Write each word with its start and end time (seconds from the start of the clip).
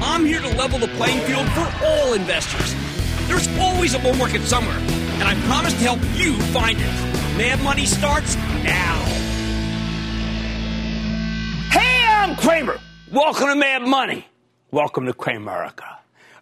I'm 0.00 0.24
here 0.24 0.40
to 0.40 0.48
level 0.56 0.78
the 0.78 0.86
playing 0.88 1.20
field 1.26 1.48
for 1.50 1.84
all 1.84 2.12
investors. 2.12 2.74
There's 3.26 3.48
always 3.58 3.94
a 3.94 3.98
bull 3.98 4.14
market 4.14 4.42
somewhere, 4.42 4.78
and 4.78 5.24
I 5.24 5.34
promise 5.46 5.72
to 5.72 5.80
help 5.80 5.98
you 6.14 6.40
find 6.52 6.78
it. 6.78 7.36
Mad 7.36 7.60
Money 7.62 7.84
starts 7.84 8.36
now. 8.36 9.04
Hey, 11.70 12.06
I'm 12.06 12.36
Cramer. 12.36 12.78
Welcome 13.10 13.48
to 13.48 13.56
Mad 13.56 13.82
Money. 13.82 14.24
Welcome 14.70 15.06
to 15.06 15.12
Cramerica. 15.12 15.96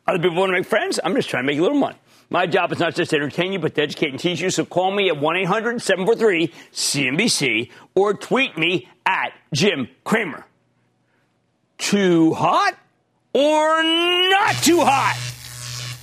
Other 0.07 0.19
people 0.19 0.37
want 0.37 0.51
to 0.51 0.53
make 0.53 0.67
friends? 0.67 1.01
I'm 1.03 1.15
just 1.15 1.31
trying 1.31 1.45
to 1.45 1.47
make 1.47 1.59
a 1.59 1.63
little 1.63 1.79
money. 1.79 1.97
My 2.29 2.47
job 2.47 2.73
is 2.73 2.79
not 2.79 2.95
just 2.95 3.11
to 3.11 3.17
entertain 3.17 3.53
you, 3.53 3.59
but 3.59 3.75
to 3.77 3.83
educate 3.83 4.11
and 4.11 4.21
teach 4.21 4.41
you. 4.41 4.51
So 4.51 4.67
call 4.67 4.91
me 4.91 5.09
at 5.09 5.19
1 5.19 5.37
800 5.37 5.81
743 5.81 6.53
CNBC 6.73 7.71
or 7.95 8.13
tweet 8.13 8.59
me 8.59 8.89
at 9.07 9.33
Jim 9.55 9.89
Cramer. 10.05 10.45
Too 11.79 12.35
hot 12.35 12.77
or 13.37 13.83
not 13.83 14.55
too 14.63 14.81
hot? 14.81 15.19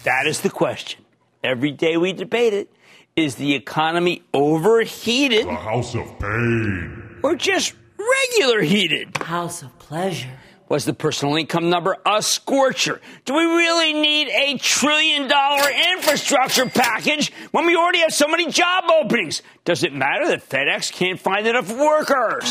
That 0.04 0.28
is 0.28 0.42
the 0.42 0.52
question. 0.52 1.04
Every 1.44 1.72
day 1.72 1.98
we 1.98 2.14
debate 2.14 2.54
it. 2.54 2.72
Is 3.16 3.36
the 3.36 3.54
economy 3.56 4.22
overheated? 4.34 5.48
The 5.48 5.56
house 5.56 5.96
of 5.96 6.20
pain. 6.20 7.20
Or 7.24 7.36
just 7.36 7.74
regular 7.98 8.62
heated? 8.62 9.18
House 9.18 9.64
of 9.64 9.78
pleasure. 9.80 10.30
Was 10.70 10.86
the 10.86 10.94
personal 10.94 11.36
income 11.36 11.70
number 11.70 11.98
a 12.06 12.22
scorcher? 12.22 13.02
Do 13.26 13.36
we 13.36 13.44
really 13.44 13.94
need 13.94 14.30
a 14.30 14.58
trillion 14.58 15.28
dollar 15.28 15.70
infrastructure 15.92 16.68
package 16.68 17.32
when 17.52 17.66
we 17.66 17.76
already 17.76 18.00
have 18.00 18.14
so 18.14 18.28
many 18.28 18.50
job 18.52 18.86
openings? 18.90 19.42
Does 19.66 19.84
it 19.84 19.94
matter 19.94 20.28
that 20.28 20.48
FedEx 20.48 20.92
can't 20.92 21.20
find 21.20 21.46
enough 21.46 21.72
workers? 21.72 22.46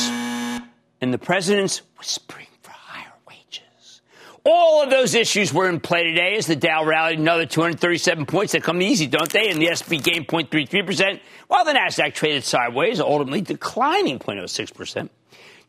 And 1.00 1.12
the 1.12 1.18
president's 1.18 1.82
whispering 1.98 2.42
for 2.42 2.42
higher 2.42 2.46
wages. 2.46 2.51
All 4.44 4.82
of 4.82 4.90
those 4.90 5.14
issues 5.14 5.52
were 5.52 5.68
in 5.68 5.78
play 5.78 6.02
today 6.02 6.34
as 6.36 6.46
the 6.46 6.56
Dow 6.56 6.84
rallied 6.84 7.18
another 7.18 7.46
237 7.46 8.26
points. 8.26 8.52
They 8.52 8.60
come 8.60 8.82
easy, 8.82 9.06
don't 9.06 9.30
they? 9.30 9.50
And 9.50 9.62
the 9.62 9.70
SP 9.70 10.02
gained 10.02 10.26
0.33%, 10.26 11.20
while 11.46 11.64
the 11.64 11.72
NASDAQ 11.72 12.12
traded 12.14 12.42
sideways, 12.42 12.98
ultimately 12.98 13.40
declining 13.40 14.18
0.06%. 14.18 15.08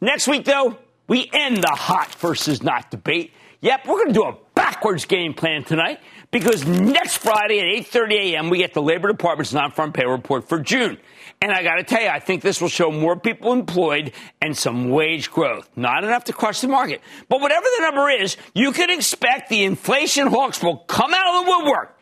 Next 0.02 0.28
week, 0.28 0.46
though, 0.46 0.78
we 1.08 1.30
end 1.32 1.58
the 1.58 1.70
hot 1.70 2.16
versus 2.16 2.64
not 2.64 2.90
debate. 2.90 3.32
Yep, 3.62 3.88
we're 3.88 3.96
going 3.96 4.08
to 4.08 4.14
do 4.14 4.24
a 4.24 4.38
backwards 4.56 5.06
game 5.06 5.34
plan 5.34 5.64
tonight 5.64 6.00
because 6.32 6.66
next 6.66 7.18
Friday 7.18 7.60
at 7.60 7.86
8:30 7.86 8.34
a.m. 8.34 8.50
we 8.50 8.58
get 8.58 8.74
the 8.74 8.82
Labor 8.82 9.10
Department's 9.10 9.54
non-farm 9.54 9.94
payroll 9.94 10.18
report 10.18 10.50
for 10.50 10.60
June. 10.60 10.98
And 11.44 11.52
I 11.52 11.62
got 11.62 11.76
to 11.76 11.84
tell 11.84 12.02
you, 12.02 12.08
I 12.08 12.22
think 12.22 12.42
this 12.42 12.62
will 12.62 12.70
show 12.70 12.90
more 12.90 13.20
people 13.20 13.52
employed 13.52 14.14
and 14.42 14.58
some 14.58 14.90
wage 14.92 15.30
growth. 15.30 15.70
Not 15.76 16.06
enough 16.06 16.24
to 16.26 16.34
crush 16.34 16.62
the 16.62 16.70
market. 16.70 17.02
But 17.28 17.42
whatever 17.42 17.66
the 17.66 17.82
number 17.82 18.10
is, 18.10 18.38
you 18.56 18.72
can 18.72 18.90
expect 18.90 19.50
the 19.50 19.66
inflation 19.66 20.28
hawks 20.28 20.64
will 20.64 20.78
come 20.78 21.14
out 21.14 21.36
of 21.36 21.44
the 21.44 21.52
woodwork 21.52 22.00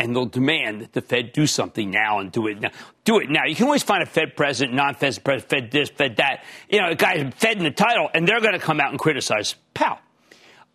and 0.00 0.14
they'll 0.14 0.26
demand 0.26 0.80
that 0.80 0.92
the 0.92 1.00
Fed 1.00 1.32
do 1.32 1.46
something 1.46 1.88
now 1.88 2.18
and 2.18 2.32
do 2.32 2.48
it 2.48 2.60
now. 2.60 2.70
Do 3.04 3.20
it 3.20 3.30
now. 3.30 3.44
You 3.46 3.54
can 3.54 3.66
always 3.66 3.84
find 3.84 4.02
a 4.02 4.06
Fed 4.06 4.34
president, 4.34 4.74
non-Fed 4.74 5.22
president, 5.22 5.48
Fed 5.48 5.70
this, 5.70 5.88
Fed 5.88 6.16
that. 6.16 6.42
You 6.68 6.80
know, 6.80 6.90
a 6.90 6.96
guy 6.96 7.30
Fed 7.30 7.58
in 7.58 7.62
the 7.62 7.70
title, 7.70 8.08
and 8.12 8.26
they're 8.26 8.40
going 8.40 8.54
to 8.54 8.58
come 8.58 8.80
out 8.80 8.90
and 8.90 8.98
criticize 8.98 9.54
Powell. 9.74 10.00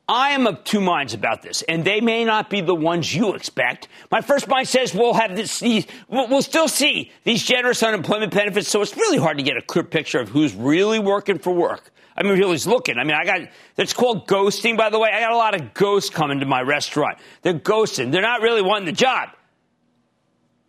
I 0.07 0.31
am 0.31 0.47
of 0.47 0.63
two 0.65 0.81
minds 0.81 1.13
about 1.13 1.41
this, 1.41 1.61
and 1.61 1.85
they 1.85 2.01
may 2.01 2.25
not 2.25 2.49
be 2.49 2.59
the 2.59 2.75
ones 2.75 3.15
you 3.15 3.35
expect. 3.35 3.87
My 4.11 4.19
first 4.19 4.49
mind 4.49 4.67
says 4.67 4.93
we'll 4.93 5.13
have 5.13 5.35
this, 5.35 5.59
these, 5.59 5.87
we'll, 6.09 6.41
still 6.41 6.67
see 6.67 7.11
these 7.23 7.41
generous 7.41 7.81
unemployment 7.81 8.33
benefits, 8.33 8.67
so 8.67 8.81
it's 8.81 8.97
really 8.97 9.17
hard 9.17 9.37
to 9.37 9.43
get 9.43 9.55
a 9.55 9.61
clear 9.61 9.85
picture 9.85 10.19
of 10.19 10.27
who's 10.27 10.53
really 10.55 10.99
working 10.99 11.39
for 11.39 11.53
work. 11.53 11.91
I 12.17 12.23
mean, 12.23 12.35
who's 12.35 12.67
looking. 12.67 12.97
I 12.97 13.05
mean, 13.05 13.15
I 13.15 13.23
got, 13.23 13.49
that's 13.75 13.93
called 13.93 14.27
ghosting, 14.27 14.77
by 14.77 14.89
the 14.89 14.99
way. 14.99 15.09
I 15.09 15.21
got 15.21 15.31
a 15.31 15.37
lot 15.37 15.59
of 15.59 15.73
ghosts 15.73 16.09
coming 16.09 16.41
to 16.41 16.45
my 16.45 16.61
restaurant. 16.61 17.17
They're 17.41 17.53
ghosting. 17.53 18.11
They're 18.11 18.21
not 18.21 18.41
really 18.41 18.61
wanting 18.61 18.85
the 18.85 18.91
job. 18.91 19.29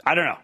I 0.06 0.14
don't 0.14 0.24
know. 0.24 0.38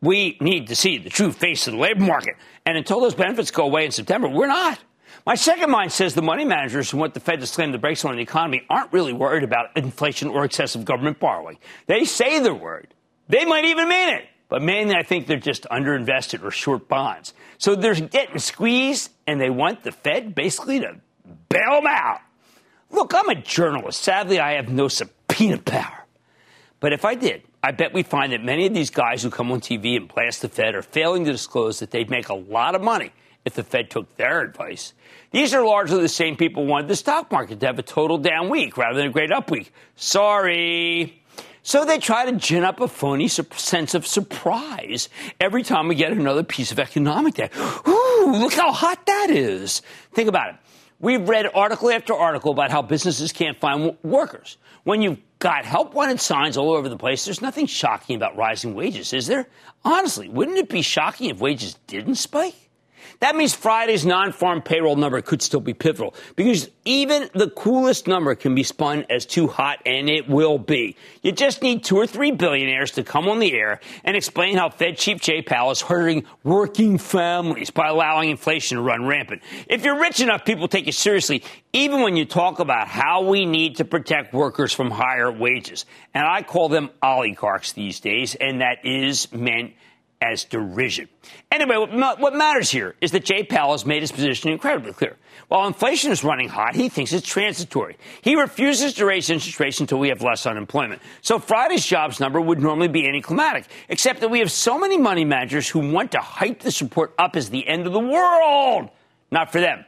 We 0.00 0.38
need 0.40 0.68
to 0.68 0.76
see 0.76 0.98
the 0.98 1.10
true 1.10 1.32
face 1.32 1.66
of 1.66 1.74
the 1.74 1.80
labor 1.80 2.04
market. 2.04 2.36
And 2.64 2.78
until 2.78 3.00
those 3.00 3.14
benefits 3.14 3.50
go 3.50 3.64
away 3.64 3.84
in 3.86 3.90
September, 3.90 4.28
we're 4.28 4.46
not. 4.46 4.78
My 5.26 5.34
second 5.34 5.72
mind 5.72 5.90
says 5.90 6.14
the 6.14 6.22
money 6.22 6.44
managers 6.44 6.88
who 6.88 6.98
want 6.98 7.14
the 7.14 7.18
Fed 7.18 7.40
to 7.40 7.48
slam 7.48 7.72
the 7.72 7.78
brakes 7.78 8.04
on 8.04 8.14
the 8.14 8.22
economy 8.22 8.62
aren't 8.70 8.92
really 8.92 9.12
worried 9.12 9.42
about 9.42 9.76
inflation 9.76 10.28
or 10.28 10.44
excessive 10.44 10.84
government 10.84 11.18
borrowing. 11.18 11.58
They 11.88 12.04
say 12.04 12.38
they're 12.38 12.54
worried. 12.54 12.94
They 13.28 13.44
might 13.44 13.64
even 13.64 13.88
mean 13.88 14.10
it. 14.10 14.28
But 14.48 14.62
mainly, 14.62 14.94
I 14.94 15.02
think 15.02 15.26
they're 15.26 15.38
just 15.38 15.64
underinvested 15.64 16.44
or 16.44 16.52
short 16.52 16.86
bonds. 16.86 17.34
So 17.58 17.74
they're 17.74 17.96
getting 17.96 18.38
squeezed, 18.38 19.10
and 19.26 19.40
they 19.40 19.50
want 19.50 19.82
the 19.82 19.90
Fed 19.90 20.36
basically 20.36 20.78
to 20.78 21.00
bail 21.48 21.72
them 21.72 21.88
out. 21.88 22.20
Look, 22.92 23.12
I'm 23.12 23.28
a 23.28 23.34
journalist. 23.34 24.02
Sadly, 24.02 24.38
I 24.38 24.52
have 24.52 24.68
no 24.68 24.86
subpoena 24.86 25.58
power. 25.58 26.04
But 26.78 26.92
if 26.92 27.04
I 27.04 27.16
did, 27.16 27.42
I 27.64 27.72
bet 27.72 27.92
we'd 27.92 28.06
find 28.06 28.32
that 28.32 28.44
many 28.44 28.66
of 28.66 28.74
these 28.74 28.90
guys 28.90 29.24
who 29.24 29.30
come 29.30 29.50
on 29.50 29.60
TV 29.60 29.96
and 29.96 30.06
blast 30.06 30.42
the 30.42 30.48
Fed 30.48 30.76
are 30.76 30.82
failing 30.82 31.24
to 31.24 31.32
disclose 31.32 31.80
that 31.80 31.90
they'd 31.90 32.10
make 32.10 32.28
a 32.28 32.34
lot 32.34 32.76
of 32.76 32.82
money 32.82 33.10
if 33.46 33.54
the 33.54 33.62
Fed 33.62 33.88
took 33.88 34.14
their 34.16 34.42
advice. 34.42 34.92
These 35.30 35.54
are 35.54 35.64
largely 35.64 36.02
the 36.02 36.08
same 36.08 36.36
people 36.36 36.64
who 36.64 36.70
wanted 36.70 36.88
the 36.88 36.96
stock 36.96 37.30
market 37.30 37.60
to 37.60 37.66
have 37.66 37.78
a 37.78 37.82
total 37.82 38.18
down 38.18 38.50
week 38.50 38.76
rather 38.76 38.98
than 38.98 39.06
a 39.06 39.12
great 39.12 39.32
up 39.32 39.50
week. 39.50 39.72
Sorry. 39.94 41.22
So 41.62 41.84
they 41.84 41.98
try 41.98 42.30
to 42.30 42.32
gin 42.32 42.64
up 42.64 42.80
a 42.80 42.88
phony 42.88 43.28
sense 43.28 43.94
of 43.94 44.06
surprise 44.06 45.08
every 45.40 45.62
time 45.62 45.88
we 45.88 45.94
get 45.94 46.12
another 46.12 46.42
piece 46.42 46.72
of 46.72 46.78
economic 46.78 47.34
data. 47.34 47.56
Ooh, 47.88 48.36
look 48.36 48.52
how 48.52 48.72
hot 48.72 49.06
that 49.06 49.30
is. 49.30 49.82
Think 50.12 50.28
about 50.28 50.50
it. 50.50 50.56
We've 50.98 51.28
read 51.28 51.46
article 51.54 51.90
after 51.90 52.14
article 52.14 52.52
about 52.52 52.70
how 52.70 52.82
businesses 52.82 53.32
can't 53.32 53.58
find 53.58 53.96
workers. 54.02 54.56
When 54.84 55.02
you've 55.02 55.18
got 55.38 55.64
help 55.64 55.92
wanted 55.92 56.20
signs 56.20 56.56
all 56.56 56.72
over 56.72 56.88
the 56.88 56.96
place, 56.96 57.24
there's 57.24 57.42
nothing 57.42 57.66
shocking 57.66 58.16
about 58.16 58.36
rising 58.36 58.74
wages, 58.74 59.12
is 59.12 59.26
there? 59.26 59.46
Honestly, 59.84 60.28
wouldn't 60.28 60.58
it 60.58 60.68
be 60.68 60.82
shocking 60.82 61.30
if 61.30 61.38
wages 61.38 61.76
didn't 61.86 62.14
spike? 62.14 62.65
That 63.20 63.36
means 63.36 63.54
Friday's 63.54 64.04
non 64.04 64.32
farm 64.32 64.62
payroll 64.62 64.96
number 64.96 65.20
could 65.22 65.42
still 65.42 65.60
be 65.60 65.74
pivotal 65.74 66.14
because 66.36 66.68
even 66.84 67.28
the 67.34 67.50
coolest 67.50 68.06
number 68.06 68.34
can 68.34 68.54
be 68.54 68.62
spun 68.62 69.04
as 69.10 69.26
too 69.26 69.48
hot, 69.48 69.80
and 69.84 70.08
it 70.08 70.28
will 70.28 70.58
be. 70.58 70.96
You 71.22 71.32
just 71.32 71.62
need 71.62 71.84
two 71.84 71.96
or 71.96 72.06
three 72.06 72.30
billionaires 72.30 72.92
to 72.92 73.02
come 73.02 73.28
on 73.28 73.40
the 73.40 73.52
air 73.52 73.80
and 74.04 74.16
explain 74.16 74.56
how 74.56 74.70
Fed 74.70 74.96
Chief 74.96 75.20
Jay 75.20 75.42
Powell 75.42 75.72
is 75.72 75.80
hurting 75.80 76.24
working 76.44 76.98
families 76.98 77.70
by 77.70 77.88
allowing 77.88 78.30
inflation 78.30 78.76
to 78.76 78.82
run 78.82 79.04
rampant. 79.04 79.42
If 79.68 79.84
you're 79.84 80.00
rich 80.00 80.20
enough, 80.20 80.44
people 80.44 80.68
take 80.68 80.86
you 80.86 80.92
seriously, 80.92 81.42
even 81.72 82.02
when 82.02 82.16
you 82.16 82.24
talk 82.24 82.60
about 82.60 82.88
how 82.88 83.22
we 83.22 83.46
need 83.46 83.76
to 83.76 83.84
protect 83.84 84.32
workers 84.32 84.72
from 84.72 84.90
higher 84.90 85.30
wages. 85.30 85.84
And 86.14 86.26
I 86.26 86.42
call 86.42 86.68
them 86.68 86.90
oligarchs 87.02 87.72
these 87.72 88.00
days, 88.00 88.34
and 88.34 88.60
that 88.60 88.84
is 88.84 89.32
meant 89.32 89.74
as 90.20 90.44
derision. 90.44 91.08
Anyway, 91.50 91.76
what, 91.76 92.34
matters 92.34 92.70
here 92.70 92.94
is 93.00 93.12
that 93.12 93.24
Jay 93.24 93.42
Powell 93.42 93.72
has 93.72 93.84
made 93.84 94.02
his 94.02 94.12
position 94.12 94.50
incredibly 94.50 94.92
clear. 94.92 95.16
While 95.48 95.66
inflation 95.66 96.10
is 96.10 96.24
running 96.24 96.48
hot, 96.48 96.74
he 96.74 96.88
thinks 96.88 97.12
it's 97.12 97.26
transitory. 97.26 97.96
He 98.22 98.34
refuses 98.34 98.94
to 98.94 99.06
raise 99.06 99.30
interest 99.30 99.60
rates 99.60 99.80
until 99.80 99.98
we 99.98 100.08
have 100.08 100.22
less 100.22 100.46
unemployment. 100.46 101.02
So 101.20 101.38
Friday's 101.38 101.84
jobs 101.84 102.18
number 102.18 102.40
would 102.40 102.60
normally 102.60 102.88
be 102.88 103.06
anticlimactic, 103.06 103.66
except 103.88 104.20
that 104.20 104.30
we 104.30 104.38
have 104.40 104.50
so 104.50 104.78
many 104.78 104.96
money 104.96 105.24
managers 105.24 105.68
who 105.68 105.92
want 105.92 106.12
to 106.12 106.20
hype 106.20 106.60
this 106.60 106.80
report 106.80 107.14
up 107.18 107.36
as 107.36 107.50
the 107.50 107.66
end 107.68 107.86
of 107.86 107.92
the 107.92 108.00
world. 108.00 108.90
Not 109.30 109.52
for 109.52 109.60
them. 109.60 109.84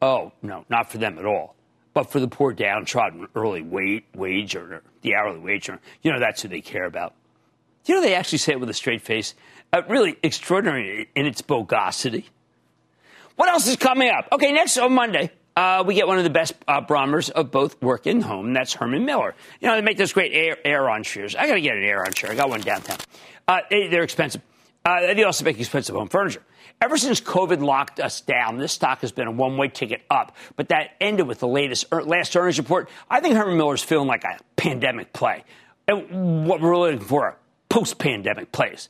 Oh, 0.00 0.32
no, 0.42 0.64
not 0.68 0.90
for 0.90 0.98
them 0.98 1.18
at 1.18 1.26
all. 1.26 1.56
But 1.94 2.12
for 2.12 2.20
the 2.20 2.28
poor 2.28 2.52
downtrodden 2.52 3.26
early 3.34 3.62
wage, 3.62 4.04
wage 4.14 4.54
earner, 4.54 4.82
the 5.02 5.16
hourly 5.16 5.40
wage 5.40 5.68
earner. 5.68 5.80
You 6.02 6.12
know, 6.12 6.20
that's 6.20 6.42
who 6.42 6.48
they 6.48 6.60
care 6.60 6.84
about. 6.84 7.14
You 7.88 7.94
know, 7.94 8.02
they 8.02 8.14
actually 8.14 8.38
say 8.38 8.52
it 8.52 8.60
with 8.60 8.68
a 8.68 8.74
straight 8.74 9.00
face. 9.00 9.34
Uh, 9.72 9.80
really 9.88 10.16
extraordinary 10.22 11.08
in 11.14 11.24
its 11.24 11.40
bogosity. 11.40 12.24
What 13.36 13.48
else 13.48 13.66
is 13.66 13.76
coming 13.76 14.10
up? 14.10 14.28
Okay, 14.30 14.52
next 14.52 14.76
on 14.76 14.92
Monday, 14.92 15.30
uh, 15.56 15.84
we 15.86 15.94
get 15.94 16.06
one 16.06 16.18
of 16.18 16.24
the 16.24 16.30
best 16.30 16.54
uh, 16.68 16.82
barometers 16.82 17.30
of 17.30 17.50
both 17.50 17.80
work 17.80 18.04
and 18.04 18.22
home. 18.22 18.48
And 18.48 18.56
that's 18.56 18.74
Herman 18.74 19.06
Miller. 19.06 19.34
You 19.60 19.68
know, 19.68 19.74
they 19.74 19.80
make 19.80 19.96
those 19.96 20.12
great 20.12 20.32
air, 20.34 20.58
Aeron 20.64 21.02
chairs. 21.02 21.34
I 21.34 21.46
got 21.46 21.54
to 21.54 21.60
get 21.62 21.76
an 21.76 21.82
Aeron 21.82 22.12
chair. 22.12 22.30
I 22.30 22.34
got 22.34 22.50
one 22.50 22.60
downtown. 22.60 22.98
Uh, 23.46 23.60
they, 23.70 23.96
are 23.96 24.02
expensive. 24.02 24.42
Uh, 24.84 25.14
they 25.14 25.24
also 25.24 25.44
make 25.44 25.58
expensive 25.58 25.94
home 25.96 26.08
furniture. 26.08 26.42
Ever 26.82 26.98
since 26.98 27.22
COVID 27.22 27.62
locked 27.62 28.00
us 28.00 28.20
down, 28.20 28.58
this 28.58 28.72
stock 28.72 29.00
has 29.00 29.12
been 29.12 29.28
a 29.28 29.32
one-way 29.32 29.68
ticket 29.68 30.02
up. 30.10 30.36
But 30.56 30.68
that 30.68 30.90
ended 31.00 31.26
with 31.26 31.40
the 31.40 31.48
latest 31.48 31.86
er, 31.90 32.02
last 32.02 32.36
earnings 32.36 32.58
report. 32.58 32.90
I 33.08 33.20
think 33.20 33.34
Herman 33.34 33.56
Miller's 33.56 33.82
feeling 33.82 34.08
like 34.08 34.24
a 34.24 34.38
pandemic 34.56 35.14
play. 35.14 35.44
And 35.88 36.46
what 36.46 36.60
we're 36.60 36.76
looking 36.76 37.00
for 37.00 37.38
post 37.68 37.98
pandemic 37.98 38.52
place. 38.52 38.88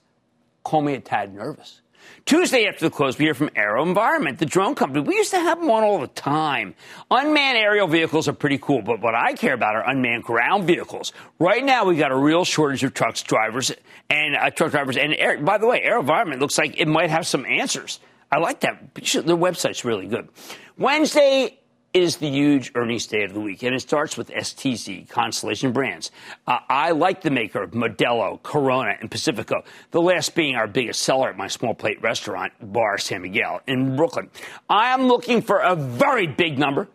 Call 0.64 0.82
me 0.82 0.94
a 0.94 1.00
tad 1.00 1.34
nervous. 1.34 1.80
Tuesday 2.24 2.66
after 2.66 2.88
the 2.88 2.90
close, 2.90 3.18
we 3.18 3.24
hear 3.24 3.34
from 3.34 3.48
AeroVironment, 3.50 4.38
the 4.38 4.46
drone 4.46 4.74
company. 4.74 5.00
We 5.00 5.14
used 5.14 5.30
to 5.30 5.40
have 5.40 5.60
them 5.60 5.70
on 5.70 5.82
all 5.82 5.98
the 5.98 6.08
time. 6.08 6.74
Unmanned 7.10 7.56
aerial 7.56 7.86
vehicles 7.86 8.28
are 8.28 8.32
pretty 8.32 8.58
cool, 8.58 8.82
but 8.82 9.00
what 9.00 9.14
I 9.14 9.32
care 9.32 9.54
about 9.54 9.76
are 9.76 9.88
unmanned 9.88 10.24
ground 10.24 10.64
vehicles. 10.64 11.12
Right 11.38 11.64
now, 11.64 11.84
we 11.86 11.96
got 11.96 12.12
a 12.12 12.16
real 12.16 12.44
shortage 12.44 12.84
of 12.84 12.94
trucks 12.94 13.22
drivers 13.22 13.72
and 14.10 14.36
uh, 14.36 14.50
truck 14.50 14.72
drivers. 14.72 14.96
And 14.96 15.14
air, 15.14 15.38
by 15.38 15.58
the 15.58 15.66
way, 15.66 15.82
AeroVironment 15.82 16.40
looks 16.40 16.58
like 16.58 16.78
it 16.78 16.88
might 16.88 17.10
have 17.10 17.26
some 17.26 17.46
answers. 17.46 18.00
I 18.30 18.38
like 18.38 18.60
that. 18.60 18.94
Their 18.94 19.36
website's 19.36 19.84
really 19.84 20.06
good. 20.06 20.28
Wednesday, 20.76 21.58
is 21.94 22.18
the 22.18 22.28
huge 22.28 22.72
earnings 22.74 23.06
day 23.06 23.24
of 23.24 23.32
the 23.32 23.40
week, 23.40 23.62
and 23.62 23.74
it 23.74 23.80
starts 23.80 24.16
with 24.16 24.28
STZ, 24.30 25.08
Constellation 25.08 25.72
Brands. 25.72 26.10
Uh, 26.46 26.58
I 26.68 26.90
like 26.90 27.22
the 27.22 27.30
maker 27.30 27.62
of 27.62 27.70
Modelo, 27.70 28.42
Corona, 28.42 28.96
and 29.00 29.10
Pacifico, 29.10 29.64
the 29.90 30.00
last 30.00 30.34
being 30.34 30.54
our 30.54 30.66
biggest 30.66 31.02
seller 31.02 31.30
at 31.30 31.36
my 31.36 31.48
small 31.48 31.74
plate 31.74 32.00
restaurant, 32.02 32.52
Bar 32.60 32.98
San 32.98 33.22
Miguel 33.22 33.62
in 33.66 33.96
Brooklyn. 33.96 34.30
I 34.68 34.92
am 34.92 35.08
looking 35.08 35.40
for 35.40 35.60
a 35.60 35.74
very 35.74 36.26
big 36.26 36.58
number. 36.58 36.88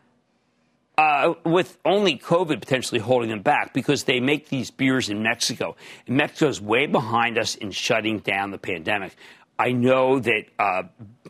Uh, 0.96 1.34
with 1.44 1.80
only 1.86 2.20
COVID 2.20 2.60
potentially 2.60 3.02
holding 3.02 3.32
them 3.32 3.42
back 3.42 3.74
because 3.74 4.04
they 4.04 4.20
make 4.20 4.50
these 4.50 4.70
beers 4.70 5.10
in 5.10 5.24
Mexico. 5.24 5.76
And 6.06 6.18
Mexico 6.18 6.50
is 6.50 6.62
way 6.62 6.86
behind 6.86 7.40
us 7.40 7.56
in 7.56 7.72
shutting 7.72 8.20
down 8.20 8.52
the 8.52 8.60
pandemic. 8.60 9.16
I 9.60 9.72
know 9.72 10.20
that 10.20 10.46
uh, 10.60 10.84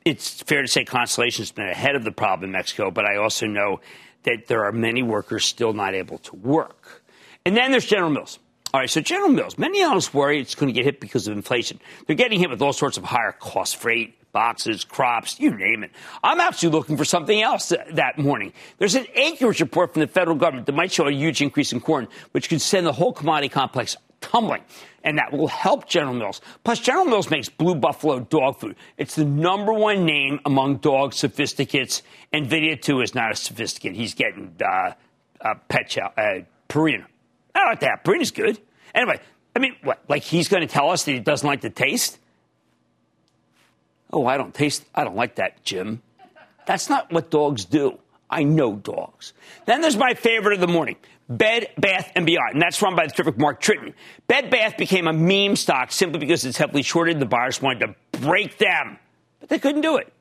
it's 0.06 0.42
fair 0.42 0.62
to 0.62 0.68
say 0.68 0.86
Constellation 0.86 1.42
has 1.42 1.52
been 1.52 1.68
ahead 1.68 1.96
of 1.96 2.04
the 2.04 2.12
problem 2.12 2.50
in 2.50 2.52
Mexico, 2.52 2.92
but 2.92 3.06
I 3.06 3.18
also 3.18 3.48
know 3.48 3.82
that 4.24 4.48
there 4.48 4.66
are 4.66 4.72
many 4.72 5.04
workers 5.04 5.46
still 5.46 5.74
not 5.74 5.94
able 5.94 6.18
to 6.20 6.36
work. 6.36 7.04
And 7.46 7.56
then 7.58 7.72
there's 7.72 7.86
General 7.86 8.10
Mills. 8.10 8.40
All 8.74 8.80
right, 8.80 8.90
so 8.90 9.02
General 9.02 9.30
Mills, 9.30 9.58
many 9.58 9.84
analysts 9.84 10.14
worry 10.14 10.40
it's 10.40 10.56
going 10.56 10.68
to 10.68 10.74
get 10.74 10.86
hit 10.86 11.00
because 11.00 11.28
of 11.28 11.36
inflation. 11.36 11.80
They're 12.08 12.16
getting 12.16 12.40
hit 12.40 12.50
with 12.50 12.62
all 12.62 12.74
sorts 12.74 12.98
of 12.98 13.04
higher 13.04 13.34
cost 13.34 13.76
freight, 13.76 14.16
boxes, 14.32 14.84
crops, 14.84 15.40
you 15.40 15.56
name 15.56 15.84
it. 15.84 15.92
I'm 16.24 16.40
actually 16.40 16.70
looking 16.70 16.98
for 16.98 17.06
something 17.06 17.40
else 17.40 17.72
that 17.92 18.18
morning. 18.18 18.52
There's 18.80 18.96
an 18.96 19.06
acreage 19.14 19.62
report 19.62 19.94
from 19.94 20.00
the 20.00 20.08
federal 20.08 20.36
government 20.36 20.66
that 20.66 20.74
might 20.74 20.92
show 20.92 21.08
a 21.08 21.12
huge 21.12 21.42
increase 21.42 21.72
in 21.72 21.82
corn, 21.82 22.08
which 22.32 22.50
could 22.50 22.62
send 22.62 22.88
the 22.88 22.94
whole 22.94 23.14
commodity 23.14 23.50
complex 23.50 23.96
tumbling 24.24 24.64
and 25.04 25.18
that 25.18 25.32
will 25.34 25.48
help 25.48 25.88
General 25.88 26.14
Mills. 26.14 26.42
Plus, 26.64 26.80
General 26.80 27.06
Mills 27.06 27.30
makes 27.30 27.50
Blue 27.50 27.76
Buffalo 27.76 28.22
dog 28.22 28.60
food. 28.60 28.76
It's 28.98 29.16
the 29.16 29.26
number 29.26 29.74
one 29.74 30.06
name 30.06 30.40
among 30.46 30.78
dog 30.78 31.14
sophisticates. 31.14 32.02
NVIDIA, 32.34 32.82
too, 32.82 33.02
is 33.02 33.14
not 33.14 33.32
a 33.32 33.36
sophisticate. 33.36 33.96
He's 33.96 34.14
getting 34.14 34.56
uh, 34.64 34.94
uh, 35.42 35.56
pet 35.68 35.90
chow, 35.90 36.12
uh, 36.18 36.42
Purina. 36.70 37.06
I 37.54 37.66
like 37.66 37.82
that. 37.82 38.04
Purina's 38.04 38.32
good. 38.32 38.60
Anyway, 38.96 39.20
I 39.56 39.60
mean, 39.60 39.76
what? 39.84 40.02
Like 40.08 40.24
he's 40.24 40.48
going 40.48 40.66
to 40.66 40.74
tell 40.74 40.90
us 40.90 41.04
that 41.04 41.12
he 41.12 41.20
doesn't 41.20 41.48
like 41.48 41.62
the 41.62 41.70
taste? 41.70 42.18
Oh, 44.12 44.26
I 44.26 44.38
don't 44.38 44.54
taste. 44.54 44.86
I 44.96 45.04
don't 45.04 45.16
like 45.16 45.36
that, 45.36 45.64
Jim. 45.64 46.02
That's 46.66 46.90
not 46.90 47.12
what 47.12 47.30
dogs 47.30 47.66
do. 47.66 48.00
I 48.30 48.44
know 48.44 48.76
dogs. 48.76 49.34
Then 49.66 49.82
there's 49.82 49.98
my 49.98 50.14
favorite 50.14 50.56
of 50.56 50.60
the 50.60 50.68
morning. 50.68 50.96
Bed, 51.30 51.70
Bath, 51.78 52.12
and 52.16 52.26
Beyond. 52.26 52.54
And 52.54 52.62
that's 52.62 52.82
run 52.82 52.96
by 52.96 53.08
the 53.08 53.14
terrific 53.14 53.38
Mark 53.38 53.62
Tritton. 53.62 53.94
Bed 54.28 54.50
Bath 54.50 54.78
became 54.78 55.08
a 55.08 55.14
meme 55.14 55.56
stock 55.56 55.92
simply 55.92 56.20
because 56.20 56.46
it's 56.46 56.58
heavily 56.58 56.84
shorted. 56.84 57.20
The 57.20 57.26
buyers 57.26 57.62
wanted 57.62 57.80
to 57.88 58.20
break 58.20 58.58
them, 58.58 59.00
but 59.40 59.50
they 59.50 59.60
couldn't 59.60 59.82
do 59.82 59.98
it. 59.98 60.12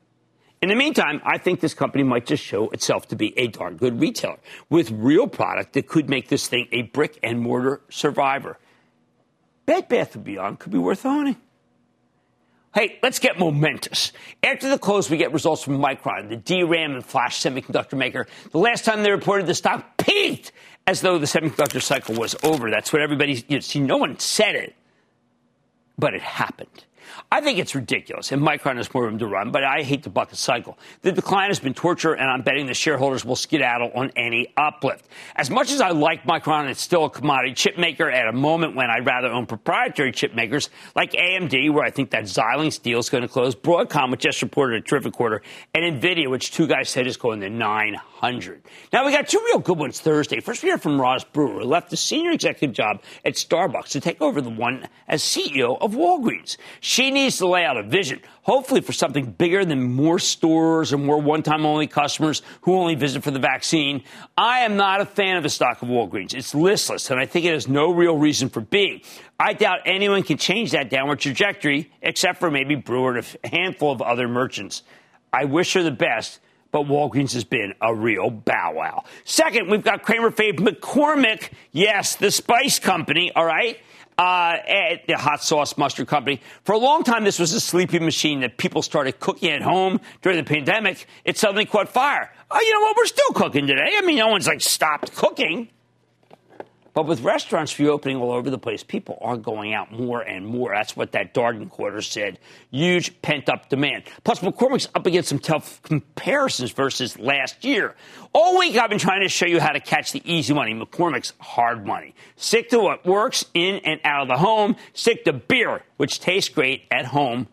In 0.61 0.69
the 0.69 0.75
meantime, 0.75 1.21
I 1.25 1.39
think 1.39 1.59
this 1.59 1.73
company 1.73 2.03
might 2.03 2.25
just 2.25 2.41
show 2.41 2.69
itself 2.69 3.09
to 3.09 3.17
be 3.17 3.37
a 3.37 3.47
darn 3.47 3.75
good 3.75 3.99
retailer 3.99 4.37
with 4.69 4.91
real 4.91 5.27
product 5.27 5.73
that 5.73 5.87
could 5.87 6.09
make 6.09 6.29
this 6.29 6.47
thing 6.47 6.69
a 6.71 6.83
brick 6.83 7.19
and 7.21 7.41
mortar 7.41 7.81
survivor. 7.89 8.57
Bed 9.65 9.89
Bath 9.89 10.15
and 10.15 10.23
Beyond 10.23 10.59
could 10.59 10.71
be 10.71 10.77
worth 10.77 11.05
owning. 11.05 11.35
Hey, 12.73 12.97
let's 13.03 13.19
get 13.19 13.37
momentous. 13.37 14.13
After 14.41 14.67
the 14.67 14.79
close, 14.79 15.07
we 15.07 15.17
get 15.17 15.31
results 15.31 15.63
from 15.63 15.77
Micron, 15.77 16.29
the 16.29 16.37
DRAM 16.37 16.93
and 16.95 17.05
flash 17.05 17.39
semiconductor 17.39 17.95
maker. 17.95 18.25
The 18.51 18.57
last 18.57 18.83
time 18.83 19.03
they 19.03 19.11
reported, 19.11 19.45
the 19.45 19.53
stock 19.53 19.97
peaked 19.97 20.51
as 20.87 21.01
though 21.01 21.19
the 21.19 21.27
semiconductor 21.27 21.81
cycle 21.81 22.15
was 22.15 22.35
over. 22.41 22.71
That's 22.71 22.91
what 22.91 23.03
everybody, 23.03 23.45
you 23.47 23.61
see, 23.61 23.79
no 23.79 23.97
one 23.97 24.17
said 24.17 24.55
it, 24.55 24.75
but 25.99 26.15
it 26.15 26.21
happened. 26.21 26.85
I 27.31 27.41
think 27.41 27.59
it's 27.59 27.75
ridiculous, 27.75 28.31
and 28.31 28.41
Micron 28.41 28.77
has 28.77 28.93
more 28.93 29.03
room 29.03 29.17
to 29.19 29.27
run, 29.27 29.51
but 29.51 29.63
I 29.63 29.83
hate 29.83 30.03
the 30.03 30.09
bucket 30.09 30.37
cycle. 30.37 30.77
The 31.01 31.11
decline 31.11 31.49
has 31.49 31.59
been 31.59 31.73
torture, 31.73 32.13
and 32.13 32.29
I'm 32.29 32.41
betting 32.41 32.67
the 32.67 32.73
shareholders 32.73 33.25
will 33.25 33.35
skedaddle 33.35 33.91
on 33.95 34.11
any 34.15 34.53
uplift. 34.57 35.07
As 35.35 35.49
much 35.49 35.71
as 35.71 35.81
I 35.81 35.89
like 35.89 36.23
Micron, 36.23 36.69
it's 36.69 36.81
still 36.81 37.05
a 37.05 37.09
commodity 37.09 37.53
chip 37.53 37.77
maker 37.77 38.09
at 38.09 38.27
a 38.27 38.31
moment 38.31 38.75
when 38.75 38.89
I'd 38.89 39.05
rather 39.05 39.27
own 39.27 39.45
proprietary 39.45 40.11
chip 40.11 40.35
makers 40.35 40.69
like 40.95 41.13
AMD, 41.13 41.71
where 41.71 41.83
I 41.83 41.89
think 41.89 42.11
that 42.11 42.23
Xilinx 42.23 42.81
deal 42.81 42.99
is 42.99 43.09
going 43.09 43.23
to 43.23 43.27
close, 43.27 43.55
Broadcom, 43.55 44.11
which 44.11 44.21
just 44.21 44.41
reported 44.41 44.83
a 44.83 44.85
terrific 44.85 45.13
quarter, 45.13 45.41
and 45.73 46.01
NVIDIA, 46.01 46.29
which 46.29 46.51
two 46.51 46.67
guys 46.67 46.89
said 46.89 47.07
is 47.07 47.17
going 47.17 47.39
to 47.41 47.49
900. 47.49 48.61
Now, 48.91 49.05
we 49.05 49.11
got 49.11 49.27
two 49.27 49.41
real 49.47 49.59
good 49.59 49.77
ones 49.77 49.99
Thursday. 49.99 50.39
First, 50.39 50.63
we 50.63 50.69
hear 50.69 50.77
from 50.77 50.99
Roz 50.99 51.23
Brewer, 51.23 51.61
who 51.61 51.65
left 51.65 51.89
the 51.89 51.97
senior 51.97 52.31
executive 52.31 52.75
job 52.75 53.01
at 53.25 53.33
Starbucks 53.33 53.89
to 53.89 53.99
take 53.99 54.21
over 54.21 54.41
the 54.41 54.49
one 54.49 54.87
as 55.07 55.21
CEO 55.21 55.77
of 55.81 55.93
Walgreens. 55.93 56.57
She 56.79 56.92
needs 56.99 57.37
to 57.37 57.47
lay 57.47 57.65
out 57.65 57.77
a 57.77 57.83
vision, 57.83 58.21
hopefully 58.41 58.81
for 58.81 58.93
something 58.93 59.25
bigger 59.25 59.65
than 59.65 59.93
more 59.93 60.19
stores 60.19 60.93
or 60.93 60.97
more 60.97 61.19
one 61.19 61.43
time 61.43 61.65
only 61.65 61.87
customers 61.87 62.41
who 62.61 62.75
only 62.75 62.95
visit 62.95 63.23
for 63.23 63.31
the 63.31 63.39
vaccine. 63.39 64.03
I 64.37 64.59
am 64.59 64.75
not 64.75 65.01
a 65.01 65.05
fan 65.05 65.37
of 65.37 65.43
the 65.43 65.49
stock 65.49 65.81
of 65.81 65.87
Walgreens. 65.87 66.33
It's 66.33 66.53
listless, 66.53 67.09
and 67.09 67.19
I 67.19 67.25
think 67.25 67.45
it 67.45 67.53
has 67.53 67.67
no 67.67 67.91
real 67.91 68.17
reason 68.17 68.49
for 68.49 68.61
being. 68.61 69.01
I 69.39 69.53
doubt 69.53 69.79
anyone 69.85 70.23
can 70.23 70.37
change 70.37 70.71
that 70.71 70.89
downward 70.89 71.19
trajectory 71.19 71.91
except 72.01 72.39
for 72.39 72.51
maybe 72.51 72.75
Brewer 72.75 73.17
and 73.17 73.37
a 73.43 73.47
handful 73.47 73.91
of 73.91 74.01
other 74.01 74.27
merchants. 74.27 74.83
I 75.31 75.45
wish 75.45 75.73
her 75.73 75.83
the 75.83 75.91
best 75.91 76.39
but 76.73 76.87
Walgreens 76.87 77.33
has 77.33 77.43
been 77.43 77.75
a 77.81 77.93
real 77.93 78.31
bow 78.31 78.73
wow. 78.73 79.03
Second, 79.23 79.69
we've 79.69 79.83
got 79.83 80.01
Cramer 80.01 80.31
Fave 80.31 80.57
McCormick. 80.57 81.51
Yes, 81.71 82.15
the 82.15 82.31
spice 82.31 82.79
company, 82.79 83.31
all 83.35 83.45
right? 83.45 83.77
Uh, 84.17 84.57
at 84.67 85.07
the 85.07 85.17
hot 85.17 85.43
sauce 85.43 85.77
mustard 85.77 86.07
company. 86.07 86.41
For 86.63 86.73
a 86.73 86.77
long 86.77 87.03
time, 87.03 87.23
this 87.23 87.39
was 87.39 87.53
a 87.53 87.59
sleeping 87.59 88.03
machine 88.03 88.41
that 88.41 88.57
people 88.57 88.81
started 88.81 89.19
cooking 89.19 89.51
at 89.51 89.61
home 89.61 89.99
during 90.21 90.37
the 90.37 90.43
pandemic. 90.43 91.07
It 91.25 91.37
suddenly 91.37 91.65
caught 91.65 91.89
fire. 91.89 92.31
Oh, 92.51 92.59
you 92.59 92.73
know 92.73 92.81
what? 92.81 92.97
We're 92.97 93.05
still 93.05 93.31
cooking 93.33 93.67
today. 93.67 93.95
I 93.97 94.01
mean, 94.01 94.17
no 94.17 94.27
one's 94.27 94.47
like 94.47 94.61
stopped 94.61 95.15
cooking. 95.15 95.69
But 96.93 97.07
with 97.07 97.21
restaurants 97.21 97.79
reopening 97.79 98.17
all 98.17 98.31
over 98.31 98.51
the 98.51 98.59
place, 98.59 98.83
people 98.83 99.17
are 99.21 99.35
going 99.35 99.73
out 99.73 99.91
more 99.91 100.21
and 100.21 100.45
more. 100.45 100.73
That's 100.75 100.95
what 100.95 101.13
that 101.13 101.33
Darden 101.33 101.69
quarter 101.69 102.01
said. 102.01 102.37
Huge 102.69 103.19
pent 103.23 103.49
up 103.49 103.69
demand. 103.69 104.03
Plus, 104.23 104.39
McCormick's 104.41 104.87
up 104.93 105.07
against 105.07 105.29
some 105.29 105.39
tough 105.39 105.81
comparisons 105.81 106.71
versus 106.71 107.17
last 107.17 107.65
year. 107.65 107.95
All 108.31 108.59
week, 108.59 108.77
I've 108.77 108.91
been 108.91 108.99
trying 108.99 109.21
to 109.21 109.29
show 109.29 109.47
you 109.47 109.59
how 109.59 109.71
to 109.71 109.79
catch 109.79 110.11
the 110.11 110.21
easy 110.31 110.53
money, 110.53 110.75
McCormick's 110.75 111.33
hard 111.39 111.85
money. 111.85 112.13
Stick 112.35 112.69
to 112.69 112.79
what 112.79 113.05
works 113.05 113.43
in 113.55 113.77
and 113.77 113.99
out 114.03 114.21
of 114.21 114.27
the 114.27 114.37
home. 114.37 114.75
Stick 114.93 115.25
to 115.25 115.33
beer, 115.33 115.81
which 115.97 116.19
tastes 116.19 116.49
great 116.49 116.83
at 116.91 117.05
home 117.05 117.47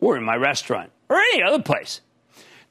or 0.00 0.18
in 0.18 0.22
my 0.22 0.36
restaurant 0.36 0.90
or 1.08 1.16
any 1.16 1.42
other 1.42 1.62
place. 1.62 2.02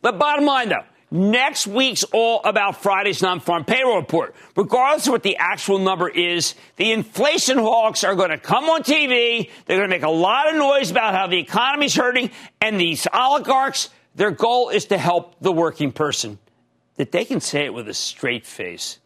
The 0.02 0.12
bottom 0.12 0.46
line, 0.46 0.70
though, 0.70 0.84
Next 1.14 1.68
week's 1.68 2.06
all 2.06 2.40
about 2.46 2.82
Friday's 2.82 3.22
non-farm 3.22 3.66
payroll 3.66 3.98
report. 3.98 4.34
Regardless 4.56 5.08
of 5.08 5.12
what 5.12 5.24
the 5.24 5.36
actual 5.36 5.78
number 5.78 6.08
is, 6.08 6.56
the 6.78 6.94
inflation 6.94 7.58
hawks 7.58 8.06
are 8.06 8.16
going 8.16 8.30
to 8.30 8.38
come 8.38 8.70
on 8.70 8.82
TV. 8.84 9.50
They're 9.66 9.78
going 9.78 9.90
to 9.90 9.94
make 9.96 10.04
a 10.04 10.10
lot 10.10 10.48
of 10.48 10.56
noise 10.56 10.90
about 10.90 11.14
how 11.14 11.28
the 11.28 11.38
economy's 11.38 11.96
hurting, 11.96 12.32
and 12.62 12.80
these 12.80 13.08
oligarchs, 13.14 13.90
their 14.16 14.32
goal 14.32 14.70
is 14.70 14.86
to 14.86 14.98
help 14.98 15.36
the 15.42 15.52
working 15.52 15.92
person. 15.92 16.40
That 16.96 17.12
they 17.12 17.26
can 17.26 17.42
say 17.42 17.66
it 17.66 17.74
with 17.74 17.90
a 17.90 17.94
straight 17.94 18.46
face 18.46 19.00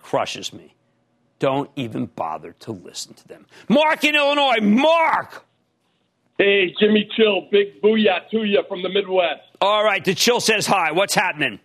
crushes 0.00 0.52
me. 0.52 0.74
Don't 1.38 1.70
even 1.76 2.06
bother 2.06 2.52
to 2.60 2.72
listen 2.72 3.14
to 3.14 3.28
them. 3.28 3.46
Mark 3.68 4.02
in 4.02 4.16
Illinois, 4.16 4.60
Mark. 4.60 5.44
Hey, 6.36 6.74
Jimmy 6.80 7.08
Chill, 7.16 7.48
big 7.50 7.80
booyah 7.80 8.28
to 8.30 8.44
you 8.44 8.62
from 8.68 8.82
the 8.82 8.88
Midwest. 8.88 9.47
All 9.60 9.82
right, 9.82 10.04
the 10.04 10.14
Chill 10.14 10.40
says 10.40 10.66
hi. 10.66 10.92
What's 10.92 11.14
happening? 11.14 11.58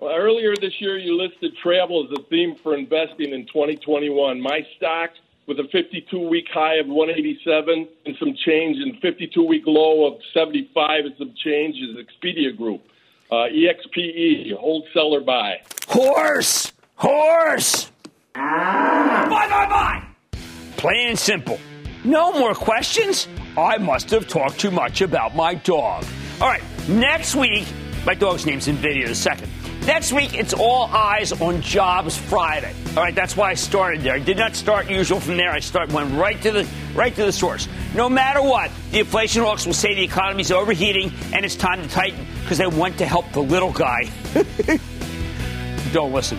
Well, 0.00 0.14
earlier 0.14 0.54
this 0.56 0.80
year, 0.80 0.98
you 0.98 1.16
listed 1.16 1.56
travel 1.62 2.04
as 2.04 2.18
a 2.18 2.22
theme 2.28 2.56
for 2.62 2.74
investing 2.74 3.32
in 3.32 3.46
2021. 3.46 4.40
My 4.40 4.66
stock, 4.76 5.10
with 5.46 5.58
a 5.60 5.68
52 5.70 6.28
week 6.28 6.46
high 6.52 6.76
of 6.76 6.88
187 6.88 7.88
and 8.04 8.16
some 8.18 8.34
change, 8.44 8.78
and 8.78 9.00
52 9.00 9.42
week 9.46 9.62
low 9.66 10.06
of 10.06 10.20
75 10.34 11.04
and 11.06 11.14
some 11.16 11.34
change, 11.42 11.76
is 11.76 11.96
Expedia 11.96 12.56
Group. 12.56 12.82
Uh, 13.30 13.46
EXPE, 13.46 14.52
hold 14.58 14.84
seller 14.92 15.20
buy. 15.20 15.60
Horse! 15.88 16.72
Horse! 16.96 17.90
Bye, 18.34 19.26
bye, 19.28 19.66
bye! 19.68 20.02
Plain 20.76 21.10
and 21.10 21.18
simple. 21.18 21.58
No 22.04 22.32
more 22.32 22.54
questions? 22.54 23.28
I 23.56 23.78
must 23.78 24.10
have 24.10 24.28
talked 24.28 24.60
too 24.60 24.70
much 24.70 25.00
about 25.00 25.34
my 25.34 25.54
dog. 25.54 26.04
All 26.40 26.48
right, 26.48 26.62
next 26.88 27.34
week, 27.34 27.66
my 28.04 28.14
dog's 28.14 28.46
name's 28.46 28.66
Nvidia 28.66 29.06
in 29.06 29.10
a 29.10 29.14
second. 29.14 29.50
Next 29.86 30.12
week, 30.12 30.34
it's 30.34 30.52
all 30.52 30.86
eyes 30.86 31.32
on 31.32 31.62
Jobs 31.62 32.16
Friday. 32.16 32.74
All 32.96 33.02
right, 33.04 33.14
that's 33.14 33.36
why 33.36 33.50
I 33.50 33.54
started 33.54 34.02
there. 34.02 34.14
I 34.14 34.18
did 34.18 34.36
not 34.36 34.56
start 34.56 34.90
usual 34.90 35.20
from 35.20 35.36
there. 35.36 35.50
I 35.50 35.60
start 35.60 35.92
went 35.92 36.12
right 36.14 36.40
to 36.42 36.50
the 36.50 36.68
right 36.94 37.14
to 37.14 37.24
the 37.24 37.32
source. 37.32 37.68
No 37.94 38.08
matter 38.08 38.42
what, 38.42 38.72
the 38.90 39.00
inflation 39.00 39.42
hawks 39.42 39.64
will 39.64 39.74
say 39.74 39.94
the 39.94 40.02
economy's 40.02 40.50
overheating 40.50 41.12
and 41.32 41.44
it's 41.44 41.54
time 41.54 41.82
to 41.82 41.88
tighten 41.88 42.26
because 42.42 42.58
they 42.58 42.66
want 42.66 42.98
to 42.98 43.06
help 43.06 43.30
the 43.30 43.42
little 43.42 43.72
guy. 43.72 44.10
Don't 45.92 46.12
listen. 46.12 46.38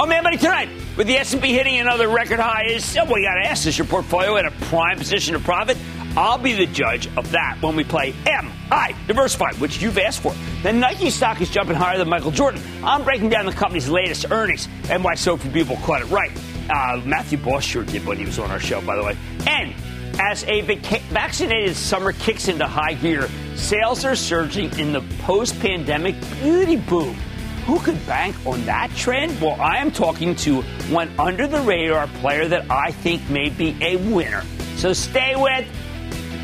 Oh 0.00 0.06
man, 0.06 0.24
buddy, 0.24 0.36
tonight 0.36 0.68
with 0.96 1.06
the 1.06 1.16
S&P 1.16 1.52
hitting 1.52 1.78
another 1.78 2.08
record 2.08 2.40
high, 2.40 2.64
is 2.64 2.96
oh, 2.96 3.04
well, 3.04 3.22
got 3.22 3.34
to 3.34 3.48
ask: 3.48 3.66
Is 3.66 3.78
your 3.78 3.86
portfolio 3.86 4.36
in 4.36 4.46
a 4.46 4.50
prime 4.50 4.98
position 4.98 5.34
to 5.34 5.40
profit? 5.40 5.76
I'll 6.18 6.36
be 6.36 6.52
the 6.52 6.66
judge 6.66 7.06
of 7.16 7.30
that 7.30 7.58
when 7.62 7.76
we 7.76 7.84
play 7.84 8.12
Am 8.26 8.50
I 8.72 8.92
Diversified, 9.06 9.54
which 9.60 9.80
you've 9.80 9.98
asked 9.98 10.20
for. 10.20 10.34
The 10.64 10.72
Nike 10.72 11.10
stock 11.10 11.40
is 11.40 11.48
jumping 11.48 11.76
higher 11.76 11.96
than 11.96 12.08
Michael 12.08 12.32
Jordan. 12.32 12.60
I'm 12.82 13.04
breaking 13.04 13.28
down 13.28 13.46
the 13.46 13.52
company's 13.52 13.88
latest 13.88 14.28
earnings 14.32 14.66
and 14.90 15.04
why 15.04 15.14
so 15.14 15.36
few 15.36 15.52
people 15.52 15.76
caught 15.76 16.00
it 16.00 16.06
right. 16.06 16.32
Uh, 16.68 17.00
Matthew 17.04 17.38
Boss 17.38 17.62
sure 17.62 17.84
did 17.84 18.04
when 18.04 18.18
he 18.18 18.24
was 18.24 18.40
on 18.40 18.50
our 18.50 18.58
show, 18.58 18.80
by 18.80 18.96
the 18.96 19.04
way. 19.04 19.16
And 19.46 19.72
as 20.18 20.42
a 20.48 20.62
vac- 20.62 21.02
vaccinated 21.02 21.76
summer 21.76 22.10
kicks 22.10 22.48
into 22.48 22.66
high 22.66 22.94
gear, 22.94 23.28
sales 23.54 24.04
are 24.04 24.16
surging 24.16 24.76
in 24.76 24.92
the 24.92 25.02
post 25.20 25.60
pandemic 25.60 26.16
beauty 26.42 26.78
boom. 26.78 27.14
Who 27.66 27.78
could 27.78 28.04
bank 28.08 28.34
on 28.44 28.64
that 28.64 28.90
trend? 28.96 29.40
Well, 29.40 29.60
I 29.60 29.76
am 29.76 29.92
talking 29.92 30.34
to 30.36 30.62
one 30.90 31.12
under 31.16 31.46
the 31.46 31.60
radar 31.60 32.08
player 32.08 32.48
that 32.48 32.68
I 32.72 32.90
think 32.90 33.30
may 33.30 33.50
be 33.50 33.76
a 33.80 33.94
winner. 33.98 34.42
So 34.74 34.92
stay 34.92 35.36
with 35.36 35.64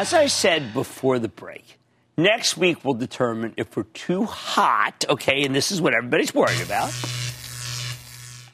As 0.00 0.14
I 0.14 0.28
said 0.28 0.72
before 0.72 1.18
the 1.18 1.28
break, 1.28 1.78
next 2.16 2.56
week 2.56 2.86
will 2.86 2.94
determine 2.94 3.52
if 3.58 3.76
we're 3.76 3.82
too 3.82 4.24
hot, 4.24 5.04
okay, 5.10 5.44
and 5.44 5.54
this 5.54 5.70
is 5.70 5.82
what 5.82 5.92
everybody's 5.92 6.34
worried 6.34 6.62
about, 6.62 6.90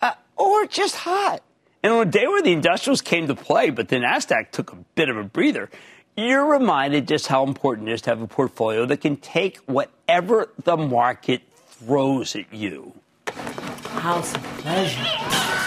uh, 0.03 0.15
or 0.37 0.67
just 0.67 0.97
hot. 0.97 1.45
And 1.85 1.93
on 1.93 2.09
a 2.09 2.11
day 2.11 2.27
where 2.27 2.43
the 2.43 2.51
industrials 2.51 3.01
came 3.01 3.29
to 3.29 3.37
play, 3.37 3.71
but 3.71 3.87
the 3.87 3.95
NASDAQ 3.95 4.51
took 4.51 4.73
a 4.73 4.77
bit 4.97 5.09
of 5.09 5.17
a 5.17 5.23
breather, 5.23 5.71
you're 6.17 6.45
reminded 6.45 7.07
just 7.07 7.29
how 7.29 7.45
important 7.45 7.91
it 7.91 7.93
is 7.93 8.03
to 8.03 8.11
have 8.11 8.23
a 8.23 8.27
portfolio 8.27 8.85
that 8.85 9.01
can 9.01 9.17
take 9.17 9.59
whatever 9.67 10.51
the 10.65 10.77
market 10.77 11.43
throws 11.69 12.35
at 12.35 12.53
you. 12.53 12.93
House 13.29 14.35
of 14.35 14.43
pleasure. 14.43 15.66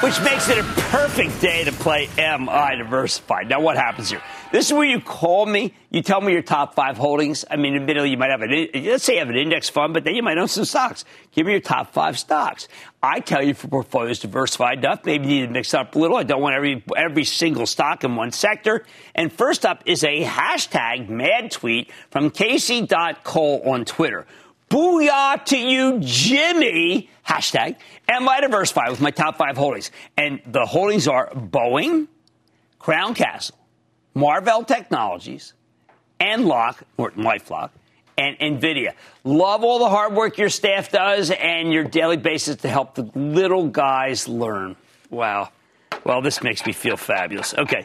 Which 0.00 0.20
makes 0.20 0.50
it 0.50 0.58
a 0.58 0.62
perfect 0.62 1.40
day 1.40 1.64
to 1.64 1.72
play 1.72 2.08
Am 2.18 2.50
I 2.50 2.74
Diversified. 2.74 3.48
Now, 3.48 3.60
what 3.60 3.78
happens 3.78 4.10
here? 4.10 4.20
This 4.52 4.66
is 4.66 4.72
where 4.74 4.84
you 4.84 5.00
call 5.00 5.46
me, 5.46 5.72
you 5.90 6.02
tell 6.02 6.20
me 6.20 6.32
your 6.32 6.42
top 6.42 6.74
five 6.74 6.98
holdings. 6.98 7.46
I 7.50 7.56
mean, 7.56 7.74
admittedly, 7.74 8.10
you 8.10 8.18
might 8.18 8.30
have 8.30 8.42
an, 8.42 8.68
let's 8.74 9.04
say 9.04 9.14
you 9.14 9.18
have 9.20 9.30
an 9.30 9.36
index 9.36 9.70
fund, 9.70 9.94
but 9.94 10.04
then 10.04 10.14
you 10.14 10.22
might 10.22 10.36
own 10.36 10.48
some 10.48 10.66
stocks. 10.66 11.06
Give 11.32 11.46
me 11.46 11.52
your 11.52 11.62
top 11.62 11.94
five 11.94 12.18
stocks. 12.18 12.68
I 13.02 13.20
tell 13.20 13.42
you 13.42 13.50
if 13.50 13.62
your 13.62 13.70
portfolio 13.70 14.10
is 14.10 14.18
diversified 14.18 14.78
enough, 14.78 15.04
maybe 15.06 15.28
you 15.28 15.40
need 15.40 15.46
to 15.46 15.52
mix 15.52 15.72
up 15.72 15.94
a 15.94 15.98
little. 15.98 16.18
I 16.18 16.24
don't 16.24 16.42
want 16.42 16.54
every, 16.54 16.84
every 16.94 17.24
single 17.24 17.64
stock 17.64 18.04
in 18.04 18.16
one 18.16 18.32
sector. 18.32 18.84
And 19.14 19.32
first 19.32 19.64
up 19.64 19.82
is 19.86 20.04
a 20.04 20.24
hashtag 20.24 21.08
mad 21.08 21.50
tweet 21.50 21.90
from 22.10 22.30
Casey.Cole 22.30 23.62
on 23.64 23.86
Twitter. 23.86 24.26
Booyah 24.70 25.44
to 25.46 25.56
you, 25.56 26.00
Jimmy. 26.00 27.08
Hashtag, 27.26 27.76
am 28.08 28.28
I 28.28 28.40
diversified 28.40 28.90
with 28.90 29.00
my 29.00 29.10
top 29.10 29.36
five 29.36 29.56
holdings? 29.56 29.90
And 30.16 30.40
the 30.46 30.66
holdings 30.66 31.08
are 31.08 31.30
Boeing, 31.30 32.08
Crown 32.78 33.14
Castle, 33.14 33.58
Marvell 34.14 34.64
Technologies, 34.64 35.54
and 36.18 36.46
Lock, 36.46 36.82
or 36.96 37.12
LifeLock, 37.12 37.70
and 38.18 38.38
NVIDIA. 38.38 38.94
Love 39.24 39.62
all 39.62 39.78
the 39.78 39.88
hard 39.88 40.14
work 40.14 40.38
your 40.38 40.48
staff 40.48 40.90
does 40.90 41.30
and 41.30 41.72
your 41.72 41.84
daily 41.84 42.16
basis 42.16 42.56
to 42.56 42.68
help 42.68 42.94
the 42.94 43.10
little 43.14 43.68
guys 43.68 44.26
learn. 44.26 44.76
Wow. 45.10 45.50
Well, 46.04 46.22
this 46.22 46.42
makes 46.42 46.64
me 46.64 46.72
feel 46.72 46.96
fabulous. 46.96 47.52
Okay. 47.54 47.84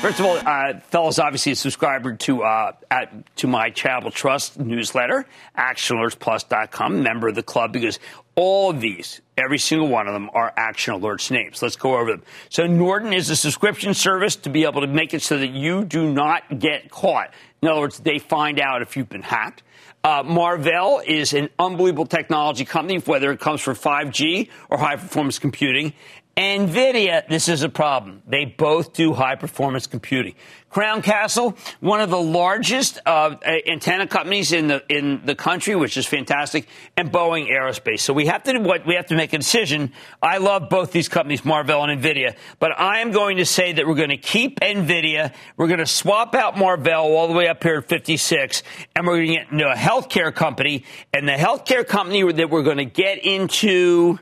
First 0.00 0.20
of 0.20 0.26
all, 0.26 0.36
uh, 0.36 0.78
fellows, 0.80 1.18
obviously 1.18 1.52
a 1.52 1.56
subscriber 1.56 2.14
to 2.14 2.44
uh, 2.44 2.72
at, 2.90 3.36
to 3.38 3.48
my 3.48 3.70
Charitable 3.70 4.12
Trust 4.12 4.60
newsletter, 4.60 5.26
actionalertsplus.com, 5.58 7.02
member 7.02 7.26
of 7.28 7.34
the 7.34 7.42
club, 7.42 7.72
because 7.72 7.98
all 8.36 8.70
of 8.70 8.80
these, 8.80 9.20
every 9.36 9.58
single 9.58 9.88
one 9.88 10.06
of 10.06 10.12
them, 10.12 10.30
are 10.32 10.52
Action 10.56 10.94
Alerts 10.94 11.30
names. 11.30 11.60
Let's 11.60 11.74
go 11.74 11.96
over 11.96 12.12
them. 12.12 12.22
So 12.50 12.66
Norton 12.66 13.12
is 13.12 13.30
a 13.30 13.36
subscription 13.36 13.94
service 13.94 14.36
to 14.36 14.50
be 14.50 14.64
able 14.64 14.82
to 14.82 14.86
make 14.86 15.12
it 15.12 15.22
so 15.22 15.38
that 15.38 15.50
you 15.50 15.84
do 15.84 16.12
not 16.12 16.60
get 16.60 16.90
caught. 16.90 17.32
In 17.62 17.68
other 17.68 17.80
words, 17.80 17.98
they 17.98 18.20
find 18.20 18.60
out 18.60 18.82
if 18.82 18.96
you've 18.96 19.08
been 19.08 19.22
hacked. 19.22 19.64
Uh, 20.04 20.22
Marvell 20.22 21.02
is 21.04 21.32
an 21.32 21.48
unbelievable 21.58 22.06
technology 22.06 22.64
company, 22.64 22.98
whether 22.98 23.32
it 23.32 23.40
comes 23.40 23.60
from 23.60 23.74
5G 23.74 24.50
or 24.70 24.78
high 24.78 24.94
performance 24.94 25.40
computing. 25.40 25.94
NVIDIA, 26.36 27.26
this 27.28 27.48
is 27.48 27.62
a 27.62 27.68
problem. 27.70 28.20
They 28.26 28.44
both 28.44 28.92
do 28.92 29.14
high 29.14 29.36
performance 29.36 29.86
computing. 29.86 30.34
Crown 30.68 31.00
Castle, 31.00 31.56
one 31.80 32.02
of 32.02 32.10
the 32.10 32.20
largest 32.20 32.98
uh, 33.06 33.36
antenna 33.66 34.06
companies 34.06 34.52
in 34.52 34.66
the 34.66 34.82
in 34.90 35.22
the 35.24 35.34
country, 35.34 35.74
which 35.74 35.96
is 35.96 36.04
fantastic, 36.04 36.68
and 36.98 37.10
Boeing 37.10 37.48
Aerospace. 37.48 38.00
So 38.00 38.12
we 38.12 38.26
have 38.26 38.42
to 38.42 38.52
do 38.52 38.60
what 38.60 38.86
we 38.86 38.96
have 38.96 39.06
to 39.06 39.14
make 39.14 39.32
a 39.32 39.38
decision. 39.38 39.92
I 40.22 40.36
love 40.36 40.68
both 40.68 40.92
these 40.92 41.08
companies, 41.08 41.42
Marvell 41.46 41.82
and 41.84 42.02
Nvidia, 42.02 42.36
but 42.58 42.78
I 42.78 43.00
am 43.00 43.12
going 43.12 43.38
to 43.38 43.46
say 43.46 43.72
that 43.72 43.86
we're 43.86 43.94
going 43.94 44.10
to 44.10 44.18
keep 44.18 44.60
Nvidia. 44.60 45.32
We're 45.56 45.68
going 45.68 45.78
to 45.78 45.86
swap 45.86 46.34
out 46.34 46.58
Marvell 46.58 47.06
all 47.06 47.28
the 47.28 47.34
way 47.34 47.48
up 47.48 47.62
here 47.62 47.78
at 47.78 47.88
56, 47.88 48.62
and 48.94 49.06
we're 49.06 49.24
going 49.24 49.28
to 49.28 49.34
get 49.34 49.52
into 49.52 49.70
a 49.70 49.74
healthcare 49.74 50.34
company. 50.34 50.84
And 51.14 51.26
the 51.26 51.32
healthcare 51.32 51.86
company 51.86 52.30
that 52.30 52.50
we're 52.50 52.62
going 52.62 52.76
to 52.76 52.84
get 52.84 53.24
into 53.24 54.18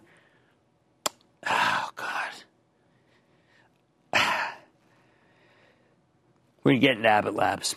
Oh, 1.48 1.90
God. 1.96 2.30
We're 6.62 6.72
going 6.72 6.80
to 6.80 6.86
get 6.86 6.96
into 6.96 7.08
Abbott 7.08 7.34
Labs. 7.34 7.76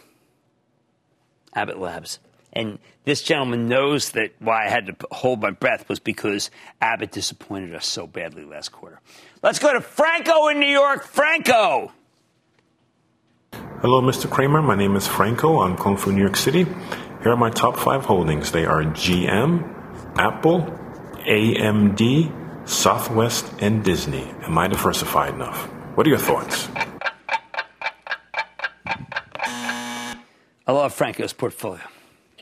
Abbott 1.54 1.80
Labs. 1.80 2.20
And 2.54 2.80
this 3.04 3.22
gentleman 3.22 3.68
knows 3.68 4.12
that 4.12 4.32
why 4.40 4.66
I 4.66 4.70
had 4.70 4.88
to 4.88 4.96
hold 5.12 5.42
my 5.42 5.52
breath 5.52 5.88
was 5.90 6.00
because 6.00 6.50
Abbott 6.82 7.12
disappointed 7.12 7.76
us 7.76 7.86
so 7.86 8.08
badly 8.08 8.46
last 8.46 8.72
quarter. 8.72 9.00
Let's 9.44 9.60
go 9.60 9.74
to 9.74 9.82
Franco 9.82 10.48
in 10.48 10.60
New 10.60 10.68
York. 10.68 11.04
Franco. 11.04 11.92
Hello, 13.82 14.02
Mr. 14.02 14.30
Cramer. 14.30 14.62
My 14.62 14.76
name 14.76 14.96
is 14.96 15.08
Franco. 15.08 15.60
I'm 15.62 15.78
calling 15.78 15.98
from 15.98 16.16
New 16.16 16.22
York 16.22 16.36
City. 16.36 16.64
Here 16.64 17.32
are 17.32 17.38
my 17.38 17.50
top 17.50 17.78
five 17.78 18.06
holdings. 18.06 18.52
They 18.52 18.66
are 18.66 18.82
GM, 18.82 20.18
Apple, 20.18 20.62
AMD, 21.28 22.47
Southwest, 22.68 23.46
and 23.60 23.84
Disney. 23.84 24.24
Am 24.44 24.58
I 24.58 24.68
diversified 24.68 25.34
enough? 25.34 25.64
What 25.96 26.06
are 26.06 26.10
your 26.10 26.20
thoughts? 26.20 26.68
I 30.68 30.74
love 30.74 30.94
Franco's 30.94 31.32
portfolio. 31.32 31.82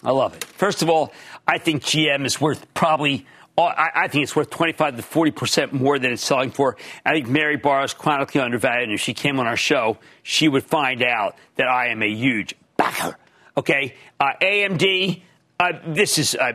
I 0.04 0.12
love 0.12 0.36
it. 0.36 0.44
First 0.44 0.82
of 0.82 0.90
all, 0.90 1.14
I 1.48 1.60
think 1.60 1.84
GM 1.84 2.26
is 2.26 2.42
worth 2.42 2.74
probably. 2.74 3.26
I 3.58 4.10
think 4.10 4.24
it's 4.24 4.36
worth 4.36 4.50
25 4.50 4.98
to 4.98 5.02
40 5.02 5.32
percent 5.32 5.74
more 5.74 5.98
than 5.98 6.12
it's 6.12 6.22
selling 6.22 6.52
for. 6.52 6.76
I 7.06 7.14
think 7.14 7.30
Mary 7.30 7.56
Barra 7.56 7.86
is 7.86 7.94
chronically 7.94 8.42
undervalued, 8.42 8.90
and 8.90 8.94
if 8.94 9.00
she 9.00 9.14
came 9.14 9.40
on 9.40 9.48
our 9.48 9.56
show, 9.56 9.98
she 10.24 10.50
would 10.50 10.66
find 10.66 11.02
out 11.02 11.38
that 11.56 11.68
I 11.68 11.88
am 11.88 12.04
a 12.04 12.10
huge 12.10 12.54
backer. 12.76 13.18
Okay, 13.56 13.96
uh, 14.20 14.34
AMD. 14.42 15.22
Uh, 15.58 15.72
this 15.88 16.18
is 16.18 16.36
uh, 16.36 16.52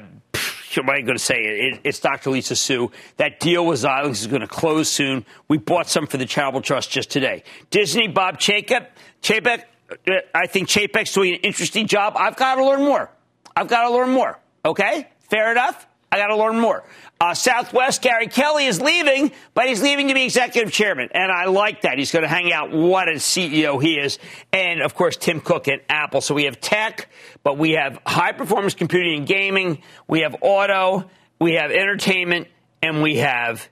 am 0.79 0.91
I 0.91 1.00
going 1.00 1.17
to 1.17 1.23
say? 1.23 1.37
It, 1.37 1.81
it's 1.85 2.00
Dr. 2.00 2.31
Lisa 2.31 2.57
Su. 2.57 2.91
That 3.17 3.41
deal 3.41 3.67
with 3.67 3.81
Xilinx 3.81 4.11
is 4.12 4.27
going 4.27 4.43
to 4.43 4.47
close 4.47 4.91
soon. 4.91 5.25
We 5.49 5.59
bought 5.59 5.89
some 5.89 6.07
for 6.07 6.17
the 6.17 6.27
Charitable 6.27 6.62
Trust 6.62 6.91
just 6.91 7.11
today. 7.11 7.43
Disney, 7.71 8.09
Bob 8.09 8.39
Chapek. 8.39 8.87
Chapek, 9.23 9.65
uh, 9.91 10.12
I 10.35 10.47
think 10.47 10.69
Chapek's 10.69 11.12
doing 11.12 11.35
an 11.35 11.41
interesting 11.41 11.87
job. 11.87 12.15
I've 12.17 12.37
got 12.37 12.56
to 12.56 12.65
learn 12.65 12.80
more. 12.80 13.11
I've 13.56 13.69
got 13.69 13.89
to 13.89 13.95
learn 13.95 14.11
more. 14.11 14.39
Okay? 14.65 15.09
Fair 15.21 15.50
enough? 15.50 15.87
I 16.12 16.18
got 16.18 16.28
to 16.28 16.36
learn 16.36 16.58
more. 16.58 16.84
Uh, 17.20 17.34
Southwest, 17.34 18.02
Gary 18.02 18.26
Kelly 18.26 18.66
is 18.66 18.80
leaving, 18.80 19.30
but 19.54 19.66
he's 19.66 19.82
leaving 19.82 20.08
to 20.08 20.14
be 20.14 20.25
executive 20.25 20.73
chairman. 20.73 21.10
And 21.14 21.30
I 21.30 21.44
like 21.44 21.82
that. 21.82 21.99
He's 21.99 22.10
going 22.10 22.23
to 22.23 22.28
hang 22.28 22.52
out. 22.52 22.73
What 22.73 23.08
a 23.08 23.12
CEO 23.12 23.80
he 23.80 23.94
is. 23.94 24.18
And 24.52 24.80
of 24.82 24.94
course, 24.94 25.16
Tim 25.16 25.40
Cook 25.40 25.68
at 25.68 25.80
Apple. 25.88 26.20
So 26.20 26.34
we 26.34 26.44
have 26.44 26.60
tech, 26.60 27.10
but 27.42 27.58
we 27.58 27.73
have 27.73 28.00
high 28.06 28.32
performance 28.32 28.75
computing 28.75 29.18
and 29.18 29.26
gaming. 29.26 29.82
We 30.08 30.20
have 30.20 30.36
auto. 30.40 31.10
We 31.38 31.54
have 31.54 31.70
entertainment 31.70 32.49
and 32.82 33.02
we 33.02 33.18
have 33.18 33.68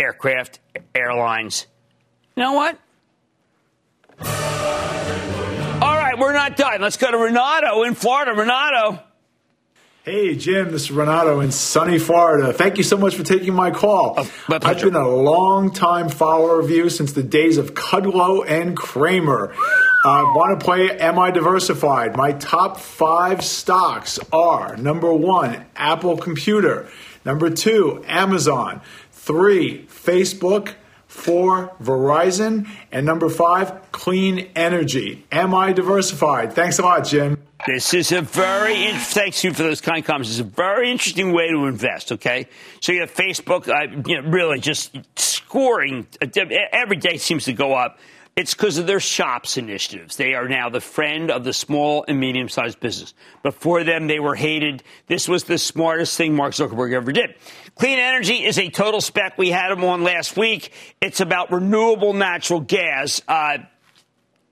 aircraft, 0.00 0.58
airlines. 0.94 1.66
You 2.36 2.42
know 2.42 2.52
what? 2.54 2.78
All 4.20 5.96
right, 5.96 6.18
we're 6.18 6.32
not 6.32 6.56
done. 6.56 6.80
Let's 6.80 6.96
go 6.96 7.10
to 7.10 7.18
Renato 7.18 7.82
in 7.82 7.94
Florida. 7.94 8.32
Renato. 8.32 9.02
Hey, 10.04 10.34
Jim, 10.34 10.72
this 10.72 10.82
is 10.82 10.90
Renato 10.90 11.38
in 11.38 11.52
sunny 11.52 11.96
Florida. 11.96 12.52
Thank 12.52 12.76
you 12.76 12.82
so 12.82 12.96
much 12.96 13.14
for 13.14 13.22
taking 13.22 13.54
my 13.54 13.70
call. 13.70 14.14
Oh, 14.16 14.32
my 14.48 14.58
I've 14.60 14.80
been 14.80 14.96
a 14.96 15.08
long 15.08 15.72
time 15.72 16.08
follower 16.08 16.58
of 16.58 16.70
you 16.70 16.90
since 16.90 17.12
the 17.12 17.22
days 17.22 17.56
of 17.56 17.74
Kudlow 17.74 18.44
and 18.44 18.76
Cramer. 18.76 19.54
I 20.04 20.22
want 20.24 20.58
to 20.58 20.64
play 20.64 20.90
Am 20.98 21.20
I 21.20 21.30
Diversified? 21.30 22.16
My 22.16 22.32
top 22.32 22.80
five 22.80 23.44
stocks 23.44 24.18
are 24.32 24.76
number 24.76 25.14
one, 25.14 25.66
Apple 25.76 26.16
Computer, 26.16 26.88
number 27.24 27.48
two, 27.48 28.02
Amazon, 28.08 28.80
three, 29.12 29.84
Facebook, 29.84 30.74
four, 31.06 31.76
Verizon, 31.80 32.68
and 32.90 33.06
number 33.06 33.28
five, 33.28 33.92
clean 33.92 34.50
energy. 34.56 35.24
Am 35.30 35.54
I 35.54 35.72
diversified? 35.72 36.54
Thanks 36.54 36.80
a 36.80 36.82
lot, 36.82 37.04
Jim. 37.06 37.41
This 37.64 37.94
is 37.94 38.10
a 38.10 38.22
very 38.22 38.92
thanks 38.92 39.44
you 39.44 39.52
for 39.52 39.62
those 39.62 39.80
kind 39.80 40.04
comments. 40.04 40.30
It's 40.30 40.40
a 40.40 40.44
very 40.44 40.90
interesting 40.90 41.32
way 41.32 41.48
to 41.50 41.66
invest. 41.66 42.10
Okay, 42.10 42.48
so 42.80 42.90
you 42.90 43.00
have 43.00 43.14
Facebook, 43.14 43.68
uh, 43.68 44.02
you 44.04 44.20
know, 44.20 44.28
really 44.28 44.58
just 44.58 44.98
scoring 45.16 46.08
uh, 46.20 46.26
every 46.72 46.96
day 46.96 47.18
seems 47.18 47.44
to 47.44 47.52
go 47.52 47.72
up. 47.72 48.00
It's 48.34 48.52
because 48.52 48.78
of 48.78 48.88
their 48.88 48.98
shops 48.98 49.58
initiatives. 49.58 50.16
They 50.16 50.34
are 50.34 50.48
now 50.48 50.70
the 50.70 50.80
friend 50.80 51.30
of 51.30 51.44
the 51.44 51.52
small 51.52 52.04
and 52.08 52.18
medium 52.18 52.48
sized 52.48 52.80
business. 52.80 53.14
Before 53.44 53.84
them, 53.84 54.08
they 54.08 54.18
were 54.18 54.34
hated. 54.34 54.82
This 55.06 55.28
was 55.28 55.44
the 55.44 55.58
smartest 55.58 56.16
thing 56.16 56.34
Mark 56.34 56.54
Zuckerberg 56.54 56.92
ever 56.94 57.12
did. 57.12 57.36
Clean 57.76 57.98
energy 57.98 58.44
is 58.44 58.58
a 58.58 58.70
total 58.70 59.00
spec. 59.00 59.38
We 59.38 59.50
had 59.50 59.70
them 59.70 59.84
on 59.84 60.02
last 60.02 60.36
week. 60.36 60.72
It's 61.00 61.20
about 61.20 61.52
renewable 61.52 62.12
natural 62.12 62.58
gas, 62.58 63.22
uh, 63.28 63.58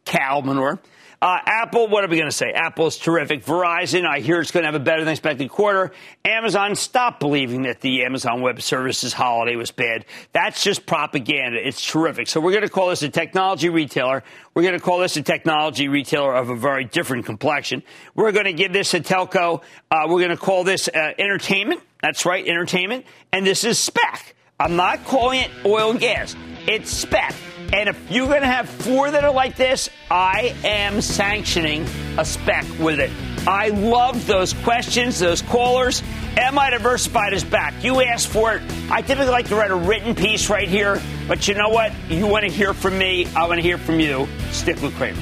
cow 0.04 0.42
manure. 0.42 0.78
Uh, 1.22 1.38
Apple, 1.44 1.86
what 1.86 2.02
are 2.02 2.08
we 2.08 2.16
going 2.16 2.30
to 2.30 2.34
say? 2.34 2.50
Apple 2.50 2.86
is 2.86 2.96
terrific. 2.96 3.44
Verizon, 3.44 4.06
I 4.06 4.20
hear 4.20 4.40
it's 4.40 4.52
going 4.52 4.62
to 4.62 4.68
have 4.68 4.74
a 4.74 4.82
better 4.82 5.04
than 5.04 5.12
expected 5.12 5.50
quarter. 5.50 5.92
Amazon, 6.24 6.74
stop 6.74 7.20
believing 7.20 7.62
that 7.62 7.82
the 7.82 8.04
Amazon 8.04 8.40
Web 8.40 8.62
Services 8.62 9.12
holiday 9.12 9.54
was 9.54 9.70
bad. 9.70 10.06
That's 10.32 10.64
just 10.64 10.86
propaganda. 10.86 11.58
It's 11.62 11.84
terrific. 11.84 12.26
So 12.26 12.40
we're 12.40 12.52
going 12.52 12.62
to 12.62 12.70
call 12.70 12.88
this 12.88 13.02
a 13.02 13.10
technology 13.10 13.68
retailer. 13.68 14.22
We're 14.54 14.62
going 14.62 14.78
to 14.78 14.80
call 14.80 14.98
this 15.00 15.14
a 15.18 15.22
technology 15.22 15.88
retailer 15.88 16.34
of 16.34 16.48
a 16.48 16.56
very 16.56 16.86
different 16.86 17.26
complexion. 17.26 17.82
We're 18.14 18.32
going 18.32 18.46
to 18.46 18.54
give 18.54 18.72
this 18.72 18.94
a 18.94 19.00
telco. 19.00 19.62
Uh, 19.90 20.06
we're 20.08 20.20
going 20.20 20.30
to 20.30 20.38
call 20.38 20.64
this 20.64 20.88
uh, 20.88 21.12
entertainment. 21.18 21.82
That's 22.00 22.24
right, 22.24 22.46
entertainment. 22.46 23.04
And 23.30 23.46
this 23.46 23.64
is 23.64 23.78
spec. 23.78 24.34
I'm 24.58 24.76
not 24.76 25.04
calling 25.04 25.40
it 25.40 25.50
oil 25.66 25.90
and 25.90 26.00
gas. 26.00 26.34
It's 26.66 26.90
spec. 26.90 27.34
And 27.72 27.88
if 27.88 28.10
you're 28.10 28.26
going 28.26 28.40
to 28.40 28.48
have 28.48 28.68
four 28.68 29.10
that 29.10 29.24
are 29.24 29.32
like 29.32 29.56
this, 29.56 29.88
I 30.10 30.54
am 30.64 31.00
sanctioning 31.00 31.86
a 32.18 32.24
spec 32.24 32.64
with 32.78 32.98
it. 32.98 33.10
I 33.46 33.68
love 33.68 34.26
those 34.26 34.52
questions, 34.52 35.18
those 35.20 35.40
callers, 35.40 36.02
Am 36.36 36.58
I 36.58 36.70
Diversified 36.70 37.32
is 37.32 37.42
back. 37.42 37.74
You 37.82 38.02
asked 38.02 38.28
for 38.28 38.54
it. 38.54 38.62
I 38.90 39.02
typically 39.02 39.30
like 39.30 39.48
to 39.48 39.56
write 39.56 39.70
a 39.70 39.76
written 39.76 40.14
piece 40.14 40.48
right 40.48 40.68
here, 40.68 41.00
but 41.26 41.48
you 41.48 41.54
know 41.54 41.68
what? 41.68 41.92
You 42.08 42.26
want 42.26 42.44
to 42.44 42.50
hear 42.50 42.72
from 42.72 42.98
me. 42.98 43.26
I 43.34 43.46
want 43.48 43.58
to 43.58 43.62
hear 43.62 43.78
from 43.78 43.98
you. 43.98 44.28
Stick 44.50 44.80
with 44.80 44.94
Cramer. 44.96 45.20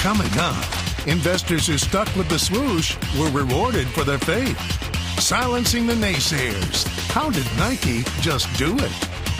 Coming 0.00 0.30
up, 0.38 0.64
investors 1.06 1.66
who 1.66 1.78
stuck 1.78 2.14
with 2.14 2.28
the 2.28 2.38
swoosh 2.38 2.96
were 3.18 3.30
rewarded 3.30 3.88
for 3.88 4.04
their 4.04 4.18
faith. 4.18 4.58
Silencing 5.20 5.86
the 5.86 5.94
naysayers. 5.94 6.86
How 7.08 7.30
did 7.30 7.46
Nike 7.58 8.02
just 8.20 8.52
do 8.56 8.76
it? 8.78 9.19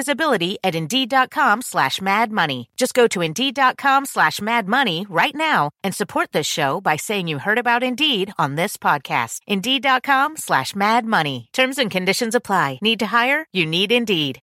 visibility 0.00 0.56
at 0.64 0.74
Indeed.com 0.74 1.60
slash 1.62 2.00
Mad 2.00 2.32
Money. 2.32 2.70
Just 2.76 2.94
go 2.94 3.06
to 3.08 3.20
Indeed.com 3.20 4.06
slash 4.06 4.40
Mad 4.40 4.66
Money 4.66 5.06
right 5.10 5.34
now 5.34 5.70
and 5.84 5.94
support 5.94 6.32
this 6.32 6.46
show 6.46 6.80
by 6.80 6.96
saying 6.96 7.28
you 7.28 7.38
heard 7.38 7.58
about 7.58 7.82
Indeed 7.82 8.32
on 8.38 8.54
this 8.54 8.78
podcast. 8.78 9.40
Indeed.com 9.46 10.36
slash 10.38 10.74
Mad 10.74 11.04
Money. 11.04 11.48
Terms 11.52 11.78
and 11.78 11.90
conditions 11.90 12.34
apply. 12.34 12.78
Need 12.80 12.98
to 13.00 13.06
hire? 13.18 13.46
You 13.52 13.66
need 13.66 13.92
Indeed. 13.92 14.40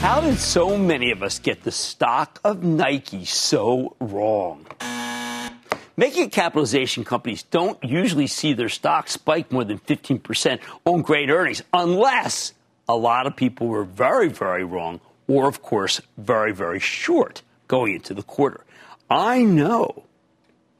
How 0.00 0.20
did 0.20 0.38
so 0.38 0.78
many 0.78 1.10
of 1.10 1.22
us 1.22 1.38
get 1.38 1.62
the 1.62 1.72
stock 1.72 2.40
of 2.44 2.62
Nike 2.62 3.24
so 3.24 3.96
wrong? 4.00 4.66
Making 6.00 6.30
capitalization 6.30 7.04
companies 7.04 7.42
don't 7.42 7.76
usually 7.84 8.26
see 8.26 8.54
their 8.54 8.70
stock 8.70 9.06
spike 9.10 9.52
more 9.52 9.64
than 9.64 9.78
15% 9.78 10.58
on 10.86 11.02
great 11.02 11.28
earnings, 11.28 11.62
unless 11.74 12.54
a 12.88 12.96
lot 12.96 13.26
of 13.26 13.36
people 13.36 13.66
were 13.66 13.84
very, 13.84 14.28
very 14.28 14.64
wrong, 14.64 15.02
or, 15.28 15.46
of 15.46 15.60
course, 15.60 16.00
very, 16.16 16.54
very 16.54 16.80
short 16.80 17.42
going 17.68 17.96
into 17.96 18.14
the 18.14 18.22
quarter. 18.22 18.64
I 19.10 19.42
know 19.42 20.04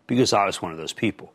because 0.06 0.32
I 0.32 0.46
was 0.46 0.62
one 0.62 0.72
of 0.72 0.78
those 0.78 0.94
people. 0.94 1.34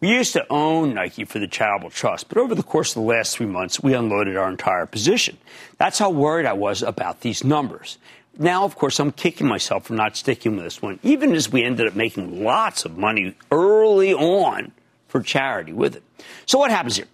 We 0.00 0.08
used 0.08 0.32
to 0.32 0.44
own 0.50 0.94
Nike 0.94 1.24
for 1.24 1.38
the 1.38 1.46
charitable 1.46 1.90
trust, 1.90 2.28
but 2.28 2.36
over 2.36 2.56
the 2.56 2.64
course 2.64 2.96
of 2.96 3.02
the 3.02 3.08
last 3.08 3.36
three 3.36 3.46
months, 3.46 3.80
we 3.80 3.94
unloaded 3.94 4.36
our 4.36 4.50
entire 4.50 4.86
position. 4.86 5.38
That's 5.78 6.00
how 6.00 6.10
worried 6.10 6.46
I 6.46 6.54
was 6.54 6.82
about 6.82 7.20
these 7.20 7.44
numbers. 7.44 7.96
Now, 8.40 8.64
of 8.64 8.74
course, 8.74 8.98
I'm 8.98 9.12
kicking 9.12 9.46
myself 9.46 9.84
for 9.84 9.92
not 9.92 10.16
sticking 10.16 10.56
with 10.56 10.64
this 10.64 10.80
one, 10.80 10.98
even 11.02 11.34
as 11.34 11.52
we 11.52 11.62
ended 11.62 11.86
up 11.86 11.94
making 11.94 12.42
lots 12.42 12.86
of 12.86 12.96
money 12.96 13.34
early 13.52 14.14
on 14.14 14.72
for 15.08 15.20
charity 15.20 15.74
with 15.74 15.94
it. 15.94 16.02
So, 16.46 16.58
what 16.58 16.70
happens 16.70 16.96
here? 16.96 17.06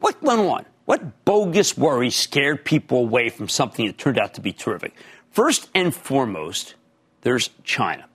What 0.00 0.20
went 0.20 0.40
on? 0.40 0.66
What 0.84 1.24
bogus 1.24 1.78
worry 1.78 2.10
scared 2.10 2.64
people 2.64 2.98
away 2.98 3.28
from 3.28 3.48
something 3.48 3.86
that 3.86 3.96
turned 3.96 4.18
out 4.18 4.34
to 4.34 4.40
be 4.40 4.52
terrific? 4.52 4.92
First 5.30 5.68
and 5.72 5.94
foremost, 5.94 6.74
there's 7.20 7.50
China. 7.62 8.06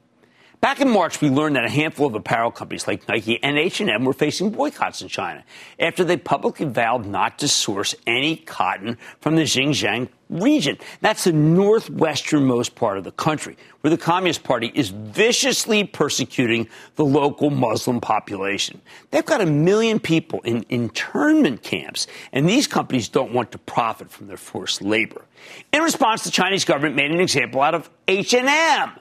Back 0.61 0.79
in 0.79 0.89
March, 0.89 1.21
we 1.21 1.31
learned 1.31 1.55
that 1.55 1.65
a 1.65 1.69
handful 1.69 2.05
of 2.05 2.13
apparel 2.13 2.51
companies 2.51 2.87
like 2.87 3.07
Nike 3.07 3.41
and 3.41 3.57
H&M 3.57 4.05
were 4.05 4.13
facing 4.13 4.51
boycotts 4.51 5.01
in 5.01 5.07
China 5.07 5.43
after 5.79 6.03
they 6.03 6.17
publicly 6.17 6.67
vowed 6.67 7.07
not 7.07 7.39
to 7.39 7.47
source 7.47 7.95
any 8.05 8.35
cotton 8.35 8.99
from 9.21 9.37
the 9.37 9.41
Xinjiang 9.41 10.09
region. 10.29 10.77
That's 11.01 11.23
the 11.23 11.31
northwesternmost 11.31 12.75
part 12.75 12.99
of 12.99 13.03
the 13.03 13.11
country, 13.11 13.57
where 13.81 13.89
the 13.89 13.97
Communist 13.97 14.43
Party 14.43 14.71
is 14.75 14.89
viciously 14.89 15.83
persecuting 15.83 16.69
the 16.95 17.05
local 17.05 17.49
Muslim 17.49 17.99
population. 17.99 18.81
They've 19.09 19.25
got 19.25 19.41
a 19.41 19.47
million 19.47 19.99
people 19.99 20.41
in 20.41 20.63
internment 20.69 21.63
camps, 21.63 22.05
and 22.31 22.47
these 22.47 22.67
companies 22.67 23.09
don't 23.09 23.33
want 23.33 23.51
to 23.53 23.57
profit 23.57 24.11
from 24.11 24.27
their 24.27 24.37
forced 24.37 24.83
labor. 24.83 25.25
In 25.73 25.81
response, 25.81 26.23
the 26.23 26.29
Chinese 26.29 26.65
government 26.65 26.95
made 26.95 27.09
an 27.09 27.19
example 27.19 27.61
out 27.61 27.73
of 27.73 27.89
H&M 28.07 28.91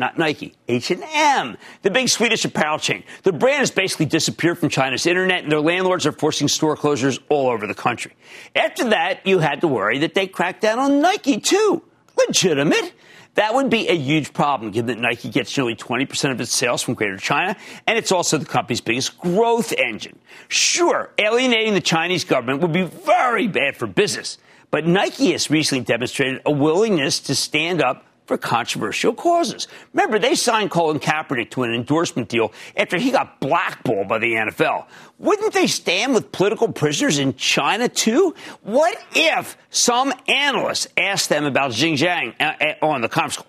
not 0.00 0.18
Nike, 0.18 0.54
H&M, 0.66 1.56
the 1.82 1.90
big 1.90 2.08
Swedish 2.08 2.44
apparel 2.44 2.78
chain. 2.78 3.04
The 3.22 3.32
brand 3.32 3.60
has 3.60 3.70
basically 3.70 4.06
disappeared 4.06 4.58
from 4.58 4.70
China's 4.70 5.06
internet, 5.06 5.42
and 5.42 5.52
their 5.52 5.60
landlords 5.60 6.06
are 6.06 6.12
forcing 6.12 6.48
store 6.48 6.74
closures 6.74 7.20
all 7.28 7.50
over 7.50 7.66
the 7.66 7.74
country. 7.74 8.16
After 8.56 8.88
that, 8.88 9.26
you 9.26 9.38
had 9.38 9.60
to 9.60 9.68
worry 9.68 9.98
that 9.98 10.14
they 10.14 10.26
cracked 10.26 10.62
down 10.62 10.78
on 10.78 11.00
Nike 11.00 11.38
too. 11.38 11.84
Legitimate. 12.16 12.94
That 13.34 13.54
would 13.54 13.70
be 13.70 13.88
a 13.88 13.96
huge 13.96 14.32
problem 14.32 14.72
given 14.72 14.86
that 14.96 15.00
Nike 15.00 15.28
gets 15.28 15.56
nearly 15.56 15.76
20% 15.76 16.32
of 16.32 16.40
its 16.40 16.50
sales 16.50 16.82
from 16.82 16.94
Greater 16.94 17.16
China, 17.16 17.56
and 17.86 17.96
it's 17.96 18.10
also 18.10 18.38
the 18.38 18.46
company's 18.46 18.80
biggest 18.80 19.18
growth 19.18 19.72
engine. 19.72 20.18
Sure, 20.48 21.10
alienating 21.18 21.74
the 21.74 21.80
Chinese 21.80 22.24
government 22.24 22.60
would 22.60 22.72
be 22.72 22.82
very 22.82 23.46
bad 23.46 23.76
for 23.76 23.86
business, 23.86 24.38
but 24.70 24.86
Nike 24.86 25.32
has 25.32 25.50
recently 25.50 25.84
demonstrated 25.84 26.40
a 26.44 26.50
willingness 26.50 27.20
to 27.20 27.34
stand 27.34 27.80
up 27.80 28.06
for 28.30 28.38
controversial 28.38 29.12
causes. 29.12 29.66
Remember, 29.92 30.16
they 30.16 30.36
signed 30.36 30.70
Colin 30.70 31.00
Kaepernick 31.00 31.50
to 31.50 31.64
an 31.64 31.74
endorsement 31.74 32.28
deal 32.28 32.52
after 32.76 32.96
he 32.96 33.10
got 33.10 33.40
blackballed 33.40 34.06
by 34.06 34.18
the 34.18 34.34
NFL. 34.34 34.86
Wouldn't 35.18 35.52
they 35.52 35.66
stand 35.66 36.14
with 36.14 36.30
political 36.30 36.70
prisoners 36.70 37.18
in 37.18 37.34
China 37.34 37.88
too? 37.88 38.36
What 38.62 38.96
if 39.16 39.58
some 39.70 40.14
analysts 40.28 40.86
asked 40.96 41.28
them 41.28 41.44
about 41.44 41.72
Xinjiang 41.72 42.36
uh, 42.38 42.52
uh, 42.60 42.86
on 42.86 43.00
the 43.00 43.08
conference 43.08 43.38
call 43.38 43.46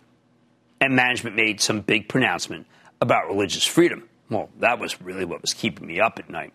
and 0.80 0.96
management 0.96 1.36
made 1.36 1.62
some 1.62 1.82
big 1.82 2.10
pronouncement 2.10 2.66
about 3.02 3.28
religious 3.28 3.68
freedom? 3.68 4.10
Well, 4.32 4.50
that 4.62 4.80
was 4.80 5.00
really 5.00 5.26
what 5.26 5.44
was 5.44 5.54
keeping 5.54 5.86
me 5.86 6.00
up 6.00 6.18
at 6.18 6.28
night. 6.28 6.54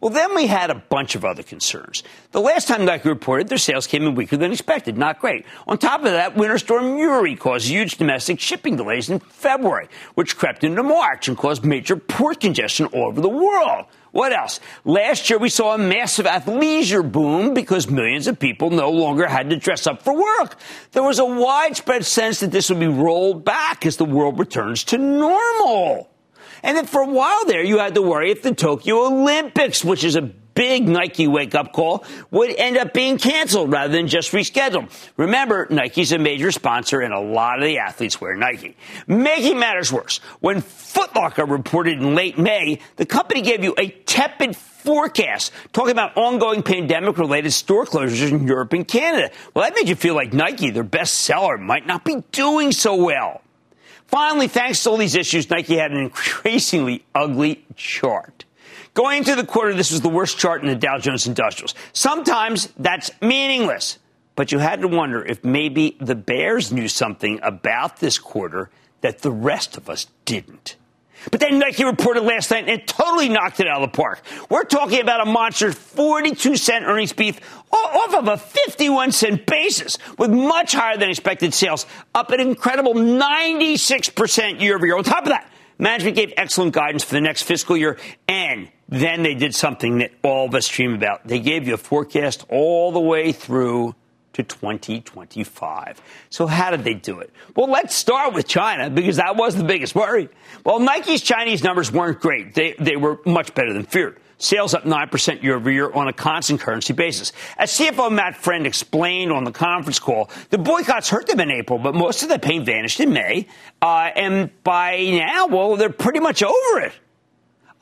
Well, 0.00 0.10
then 0.10 0.36
we 0.36 0.46
had 0.46 0.70
a 0.70 0.76
bunch 0.76 1.16
of 1.16 1.24
other 1.24 1.42
concerns. 1.42 2.04
The 2.30 2.40
last 2.40 2.68
time 2.68 2.84
Nike 2.84 3.08
reported, 3.08 3.48
their 3.48 3.58
sales 3.58 3.88
came 3.88 4.04
in 4.04 4.14
weaker 4.14 4.36
than 4.36 4.52
expected. 4.52 4.96
Not 4.96 5.18
great. 5.18 5.44
On 5.66 5.76
top 5.76 6.04
of 6.04 6.12
that, 6.12 6.36
Winter 6.36 6.58
Storm 6.58 6.98
Uri 6.98 7.34
caused 7.34 7.66
huge 7.66 7.96
domestic 7.96 8.38
shipping 8.38 8.76
delays 8.76 9.10
in 9.10 9.18
February, 9.18 9.88
which 10.14 10.36
crept 10.36 10.62
into 10.62 10.84
March 10.84 11.26
and 11.26 11.36
caused 11.36 11.64
major 11.64 11.96
port 11.96 12.38
congestion 12.38 12.86
all 12.86 13.06
over 13.06 13.20
the 13.20 13.28
world. 13.28 13.86
What 14.12 14.32
else? 14.32 14.60
Last 14.84 15.28
year 15.30 15.38
we 15.40 15.48
saw 15.48 15.74
a 15.74 15.78
massive 15.78 16.26
athleisure 16.26 17.10
boom 17.10 17.52
because 17.52 17.90
millions 17.90 18.28
of 18.28 18.38
people 18.38 18.70
no 18.70 18.90
longer 18.90 19.26
had 19.26 19.50
to 19.50 19.56
dress 19.56 19.88
up 19.88 20.02
for 20.02 20.14
work. 20.14 20.56
There 20.92 21.02
was 21.02 21.18
a 21.18 21.26
widespread 21.26 22.06
sense 22.06 22.38
that 22.38 22.52
this 22.52 22.70
would 22.70 22.78
be 22.78 22.86
rolled 22.86 23.44
back 23.44 23.84
as 23.84 23.96
the 23.96 24.04
world 24.04 24.38
returns 24.38 24.84
to 24.84 24.98
normal. 24.98 26.08
And 26.62 26.76
then 26.76 26.86
for 26.86 27.02
a 27.02 27.06
while 27.06 27.44
there, 27.46 27.62
you 27.62 27.78
had 27.78 27.94
to 27.94 28.02
worry 28.02 28.30
if 28.30 28.42
the 28.42 28.54
Tokyo 28.54 29.06
Olympics, 29.06 29.84
which 29.84 30.04
is 30.04 30.16
a 30.16 30.22
big 30.22 30.88
Nike 30.88 31.28
wake 31.28 31.54
up 31.54 31.72
call, 31.72 32.04
would 32.32 32.50
end 32.50 32.76
up 32.76 32.92
being 32.92 33.16
canceled 33.16 33.70
rather 33.70 33.92
than 33.92 34.08
just 34.08 34.32
rescheduled. 34.32 34.90
Remember, 35.16 35.68
Nike's 35.70 36.10
a 36.10 36.18
major 36.18 36.50
sponsor 36.50 37.00
and 37.00 37.14
a 37.14 37.20
lot 37.20 37.58
of 37.58 37.64
the 37.64 37.78
athletes 37.78 38.20
wear 38.20 38.34
Nike. 38.34 38.76
Making 39.06 39.60
matters 39.60 39.92
worse, 39.92 40.18
when 40.40 40.62
Footlocker 40.62 41.48
reported 41.48 41.98
in 41.98 42.16
late 42.16 42.38
May, 42.38 42.80
the 42.96 43.06
company 43.06 43.42
gave 43.42 43.62
you 43.62 43.74
a 43.78 43.88
tepid 43.88 44.56
forecast 44.56 45.52
talking 45.72 45.92
about 45.92 46.16
ongoing 46.16 46.64
pandemic 46.64 47.18
related 47.18 47.52
store 47.52 47.84
closures 47.84 48.28
in 48.28 48.46
Europe 48.46 48.72
and 48.72 48.88
Canada. 48.88 49.30
Well, 49.54 49.64
that 49.64 49.76
made 49.76 49.88
you 49.88 49.94
feel 49.94 50.14
like 50.14 50.32
Nike, 50.32 50.70
their 50.70 50.82
best 50.82 51.14
seller, 51.14 51.56
might 51.56 51.86
not 51.86 52.04
be 52.04 52.24
doing 52.32 52.72
so 52.72 52.96
well. 52.96 53.42
Finally, 54.08 54.48
thanks 54.48 54.82
to 54.82 54.90
all 54.90 54.96
these 54.96 55.14
issues, 55.14 55.48
Nike 55.50 55.76
had 55.76 55.92
an 55.92 55.98
increasingly 55.98 57.04
ugly 57.14 57.64
chart. 57.76 58.46
Going 58.94 59.18
into 59.18 59.36
the 59.36 59.44
quarter, 59.44 59.74
this 59.74 59.90
was 59.90 60.00
the 60.00 60.08
worst 60.08 60.38
chart 60.38 60.62
in 60.62 60.68
the 60.68 60.74
Dow 60.74 60.98
Jones 60.98 61.26
Industrials. 61.26 61.74
Sometimes 61.92 62.72
that's 62.78 63.10
meaningless, 63.20 63.98
but 64.34 64.50
you 64.50 64.58
had 64.58 64.80
to 64.80 64.88
wonder 64.88 65.22
if 65.22 65.44
maybe 65.44 65.96
the 66.00 66.14
Bears 66.14 66.72
knew 66.72 66.88
something 66.88 67.38
about 67.42 67.98
this 67.98 68.18
quarter 68.18 68.70
that 69.02 69.18
the 69.20 69.30
rest 69.30 69.76
of 69.76 69.90
us 69.90 70.06
didn't. 70.24 70.76
But 71.30 71.40
then 71.40 71.58
Nike 71.58 71.84
reported 71.84 72.22
last 72.22 72.50
night 72.50 72.68
and 72.68 72.70
it 72.70 72.86
totally 72.86 73.28
knocked 73.28 73.60
it 73.60 73.66
out 73.66 73.82
of 73.82 73.90
the 73.90 73.96
park. 73.96 74.22
We're 74.48 74.64
talking 74.64 75.00
about 75.00 75.26
a 75.26 75.30
monster 75.30 75.72
42 75.72 76.56
cent 76.56 76.84
earnings 76.84 77.12
beat 77.12 77.40
off 77.72 78.14
of 78.14 78.28
a 78.28 78.36
51 78.36 79.12
cent 79.12 79.46
basis 79.46 79.98
with 80.18 80.30
much 80.30 80.72
higher 80.72 80.96
than 80.96 81.10
expected 81.10 81.52
sales, 81.52 81.86
up 82.14 82.30
an 82.30 82.40
incredible 82.40 82.94
96% 82.94 84.60
year 84.60 84.76
over 84.76 84.86
year. 84.86 84.96
On 84.96 85.04
top 85.04 85.24
of 85.24 85.28
that, 85.28 85.50
management 85.78 86.16
gave 86.16 86.32
excellent 86.36 86.72
guidance 86.72 87.04
for 87.04 87.14
the 87.14 87.20
next 87.20 87.42
fiscal 87.42 87.76
year 87.76 87.98
and 88.26 88.68
then 88.88 89.22
they 89.22 89.34
did 89.34 89.54
something 89.54 89.98
that 89.98 90.12
all 90.22 90.46
of 90.46 90.54
us 90.54 90.66
dream 90.66 90.94
about. 90.94 91.26
They 91.26 91.40
gave 91.40 91.68
you 91.68 91.74
a 91.74 91.78
forecast 91.78 92.46
all 92.48 92.90
the 92.90 93.00
way 93.00 93.32
through 93.32 93.94
to 94.38 94.44
2025. 94.44 96.00
So 96.30 96.46
how 96.46 96.70
did 96.70 96.84
they 96.84 96.94
do 96.94 97.18
it? 97.18 97.32
Well, 97.56 97.68
let's 97.68 97.94
start 97.94 98.34
with 98.34 98.46
China 98.46 98.88
because 98.88 99.16
that 99.16 99.36
was 99.36 99.56
the 99.56 99.64
biggest 99.64 99.96
worry. 99.96 100.28
Well, 100.64 100.78
Nike's 100.78 101.22
Chinese 101.22 101.64
numbers 101.64 101.90
weren't 101.90 102.20
great. 102.20 102.54
They, 102.54 102.74
they 102.78 102.96
were 102.96 103.18
much 103.26 103.52
better 103.54 103.72
than 103.72 103.82
feared. 103.82 104.20
Sales 104.40 104.72
up 104.72 104.84
9% 104.84 105.42
year 105.42 105.56
over 105.56 105.68
year 105.68 105.90
on 105.90 106.06
a 106.06 106.12
constant 106.12 106.60
currency 106.60 106.92
basis. 106.92 107.32
As 107.56 107.72
CFO 107.72 108.12
Matt 108.12 108.36
Friend 108.36 108.64
explained 108.64 109.32
on 109.32 109.42
the 109.42 109.50
conference 109.50 109.98
call, 109.98 110.30
the 110.50 110.58
boycotts 110.58 111.10
hurt 111.10 111.26
them 111.26 111.40
in 111.40 111.50
April, 111.50 111.80
but 111.80 111.96
most 111.96 112.22
of 112.22 112.28
the 112.28 112.38
pain 112.38 112.64
vanished 112.64 113.00
in 113.00 113.12
May. 113.12 113.48
Uh, 113.82 114.10
and 114.14 114.50
by 114.62 115.00
now, 115.10 115.48
well, 115.48 115.74
they're 115.74 115.90
pretty 115.90 116.20
much 116.20 116.44
over 116.44 116.80
it. 116.80 116.92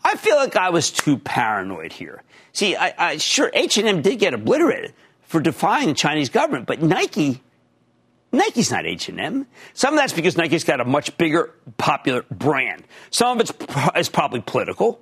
I 0.02 0.16
feel 0.16 0.36
like 0.36 0.56
I 0.56 0.70
was 0.70 0.90
too 0.90 1.18
paranoid 1.18 1.92
here. 1.92 2.22
See, 2.54 2.74
I, 2.74 2.94
I 2.96 3.16
sure 3.18 3.50
H&M 3.52 4.00
did 4.00 4.18
get 4.18 4.32
obliterated, 4.32 4.94
for 5.26 5.40
defying 5.40 5.88
the 5.88 5.94
Chinese 5.94 6.28
government. 6.28 6.66
But 6.66 6.82
Nike, 6.82 7.42
Nike's 8.32 8.70
not 8.70 8.86
H&M. 8.86 9.46
Some 9.74 9.94
of 9.94 9.98
that's 9.98 10.12
because 10.12 10.36
Nike's 10.36 10.64
got 10.64 10.80
a 10.80 10.84
much 10.84 11.16
bigger, 11.18 11.52
popular 11.78 12.24
brand. 12.30 12.84
Some 13.10 13.38
of 13.38 13.48
it's 13.48 13.52
is 13.96 14.08
probably 14.08 14.40
political. 14.40 15.00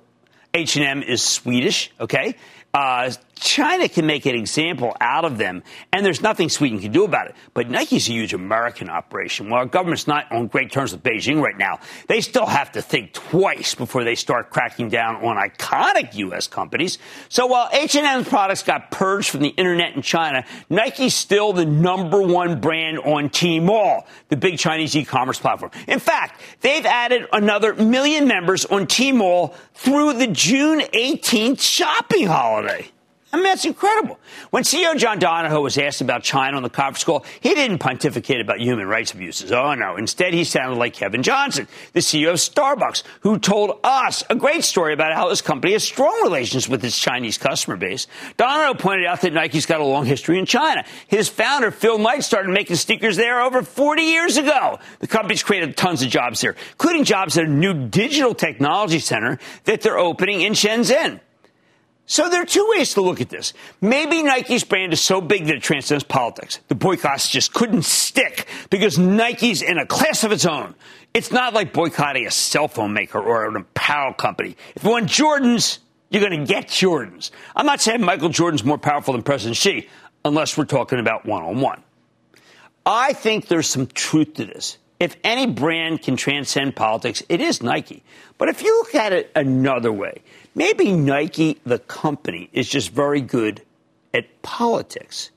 H&M 0.53 1.03
is 1.03 1.21
Swedish, 1.21 1.91
okay? 1.99 2.35
Uh, 2.75 3.09
China 3.35 3.87
can 3.87 4.05
make 4.05 4.25
an 4.25 4.35
example 4.35 4.95
out 4.99 5.23
of 5.23 5.37
them, 5.37 5.63
and 5.93 6.05
there's 6.05 6.21
nothing 6.21 6.49
Sweden 6.49 6.79
can 6.79 6.91
do 6.91 7.03
about 7.03 7.27
it. 7.27 7.35
But 7.53 7.69
Nike's 7.69 8.09
a 8.09 8.11
huge 8.11 8.33
American 8.33 8.89
operation. 8.89 9.49
While 9.49 9.59
our 9.59 9.65
government's 9.65 10.07
not 10.07 10.29
on 10.31 10.47
great 10.47 10.71
terms 10.71 10.91
with 10.91 11.03
Beijing 11.03 11.41
right 11.41 11.57
now, 11.57 11.79
they 12.07 12.21
still 12.21 12.45
have 12.45 12.71
to 12.73 12.81
think 12.81 13.13
twice 13.13 13.75
before 13.75 14.03
they 14.03 14.15
start 14.15 14.49
cracking 14.49 14.89
down 14.89 15.17
on 15.17 15.37
iconic 15.37 16.15
U.S. 16.15 16.47
companies. 16.47 16.97
So 17.29 17.45
while 17.45 17.69
H&M's 17.71 18.27
products 18.27 18.63
got 18.63 18.91
purged 18.91 19.29
from 19.29 19.41
the 19.41 19.49
internet 19.49 19.95
in 19.95 20.01
China, 20.01 20.45
Nike's 20.69 21.13
still 21.13 21.53
the 21.53 21.65
number 21.65 22.21
one 22.21 22.59
brand 22.61 22.99
on 22.99 23.29
Tmall, 23.29 24.05
the 24.29 24.37
big 24.37 24.57
Chinese 24.57 24.95
e-commerce 24.95 25.39
platform. 25.39 25.71
In 25.87 25.99
fact, 25.99 26.41
they've 26.61 26.85
added 26.85 27.27
another 27.31 27.73
million 27.75 28.27
members 28.27 28.65
on 28.65 28.87
Tmall 28.87 29.53
through 29.73 30.13
the 30.13 30.27
June 30.27 30.79
18th 30.79 31.61
shopping 31.61 32.27
holiday. 32.27 32.64
I 33.35 33.37
mean, 33.37 33.43
that's 33.43 33.65
incredible. 33.65 34.17
When 34.51 34.63
CEO 34.63 34.97
John 34.97 35.19
Donahoe 35.19 35.59
was 35.59 35.77
asked 35.77 35.99
about 35.99 36.23
China 36.23 36.55
on 36.55 36.63
the 36.63 36.69
conference 36.69 37.03
call, 37.03 37.25
he 37.41 37.53
didn't 37.53 37.79
pontificate 37.79 38.39
about 38.39 38.61
human 38.61 38.87
rights 38.87 39.11
abuses. 39.11 39.51
Oh, 39.51 39.73
no. 39.73 39.97
Instead, 39.97 40.33
he 40.33 40.45
sounded 40.45 40.77
like 40.77 40.93
Kevin 40.93 41.21
Johnson, 41.21 41.67
the 41.91 41.99
CEO 41.99 42.29
of 42.29 42.35
Starbucks, 42.35 43.03
who 43.19 43.37
told 43.37 43.77
us 43.83 44.23
a 44.29 44.35
great 44.35 44.63
story 44.63 44.93
about 44.93 45.13
how 45.13 45.29
his 45.31 45.41
company 45.41 45.73
has 45.73 45.83
strong 45.83 46.17
relations 46.23 46.69
with 46.69 46.85
its 46.85 46.97
Chinese 46.97 47.37
customer 47.37 47.75
base. 47.75 48.07
Donahoe 48.37 48.75
pointed 48.75 49.05
out 49.05 49.19
that 49.19 49.33
Nike's 49.33 49.65
got 49.65 49.81
a 49.81 49.85
long 49.85 50.05
history 50.05 50.39
in 50.39 50.45
China. 50.45 50.85
His 51.07 51.27
founder, 51.27 51.71
Phil 51.71 51.97
Knight, 51.97 52.23
started 52.23 52.51
making 52.51 52.77
sneakers 52.77 53.17
there 53.17 53.41
over 53.41 53.63
40 53.63 54.01
years 54.01 54.37
ago. 54.37 54.79
The 54.99 55.07
company's 55.07 55.43
created 55.43 55.75
tons 55.75 56.01
of 56.01 56.07
jobs 56.07 56.39
there, 56.39 56.55
including 56.71 57.03
jobs 57.03 57.37
at 57.37 57.43
a 57.43 57.49
new 57.49 57.89
digital 57.89 58.33
technology 58.33 58.99
center 58.99 59.39
that 59.65 59.81
they're 59.81 59.99
opening 59.99 60.39
in 60.39 60.53
Shenzhen. 60.53 61.19
So 62.07 62.29
there 62.29 62.41
are 62.41 62.45
two 62.45 62.67
ways 62.69 62.93
to 62.93 63.01
look 63.01 63.19
at 63.19 63.29
this. 63.29 63.53
Maybe 63.81 64.21
Nike's 64.21 64.63
brand 64.63 64.93
is 64.93 65.01
so 65.01 65.21
big 65.21 65.45
that 65.45 65.55
it 65.55 65.63
transcends 65.63 66.03
politics. 66.03 66.59
The 66.67 66.75
boycotts 66.75 67.29
just 67.29 67.53
couldn't 67.53 67.83
stick 67.83 68.47
because 68.69 68.99
Nike's 68.99 69.63
in 69.63 69.79
a 69.79 69.87
class 69.87 70.23
of 70.23 70.31
its 70.31 70.45
own. 70.45 70.75
It's 71.15 71.31
not 71.31 71.53
like 71.53 71.73
boycotting 71.73 72.27
a 72.27 72.31
cell 72.31 72.67
phone 72.67 72.93
maker 72.93 73.19
or 73.19 73.47
an 73.47 73.55
apparel 73.55 74.13
company. 74.13 74.55
If 74.75 74.83
you 74.83 74.91
want 74.91 75.07
Jordans, 75.07 75.79
you're 76.09 76.21
going 76.27 76.45
to 76.45 76.45
get 76.45 76.67
Jordans. 76.67 77.31
I'm 77.55 77.65
not 77.65 77.81
saying 77.81 78.01
Michael 78.01 78.29
Jordan's 78.29 78.63
more 78.63 78.77
powerful 78.77 79.13
than 79.13 79.23
President 79.23 79.57
Xi, 79.57 79.89
unless 80.23 80.57
we're 80.57 80.65
talking 80.65 80.99
about 80.99 81.25
one 81.25 81.41
on 81.41 81.59
one. 81.59 81.83
I 82.85 83.13
think 83.13 83.47
there's 83.47 83.67
some 83.67 83.87
truth 83.87 84.35
to 84.35 84.45
this. 84.45 84.77
If 84.99 85.17
any 85.23 85.47
brand 85.47 86.03
can 86.03 86.15
transcend 86.15 86.75
politics, 86.75 87.23
it 87.29 87.41
is 87.41 87.63
Nike. 87.63 88.03
But 88.37 88.49
if 88.49 88.61
you 88.61 88.77
look 88.77 88.95
at 88.95 89.11
it 89.11 89.31
another 89.35 89.91
way, 89.91 90.21
Maybe 90.55 90.93
Nike, 90.93 91.59
the 91.65 91.79
company, 91.79 92.49
is 92.53 92.69
just 92.69 92.91
very 92.91 93.19
good 93.19 93.61
at 94.13 94.41
politics. 94.41 95.29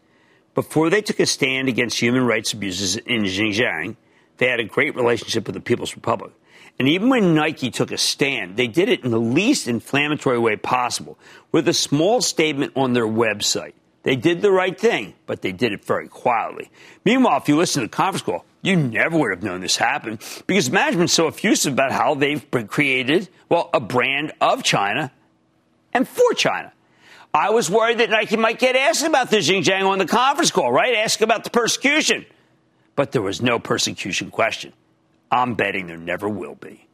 Before 0.54 0.90
they 0.90 1.02
took 1.02 1.18
a 1.18 1.26
stand 1.26 1.68
against 1.68 2.00
human 2.00 2.24
rights 2.24 2.52
abuses 2.52 2.96
in 2.96 3.24
Xinjiang, 3.24 3.96
they 4.36 4.48
had 4.48 4.60
a 4.60 4.64
great 4.64 4.94
relationship 4.94 5.46
with 5.46 5.54
the 5.54 5.60
People's 5.60 5.96
Republic. 5.96 6.32
And 6.78 6.88
even 6.88 7.08
when 7.08 7.34
Nike 7.34 7.72
took 7.72 7.90
a 7.90 7.98
stand, 7.98 8.56
they 8.56 8.68
did 8.68 8.88
it 8.88 9.02
in 9.04 9.10
the 9.10 9.18
least 9.18 9.66
inflammatory 9.66 10.38
way 10.38 10.54
possible 10.54 11.18
with 11.50 11.66
a 11.66 11.74
small 11.74 12.20
statement 12.20 12.72
on 12.76 12.92
their 12.92 13.06
website. 13.06 13.72
They 14.08 14.16
did 14.16 14.40
the 14.40 14.50
right 14.50 14.80
thing, 14.80 15.12
but 15.26 15.42
they 15.42 15.52
did 15.52 15.74
it 15.74 15.84
very 15.84 16.08
quietly. 16.08 16.70
Meanwhile, 17.04 17.40
if 17.42 17.48
you 17.48 17.58
listen 17.58 17.82
to 17.82 17.88
the 17.88 17.94
conference 17.94 18.22
call, 18.22 18.46
you 18.62 18.74
never 18.74 19.18
would 19.18 19.32
have 19.32 19.42
known 19.42 19.60
this 19.60 19.76
happened 19.76 20.20
because 20.46 20.70
management's 20.70 21.12
so 21.12 21.26
effusive 21.26 21.74
about 21.74 21.92
how 21.92 22.14
they've 22.14 22.42
created, 22.68 23.28
well, 23.50 23.68
a 23.74 23.80
brand 23.80 24.32
of 24.40 24.62
China 24.62 25.12
and 25.92 26.08
for 26.08 26.32
China. 26.32 26.72
I 27.34 27.50
was 27.50 27.68
worried 27.68 27.98
that 27.98 28.08
Nike 28.08 28.38
might 28.38 28.58
get 28.58 28.76
asked 28.76 29.04
about 29.04 29.28
the 29.28 29.40
Xinjiang 29.40 29.86
on 29.86 29.98
the 29.98 30.06
conference 30.06 30.52
call, 30.52 30.72
right? 30.72 30.96
Ask 30.96 31.20
about 31.20 31.44
the 31.44 31.50
persecution. 31.50 32.24
But 32.96 33.12
there 33.12 33.20
was 33.20 33.42
no 33.42 33.58
persecution 33.58 34.30
question. 34.30 34.72
I'm 35.30 35.52
betting 35.52 35.86
there 35.86 35.98
never 35.98 36.30
will 36.30 36.54
be. 36.54 36.87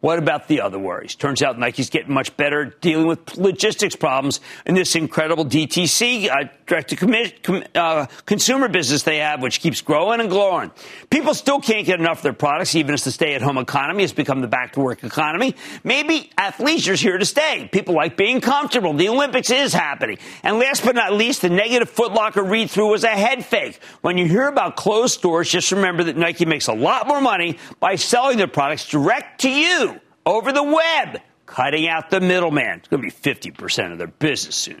What 0.00 0.18
about 0.18 0.48
the 0.48 0.62
other 0.62 0.78
worries? 0.78 1.14
Turns 1.14 1.42
out 1.42 1.58
Nike's 1.58 1.90
getting 1.90 2.14
much 2.14 2.34
better 2.38 2.74
dealing 2.80 3.06
with 3.06 3.36
logistics 3.36 3.94
problems 3.94 4.40
in 4.64 4.74
this 4.74 4.96
incredible 4.96 5.44
DTC, 5.44 6.30
uh, 6.30 6.48
direct 6.66 6.88
to 6.88 7.78
uh, 7.78 8.06
consumer 8.24 8.68
business 8.68 9.02
they 9.02 9.18
have, 9.18 9.42
which 9.42 9.60
keeps 9.60 9.82
growing 9.82 10.20
and 10.20 10.30
growing. 10.30 10.70
People 11.10 11.34
still 11.34 11.60
can't 11.60 11.84
get 11.84 12.00
enough 12.00 12.18
of 12.18 12.22
their 12.22 12.32
products, 12.32 12.74
even 12.74 12.94
as 12.94 13.04
the 13.04 13.10
stay 13.10 13.34
at 13.34 13.42
home 13.42 13.58
economy 13.58 14.02
has 14.02 14.14
become 14.14 14.40
the 14.40 14.46
back 14.46 14.72
to 14.72 14.80
work 14.80 15.04
economy. 15.04 15.54
Maybe 15.84 16.30
athleisure's 16.38 17.00
here 17.00 17.18
to 17.18 17.26
stay. 17.26 17.68
People 17.70 17.94
like 17.94 18.16
being 18.16 18.40
comfortable. 18.40 18.94
The 18.94 19.10
Olympics 19.10 19.50
is 19.50 19.74
happening. 19.74 20.16
And 20.42 20.58
last 20.58 20.82
but 20.82 20.94
not 20.94 21.12
least, 21.12 21.42
the 21.42 21.50
negative 21.50 21.94
Footlocker 21.94 22.48
read 22.48 22.70
through 22.70 22.90
was 22.90 23.04
a 23.04 23.08
head 23.08 23.44
fake. 23.44 23.78
When 24.00 24.16
you 24.16 24.24
hear 24.24 24.48
about 24.48 24.76
closed 24.76 25.12
stores, 25.12 25.50
just 25.50 25.70
remember 25.72 26.04
that 26.04 26.16
Nike 26.16 26.46
makes 26.46 26.68
a 26.68 26.72
lot 26.72 27.06
more 27.06 27.20
money 27.20 27.58
by 27.80 27.96
selling 27.96 28.38
their 28.38 28.48
products 28.48 28.88
direct 28.88 29.42
to 29.42 29.50
you 29.50 29.89
over 30.26 30.52
the 30.52 30.62
web. 30.62 31.20
cutting 31.50 31.88
out 31.88 32.10
the 32.10 32.20
middleman. 32.20 32.78
It's 32.78 32.88
going 32.88 33.02
to 33.02 33.08
be 33.08 33.50
50% 33.50 33.92
of 33.92 33.98
their 33.98 34.06
business 34.06 34.54
soon. 34.54 34.80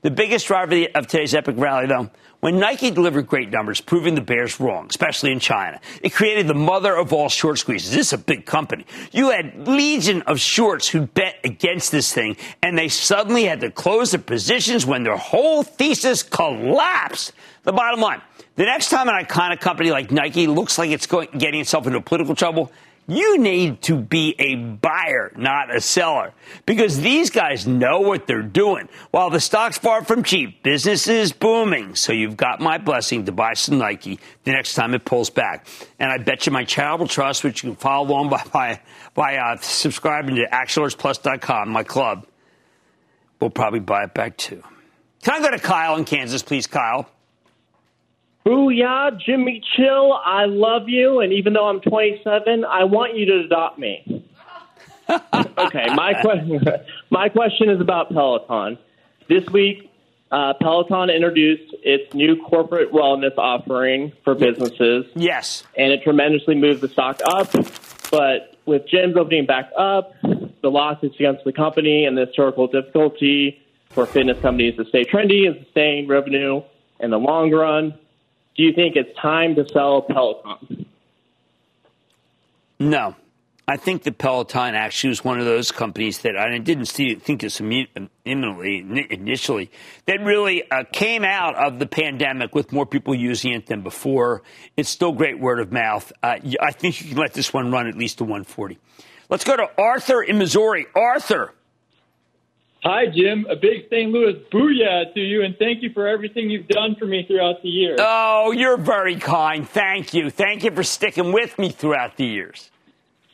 The 0.00 0.10
biggest 0.10 0.46
driver 0.46 0.86
of 0.94 1.06
today's 1.06 1.34
epic 1.34 1.56
rally, 1.58 1.86
though, 1.86 2.10
when 2.40 2.58
Nike 2.58 2.90
delivered 2.90 3.26
great 3.26 3.50
numbers, 3.50 3.80
proving 3.80 4.14
the 4.14 4.20
bears 4.20 4.60
wrong, 4.60 4.86
especially 4.88 5.32
in 5.32 5.40
China, 5.40 5.80
it 6.02 6.10
created 6.14 6.46
the 6.46 6.54
mother 6.54 6.94
of 6.94 7.12
all 7.12 7.28
short 7.28 7.58
squeezes. 7.58 7.90
This 7.90 8.08
is 8.08 8.12
a 8.12 8.18
big 8.18 8.46
company. 8.46 8.86
You 9.10 9.30
had 9.30 9.66
legion 9.66 10.22
of 10.22 10.38
shorts 10.38 10.88
who 10.88 11.06
bet 11.06 11.36
against 11.44 11.92
this 11.92 12.12
thing, 12.12 12.36
and 12.62 12.78
they 12.78 12.88
suddenly 12.88 13.44
had 13.44 13.60
to 13.60 13.70
close 13.70 14.12
their 14.12 14.20
positions 14.20 14.86
when 14.86 15.02
their 15.02 15.16
whole 15.16 15.62
thesis 15.62 16.22
collapsed. 16.22 17.32
The 17.64 17.72
bottom 17.72 18.00
line, 18.00 18.22
the 18.54 18.64
next 18.64 18.90
time 18.90 19.08
an 19.08 19.14
iconic 19.14 19.60
company 19.60 19.90
like 19.90 20.10
Nike 20.10 20.46
looks 20.46 20.78
like 20.78 20.90
it's 20.90 21.06
going, 21.06 21.28
getting 21.36 21.60
itself 21.60 21.86
into 21.86 22.00
political 22.00 22.34
trouble, 22.34 22.70
you 23.08 23.38
need 23.38 23.82
to 23.82 23.96
be 23.96 24.34
a 24.38 24.56
buyer, 24.56 25.32
not 25.36 25.74
a 25.74 25.80
seller, 25.80 26.32
because 26.64 27.00
these 27.00 27.30
guys 27.30 27.66
know 27.66 28.00
what 28.00 28.26
they're 28.26 28.42
doing. 28.42 28.88
While 29.12 29.30
the 29.30 29.40
stock's 29.40 29.78
far 29.78 30.04
from 30.04 30.24
cheap, 30.24 30.62
business 30.62 31.06
is 31.06 31.32
booming. 31.32 31.94
So 31.94 32.12
you've 32.12 32.36
got 32.36 32.60
my 32.60 32.78
blessing 32.78 33.24
to 33.26 33.32
buy 33.32 33.54
some 33.54 33.78
Nike 33.78 34.18
the 34.44 34.52
next 34.52 34.74
time 34.74 34.92
it 34.94 35.04
pulls 35.04 35.30
back. 35.30 35.66
And 35.98 36.10
I 36.10 36.18
bet 36.18 36.46
you 36.46 36.52
my 36.52 36.64
charitable 36.64 37.06
trust, 37.06 37.44
which 37.44 37.62
you 37.62 37.70
can 37.70 37.76
follow 37.76 38.08
along 38.08 38.30
by, 38.30 38.42
by, 38.52 38.80
by 39.14 39.36
uh, 39.36 39.56
subscribing 39.58 40.34
to 40.36 40.46
ActionAlertsPlus.com, 40.52 41.68
my 41.68 41.84
club, 41.84 42.26
will 43.40 43.50
probably 43.50 43.80
buy 43.80 44.04
it 44.04 44.14
back 44.14 44.36
too. 44.36 44.62
Can 45.22 45.34
I 45.34 45.40
go 45.40 45.50
to 45.50 45.58
Kyle 45.58 45.96
in 45.96 46.04
Kansas, 46.04 46.42
please, 46.42 46.66
Kyle? 46.66 47.08
Booyah, 48.46 49.20
Jimmy 49.20 49.60
Chill, 49.74 50.12
I 50.12 50.44
love 50.44 50.88
you, 50.88 51.18
and 51.18 51.32
even 51.32 51.52
though 51.52 51.66
I'm 51.66 51.80
27, 51.80 52.64
I 52.64 52.84
want 52.84 53.16
you 53.16 53.26
to 53.26 53.40
adopt 53.46 53.76
me. 53.76 54.24
okay, 55.10 55.86
my 55.94 56.14
question, 56.20 56.60
my 57.10 57.28
question 57.28 57.70
is 57.70 57.80
about 57.80 58.10
Peloton. 58.10 58.78
This 59.28 59.44
week, 59.46 59.90
uh, 60.30 60.54
Peloton 60.60 61.10
introduced 61.10 61.74
its 61.82 62.14
new 62.14 62.36
corporate 62.36 62.92
wellness 62.92 63.36
offering 63.36 64.12
for 64.22 64.36
businesses. 64.36 65.06
Yes. 65.16 65.64
And 65.76 65.92
it 65.92 66.04
tremendously 66.04 66.54
moved 66.54 66.82
the 66.82 66.88
stock 66.88 67.20
up. 67.26 67.50
But 68.12 68.56
with 68.64 68.86
gyms 68.86 69.16
opening 69.16 69.46
back 69.46 69.70
up, 69.76 70.12
the 70.22 70.70
lawsuits 70.70 71.16
against 71.16 71.42
the 71.44 71.52
company, 71.52 72.04
and 72.04 72.16
the 72.16 72.26
historical 72.26 72.68
difficulty 72.68 73.60
for 73.90 74.06
fitness 74.06 74.38
companies 74.40 74.76
to 74.76 74.84
stay 74.84 75.04
trendy 75.04 75.48
and 75.48 75.64
sustain 75.64 76.06
revenue 76.06 76.62
in 77.00 77.10
the 77.10 77.18
long 77.18 77.50
run, 77.50 77.94
do 78.56 78.62
you 78.62 78.72
think 78.72 78.96
it's 78.96 79.16
time 79.18 79.54
to 79.56 79.68
sell 79.68 80.02
Peloton? 80.02 80.86
No. 82.78 83.14
I 83.68 83.76
think 83.76 84.04
that 84.04 84.16
Peloton 84.18 84.76
actually 84.76 85.08
was 85.08 85.24
one 85.24 85.40
of 85.40 85.44
those 85.44 85.72
companies 85.72 86.20
that 86.20 86.36
I 86.36 86.56
didn't 86.58 86.86
see, 86.86 87.16
think 87.16 87.40
this 87.40 87.60
imminently 87.60 89.06
initially 89.10 89.72
that 90.04 90.20
really 90.20 90.70
uh, 90.70 90.84
came 90.92 91.24
out 91.24 91.56
of 91.56 91.80
the 91.80 91.86
pandemic 91.86 92.54
with 92.54 92.72
more 92.72 92.86
people 92.86 93.12
using 93.12 93.52
it 93.52 93.66
than 93.66 93.82
before. 93.82 94.42
It's 94.76 94.88
still 94.88 95.10
great 95.10 95.40
word 95.40 95.58
of 95.58 95.72
mouth. 95.72 96.12
Uh, 96.22 96.36
I 96.60 96.70
think 96.70 97.00
you 97.00 97.08
can 97.08 97.18
let 97.18 97.32
this 97.32 97.52
one 97.52 97.72
run 97.72 97.88
at 97.88 97.96
least 97.96 98.18
to 98.18 98.24
140. 98.24 98.78
Let's 99.28 99.42
go 99.42 99.56
to 99.56 99.68
Arthur 99.76 100.22
in 100.22 100.38
Missouri. 100.38 100.86
Arthur. 100.94 101.52
Hi, 102.88 103.06
Jim. 103.12 103.46
A 103.50 103.56
big 103.56 103.86
St. 103.90 104.12
Louis 104.12 104.34
booyah 104.52 105.12
to 105.12 105.18
you, 105.18 105.42
and 105.42 105.56
thank 105.58 105.82
you 105.82 105.90
for 105.92 106.06
everything 106.06 106.48
you've 106.48 106.68
done 106.68 106.94
for 106.96 107.04
me 107.04 107.24
throughout 107.26 107.60
the 107.60 107.68
years. 107.68 107.98
Oh, 108.00 108.52
you're 108.52 108.76
very 108.76 109.16
kind. 109.16 109.68
Thank 109.68 110.14
you. 110.14 110.30
Thank 110.30 110.62
you 110.62 110.70
for 110.70 110.84
sticking 110.84 111.32
with 111.32 111.58
me 111.58 111.70
throughout 111.70 112.16
the 112.16 112.24
years. 112.24 112.70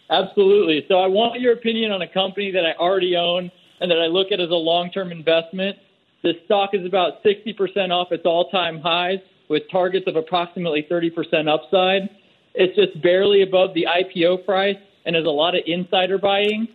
Absolutely. 0.08 0.86
So, 0.88 0.94
I 0.94 1.06
want 1.06 1.38
your 1.38 1.52
opinion 1.52 1.92
on 1.92 2.00
a 2.00 2.08
company 2.08 2.50
that 2.52 2.64
I 2.64 2.72
already 2.80 3.14
own 3.14 3.52
and 3.78 3.90
that 3.90 3.98
I 3.98 4.06
look 4.06 4.32
at 4.32 4.40
as 4.40 4.48
a 4.48 4.54
long 4.54 4.90
term 4.90 5.12
investment. 5.12 5.76
This 6.22 6.36
stock 6.46 6.70
is 6.72 6.86
about 6.86 7.22
60% 7.22 7.90
off 7.90 8.10
its 8.10 8.24
all 8.24 8.48
time 8.48 8.80
highs 8.80 9.18
with 9.50 9.64
targets 9.70 10.06
of 10.06 10.16
approximately 10.16 10.86
30% 10.90 11.52
upside. 11.52 12.08
It's 12.54 12.74
just 12.74 13.02
barely 13.02 13.42
above 13.42 13.74
the 13.74 13.84
IPO 13.84 14.46
price 14.46 14.78
and 15.04 15.14
has 15.14 15.26
a 15.26 15.28
lot 15.28 15.54
of 15.54 15.60
insider 15.66 16.16
buying. 16.16 16.68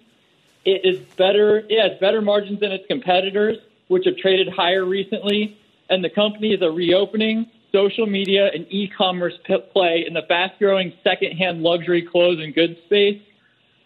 It 0.68 0.82
is 0.84 1.00
better. 1.16 1.60
It 1.60 1.80
has 1.82 1.98
better 2.02 2.22
margins 2.22 2.60
than 2.60 2.74
its 2.74 2.86
competitors, 2.88 3.58
which 3.88 4.04
have 4.06 4.18
traded 4.18 4.50
higher 4.50 4.84
recently. 4.84 5.58
And 5.90 6.04
the 6.04 6.10
company 6.10 6.52
is 6.52 6.62
a 6.62 6.70
reopening 6.70 7.50
social 7.72 8.06
media 8.06 8.50
and 8.54 8.68
e-commerce 8.70 9.34
play 9.72 10.04
in 10.06 10.14
the 10.14 10.24
fast-growing 10.28 10.92
second-hand 11.06 11.62
luxury 11.62 12.02
clothes 12.02 12.40
and 12.44 12.54
goods 12.54 12.78
space. 12.86 13.22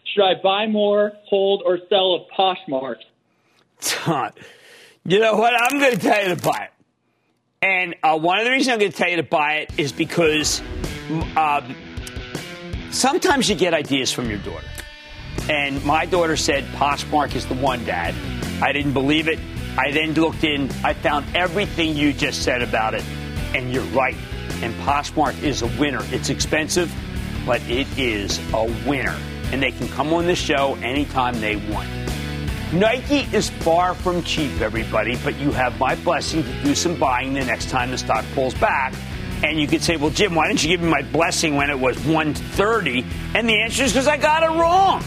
Should 0.06 0.24
I 0.24 0.42
buy 0.42 0.66
more, 0.66 1.12
hold, 1.26 1.62
or 1.64 1.78
sell 1.88 2.16
of 2.16 2.22
Poshmark? 2.36 2.96
Todd, 3.80 4.40
you 5.06 5.20
know 5.20 5.36
what? 5.36 5.54
I'm 5.56 5.80
going 5.80 5.94
to 5.94 6.00
tell 6.00 6.24
you 6.28 6.36
to 6.36 6.42
buy 6.42 6.70
it. 6.70 6.72
And 7.62 7.96
uh, 8.02 8.18
one 8.18 8.40
of 8.40 8.46
the 8.46 8.52
reasons 8.52 8.74
I'm 8.74 8.80
going 8.80 8.92
to 8.92 8.98
tell 8.98 9.10
you 9.10 9.18
to 9.18 9.24
buy 9.24 9.54
it 9.58 9.72
is 9.78 9.92
because 9.92 10.64
um, 11.38 11.76
sometimes 12.90 13.48
you 13.50 13.56
get 13.56 13.76
ideas 13.76 14.12
from 14.12 14.32
your 14.32 14.40
daughter. 14.40 14.66
And 15.52 15.84
my 15.84 16.06
daughter 16.06 16.38
said, 16.38 16.64
Poshmark 16.76 17.36
is 17.36 17.46
the 17.46 17.56
one, 17.56 17.84
Dad. 17.84 18.16
I 18.64 18.72
didn't 18.72 18.94
believe 18.94 19.28
it. 19.28 19.38
I 19.78 19.92
then 19.92 20.14
looked 20.14 20.46
in. 20.46 20.72
I 20.82 20.94
found 20.94 21.26
everything 21.36 21.94
you 21.94 22.14
just 22.14 22.44
said 22.44 22.62
about 22.62 22.94
it. 22.94 23.04
And 23.54 23.74
you're 23.74 23.84
right. 23.88 24.16
And 24.62 24.74
Poshmark 24.76 25.44
is 25.44 25.62
a 25.62 25.68
winner. 25.78 26.00
It's 26.14 26.30
expensive, 26.30 26.90
but 27.46 27.62
it 27.64 27.86
is 27.98 28.40
a 28.54 28.64
winner. 28.88 29.20
And 29.52 29.62
they 29.62 29.74
can 29.74 29.90
come 29.90 30.14
on 30.14 30.26
the 30.26 30.36
show 30.36 30.76
anytime 30.76 31.42
they 31.42 31.58
want. 31.58 31.90
Nike 32.72 33.28
is 33.36 33.50
far 33.50 33.94
from 33.94 34.24
cheap, 34.24 34.62
everybody, 34.62 35.18
but 35.18 35.38
you 35.38 35.52
have 35.52 35.78
my 35.78 35.96
blessing 35.96 36.44
to 36.44 36.64
do 36.64 36.74
some 36.74 36.96
buying 36.96 37.34
the 37.34 37.44
next 37.44 37.70
time 37.70 37.92
the 37.92 37.98
stock 37.98 38.24
pulls 38.36 38.54
back. 38.54 38.94
And 39.44 39.60
you 39.60 39.68
could 39.68 39.82
say, 39.82 39.98
well, 39.98 40.12
Jim, 40.12 40.34
why 40.34 40.48
didn't 40.48 40.64
you 40.64 40.70
give 40.70 40.80
me 40.80 40.90
my 40.90 41.02
blessing 41.02 41.58
when 41.58 41.70
it 41.70 41.78
was 41.78 41.98
130? 42.06 43.06
And 43.36 43.50
the 43.50 43.62
answer 43.64 43.84
is 43.84 43.92
because 43.92 44.08
I 44.08 44.16
got 44.16 44.44
it 44.44 44.58
wrong. 44.58 45.04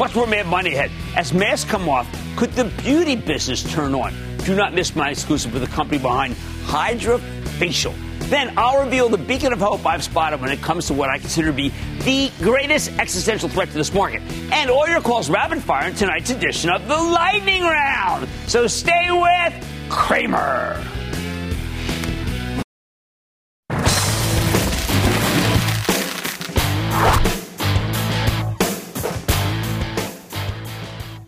Much 0.00 0.14
more 0.14 0.26
Mad 0.26 0.46
Money 0.46 0.72
ahead. 0.72 0.90
As 1.14 1.34
masks 1.34 1.70
come 1.70 1.86
off, 1.86 2.08
could 2.34 2.50
the 2.52 2.64
beauty 2.82 3.16
business 3.16 3.70
turn 3.70 3.94
on? 3.94 4.14
Do 4.46 4.56
not 4.56 4.72
miss 4.72 4.96
my 4.96 5.10
exclusive 5.10 5.52
with 5.52 5.60
the 5.60 5.68
company 5.68 5.98
behind 5.98 6.36
HydraFacial. 6.64 7.94
Then 8.30 8.54
I'll 8.56 8.82
reveal 8.82 9.10
the 9.10 9.18
beacon 9.18 9.52
of 9.52 9.58
hope 9.58 9.84
I've 9.84 10.02
spotted 10.02 10.40
when 10.40 10.50
it 10.50 10.62
comes 10.62 10.86
to 10.86 10.94
what 10.94 11.10
I 11.10 11.18
consider 11.18 11.48
to 11.48 11.52
be 11.52 11.70
the 12.04 12.32
greatest 12.38 12.92
existential 12.98 13.50
threat 13.50 13.68
to 13.68 13.74
this 13.74 13.92
market. 13.92 14.22
And 14.50 14.70
all 14.70 14.88
your 14.88 15.02
calls 15.02 15.28
rapid 15.28 15.62
fire 15.62 15.90
in 15.90 15.94
tonight's 15.94 16.30
edition 16.30 16.70
of 16.70 16.88
the 16.88 16.96
Lightning 16.96 17.62
Round. 17.62 18.26
So 18.46 18.66
stay 18.68 19.08
with 19.10 19.90
Cramer. 19.90 20.82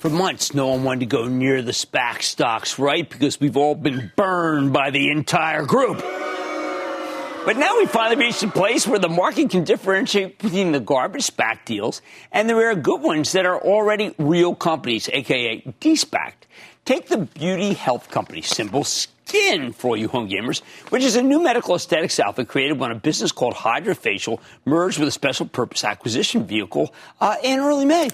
For 0.02 0.10
months, 0.10 0.52
no 0.52 0.66
one 0.66 0.82
wanted 0.82 0.98
to 0.98 1.06
go 1.06 1.28
near 1.28 1.62
the 1.62 1.70
SPAC 1.70 2.22
stocks, 2.22 2.76
right? 2.76 3.08
Because 3.08 3.38
we've 3.38 3.56
all 3.56 3.76
been 3.76 4.10
burned 4.16 4.72
by 4.72 4.90
the 4.90 5.08
entire 5.12 5.64
group. 5.64 5.98
But 6.00 7.56
now 7.56 7.76
we 7.76 7.86
finally 7.86 8.16
reached 8.16 8.42
a 8.42 8.48
place 8.48 8.84
where 8.84 8.98
the 8.98 9.08
market 9.08 9.50
can 9.50 9.62
differentiate 9.62 10.40
between 10.40 10.72
the 10.72 10.80
garbage 10.80 11.30
SPAC 11.30 11.64
deals 11.66 12.02
and 12.32 12.50
the 12.50 12.56
rare 12.56 12.74
good 12.74 13.00
ones 13.00 13.30
that 13.30 13.46
are 13.46 13.60
already 13.60 14.12
real 14.18 14.56
companies, 14.56 15.08
aka 15.12 15.58
de-SPACed. 15.78 16.48
Take 16.84 17.06
the 17.06 17.18
beauty 17.18 17.72
health 17.72 18.10
company, 18.10 18.42
symbol 18.42 18.82
Skin 18.82 19.72
for 19.72 19.90
all 19.90 19.96
you 19.96 20.08
home 20.08 20.28
gamers, 20.28 20.62
which 20.88 21.04
is 21.04 21.14
a 21.14 21.22
new 21.22 21.40
medical 21.40 21.76
aesthetics 21.76 22.18
outfit 22.18 22.48
created 22.48 22.76
when 22.80 22.90
a 22.90 22.96
business 22.96 23.30
called 23.30 23.54
HydraFacial 23.54 24.40
merged 24.64 24.98
with 24.98 25.06
a 25.06 25.12
special 25.12 25.46
purpose 25.46 25.84
acquisition 25.84 26.44
vehicle 26.44 26.92
uh, 27.20 27.36
in 27.44 27.60
early 27.60 27.84
May. 27.84 28.08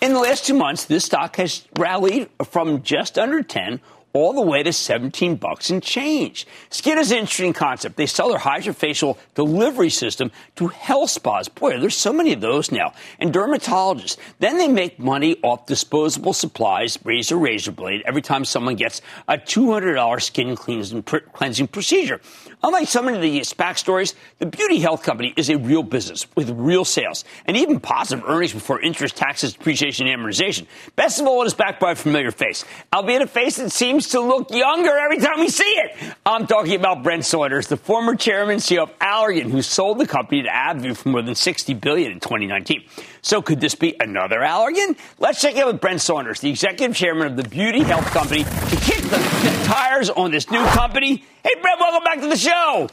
In 0.00 0.12
the 0.12 0.20
last 0.20 0.46
two 0.46 0.54
months, 0.54 0.84
this 0.84 1.04
stock 1.04 1.36
has 1.36 1.66
rallied 1.76 2.28
from 2.50 2.82
just 2.82 3.18
under 3.18 3.42
10 3.42 3.80
all 4.18 4.32
the 4.32 4.42
way 4.42 4.64
to 4.64 4.72
17 4.72 5.36
bucks 5.36 5.70
and 5.70 5.80
change. 5.80 6.44
Skin 6.70 6.98
is 6.98 7.12
an 7.12 7.18
interesting 7.18 7.52
concept. 7.52 7.96
They 7.96 8.06
sell 8.06 8.30
their 8.30 8.38
HydraFacial 8.38 9.16
delivery 9.36 9.90
system 9.90 10.32
to 10.56 10.66
health 10.66 11.10
spas. 11.10 11.48
Boy, 11.48 11.78
there's 11.78 11.96
so 11.96 12.12
many 12.12 12.32
of 12.32 12.40
those 12.40 12.72
now. 12.72 12.94
And 13.20 13.32
dermatologists. 13.32 14.16
Then 14.40 14.58
they 14.58 14.66
make 14.66 14.98
money 14.98 15.38
off 15.44 15.66
disposable 15.66 16.32
supplies, 16.32 16.98
razor, 17.04 17.36
razor 17.36 17.70
blade, 17.70 18.02
every 18.06 18.22
time 18.22 18.44
someone 18.44 18.74
gets 18.74 19.00
a 19.28 19.38
$200 19.38 20.20
skin 20.20 20.56
cleansing 20.56 21.68
procedure. 21.68 22.20
Unlike 22.64 22.88
some 22.88 23.06
of 23.06 23.20
the 23.20 23.38
SPAC 23.42 23.78
stories, 23.78 24.16
the 24.40 24.46
beauty 24.46 24.80
health 24.80 25.04
company 25.04 25.32
is 25.36 25.48
a 25.48 25.56
real 25.56 25.84
business 25.84 26.26
with 26.34 26.50
real 26.50 26.84
sales 26.84 27.24
and 27.46 27.56
even 27.56 27.78
positive 27.78 28.24
earnings 28.26 28.52
before 28.52 28.80
interest, 28.80 29.16
taxes, 29.16 29.52
depreciation, 29.52 30.08
and 30.08 30.20
amortization. 30.20 30.66
Best 30.96 31.20
of 31.20 31.28
all, 31.28 31.42
it 31.42 31.46
is 31.46 31.54
backed 31.54 31.78
by 31.78 31.92
a 31.92 31.94
familiar 31.94 32.32
face, 32.32 32.64
albeit 32.92 33.22
a 33.22 33.28
face 33.28 33.58
that 33.58 33.70
seems 33.70 34.07
to 34.10 34.20
look 34.20 34.50
younger 34.50 34.96
every 34.96 35.18
time 35.18 35.40
we 35.40 35.48
see 35.48 35.64
it. 35.64 36.14
I'm 36.24 36.46
talking 36.46 36.74
about 36.74 37.02
Brent 37.02 37.24
Saunders, 37.24 37.68
the 37.68 37.76
former 37.76 38.16
chairman 38.16 38.54
and 38.54 38.62
CEO 38.62 38.82
of 38.82 38.98
Allergan, 38.98 39.50
who 39.50 39.62
sold 39.62 39.98
the 39.98 40.06
company 40.06 40.42
to 40.42 40.48
AbbVie 40.48 40.96
for 40.96 41.08
more 41.08 41.22
than 41.22 41.34
60 41.34 41.74
billion 41.74 42.12
in 42.12 42.20
2019. 42.20 42.84
So 43.22 43.42
could 43.42 43.60
this 43.60 43.74
be 43.74 43.96
another 44.00 44.38
Allergan? 44.40 44.96
Let's 45.18 45.40
check 45.40 45.56
in 45.56 45.66
with 45.66 45.80
Brent 45.80 46.00
Saunders, 46.00 46.40
the 46.40 46.50
executive 46.50 46.96
chairman 46.96 47.26
of 47.26 47.36
the 47.36 47.48
beauty 47.48 47.80
health 47.80 48.06
company, 48.06 48.44
to 48.44 48.76
kick 48.76 49.02
the 49.02 49.62
tires 49.64 50.10
on 50.10 50.30
this 50.30 50.50
new 50.50 50.64
company. 50.66 51.24
Hey, 51.44 51.60
Brent, 51.60 51.80
welcome 51.80 52.04
back 52.04 52.20
to 52.20 52.28
the 52.28 52.36
show. 52.36 52.88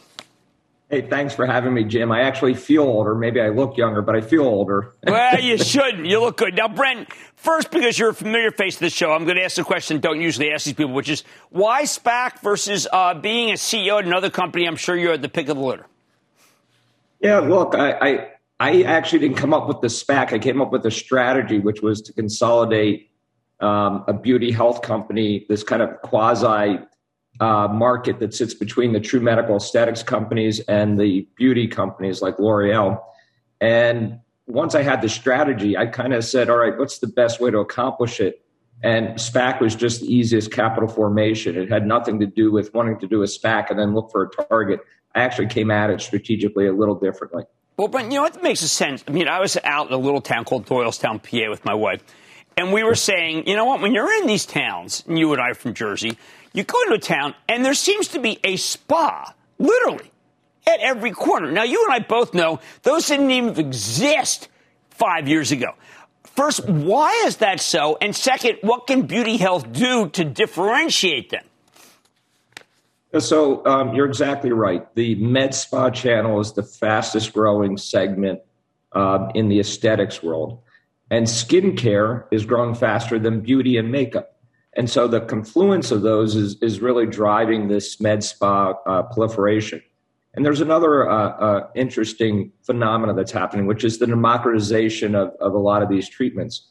Hey, 0.95 1.01
thanks 1.01 1.33
for 1.33 1.45
having 1.45 1.73
me, 1.73 1.83
Jim. 1.83 2.09
I 2.09 2.21
actually 2.21 2.53
feel 2.53 2.83
older. 2.83 3.15
Maybe 3.15 3.41
I 3.41 3.49
look 3.49 3.75
younger, 3.75 4.01
but 4.01 4.15
I 4.15 4.21
feel 4.21 4.43
older. 4.43 4.93
well, 5.03 5.37
you 5.41 5.57
should. 5.57 6.07
You 6.07 6.21
look 6.21 6.37
good. 6.37 6.55
Now, 6.55 6.69
Brent, 6.69 7.11
first, 7.35 7.69
because 7.69 7.99
you're 7.99 8.11
a 8.11 8.13
familiar 8.13 8.49
face 8.49 8.75
to 8.75 8.85
the 8.85 8.89
show, 8.89 9.11
I'm 9.11 9.25
going 9.25 9.35
to 9.35 9.43
ask 9.43 9.57
a 9.57 9.65
question 9.65 9.99
don't 9.99 10.21
usually 10.21 10.53
ask 10.53 10.63
these 10.63 10.73
people, 10.73 10.93
which 10.93 11.09
is 11.09 11.25
why 11.49 11.83
SPAC 11.83 12.39
versus 12.39 12.87
uh, 12.93 13.13
being 13.13 13.49
a 13.49 13.55
CEO 13.55 13.99
at 13.99 14.05
another 14.05 14.29
company? 14.29 14.65
I'm 14.65 14.77
sure 14.77 14.95
you're 14.95 15.11
at 15.11 15.21
the 15.21 15.27
pick 15.27 15.49
of 15.49 15.57
the 15.57 15.63
litter. 15.63 15.85
Yeah, 17.19 17.39
look, 17.39 17.75
I, 17.75 17.91
I, 17.91 18.27
I 18.61 18.83
actually 18.83 19.19
didn't 19.19 19.35
come 19.35 19.53
up 19.53 19.67
with 19.67 19.81
the 19.81 19.87
SPAC. 19.87 20.31
I 20.31 20.39
came 20.39 20.61
up 20.61 20.71
with 20.71 20.85
a 20.85 20.91
strategy, 20.91 21.59
which 21.59 21.81
was 21.81 22.01
to 22.03 22.13
consolidate 22.13 23.11
um, 23.59 24.05
a 24.07 24.13
beauty 24.13 24.49
health 24.49 24.81
company, 24.81 25.45
this 25.49 25.61
kind 25.61 25.81
of 25.81 26.01
quasi 26.03 26.79
uh, 27.39 27.67
market 27.67 28.19
that 28.19 28.33
sits 28.33 28.53
between 28.53 28.93
the 28.93 28.99
true 28.99 29.19
medical 29.19 29.57
aesthetics 29.57 30.03
companies 30.03 30.59
and 30.61 30.99
the 30.99 31.27
beauty 31.35 31.67
companies 31.67 32.21
like 32.21 32.39
L'Oreal. 32.39 33.01
And 33.59 34.19
once 34.47 34.75
I 34.75 34.83
had 34.83 35.01
the 35.01 35.09
strategy, 35.09 35.77
I 35.77 35.87
kind 35.87 36.13
of 36.13 36.23
said, 36.23 36.49
all 36.49 36.57
right, 36.57 36.77
what's 36.77 36.99
the 36.99 37.07
best 37.07 37.41
way 37.41 37.51
to 37.51 37.59
accomplish 37.59 38.19
it? 38.19 38.41
And 38.83 39.15
SPAC 39.15 39.61
was 39.61 39.75
just 39.75 40.01
the 40.01 40.13
easiest 40.13 40.51
capital 40.51 40.87
formation. 40.87 41.57
It 41.57 41.71
had 41.71 41.87
nothing 41.87 42.19
to 42.19 42.25
do 42.25 42.51
with 42.51 42.73
wanting 42.73 42.99
to 42.99 43.07
do 43.07 43.23
a 43.23 43.25
SPAC 43.25 43.69
and 43.69 43.79
then 43.79 43.93
look 43.95 44.11
for 44.11 44.23
a 44.23 44.45
target. 44.45 44.81
I 45.15 45.21
actually 45.21 45.47
came 45.47 45.71
at 45.71 45.89
it 45.89 46.01
strategically 46.01 46.67
a 46.67 46.73
little 46.73 46.95
differently. 46.95 47.43
Well, 47.77 47.87
but 47.87 48.03
you 48.03 48.11
know 48.11 48.21
what 48.21 48.41
makes 48.43 48.61
a 48.61 48.67
sense? 48.67 49.03
I 49.07 49.11
mean, 49.11 49.27
I 49.27 49.39
was 49.39 49.57
out 49.63 49.87
in 49.87 49.93
a 49.93 49.97
little 49.97 50.21
town 50.21 50.45
called 50.45 50.65
Doylestown, 50.65 51.21
PA 51.21 51.49
with 51.49 51.65
my 51.65 51.73
wife, 51.73 52.03
and 52.57 52.71
we 52.71 52.83
were 52.83 52.95
saying, 52.95 53.47
you 53.47 53.55
know 53.55 53.65
what, 53.65 53.81
when 53.81 53.93
you're 53.93 54.13
in 54.21 54.27
these 54.27 54.45
towns, 54.45 55.03
and 55.07 55.19
you 55.19 55.33
and 55.33 55.41
I 55.41 55.49
are 55.49 55.53
from 55.55 55.73
Jersey, 55.73 56.17
you 56.55 56.63
go 56.63 56.81
into 56.83 56.95
a 56.95 56.99
town 56.99 57.35
and 57.49 57.63
there 57.63 57.73
seems 57.73 58.07
to 58.09 58.19
be 58.19 58.39
a 58.43 58.55
spa, 58.55 59.33
literally, 59.59 60.09
at 60.67 60.79
every 60.79 61.11
corner. 61.11 61.51
Now, 61.51 61.63
you 61.63 61.83
and 61.85 61.93
I 61.93 61.99
both 61.99 62.33
know 62.33 62.59
those 62.83 63.07
didn't 63.07 63.29
even 63.31 63.59
exist 63.59 64.47
five 64.89 65.27
years 65.27 65.51
ago. 65.51 65.73
First, 66.23 66.67
why 66.67 67.23
is 67.25 67.37
that 67.37 67.59
so? 67.59 67.97
And 68.01 68.15
second, 68.15 68.59
what 68.61 68.87
can 68.87 69.03
beauty 69.03 69.37
health 69.37 69.71
do 69.71 70.09
to 70.09 70.23
differentiate 70.23 71.29
them? 71.29 71.43
So 73.19 73.65
um, 73.65 73.93
you're 73.93 74.07
exactly 74.07 74.51
right. 74.51 74.93
The 74.95 75.15
med 75.15 75.55
spa 75.55 75.89
channel 75.89 76.39
is 76.41 76.51
the 76.53 76.63
fastest 76.63 77.31
growing 77.33 77.77
segment 77.77 78.41
um, 78.91 79.31
in 79.35 79.47
the 79.47 79.59
aesthetics 79.59 80.21
world. 80.21 80.59
And 81.09 81.25
skincare 81.25 82.25
is 82.31 82.45
growing 82.45 82.75
faster 82.75 83.19
than 83.19 83.41
beauty 83.41 83.77
and 83.77 83.91
makeup. 83.91 84.34
And 84.75 84.89
so 84.89 85.07
the 85.07 85.21
confluence 85.21 85.91
of 85.91 86.01
those 86.01 86.35
is, 86.35 86.61
is 86.61 86.81
really 86.81 87.05
driving 87.05 87.67
this 87.69 87.99
med 88.01 88.23
spa 88.23 88.73
uh, 88.85 89.03
proliferation. 89.03 89.81
And 90.35 90.45
there's 90.45 90.59
another 90.59 91.09
uh, 91.09 91.29
uh, 91.29 91.67
interesting 91.75 92.51
phenomena 92.63 93.13
that's 93.13 93.31
happening, 93.31 93.67
which 93.67 93.85
is 93.85 93.99
the 93.99 94.07
democratization 94.07 95.15
of, 95.15 95.29
of 95.39 95.53
a 95.53 95.57
lot 95.57 95.81
of 95.81 95.87
these 95.87 96.09
treatments. 96.09 96.67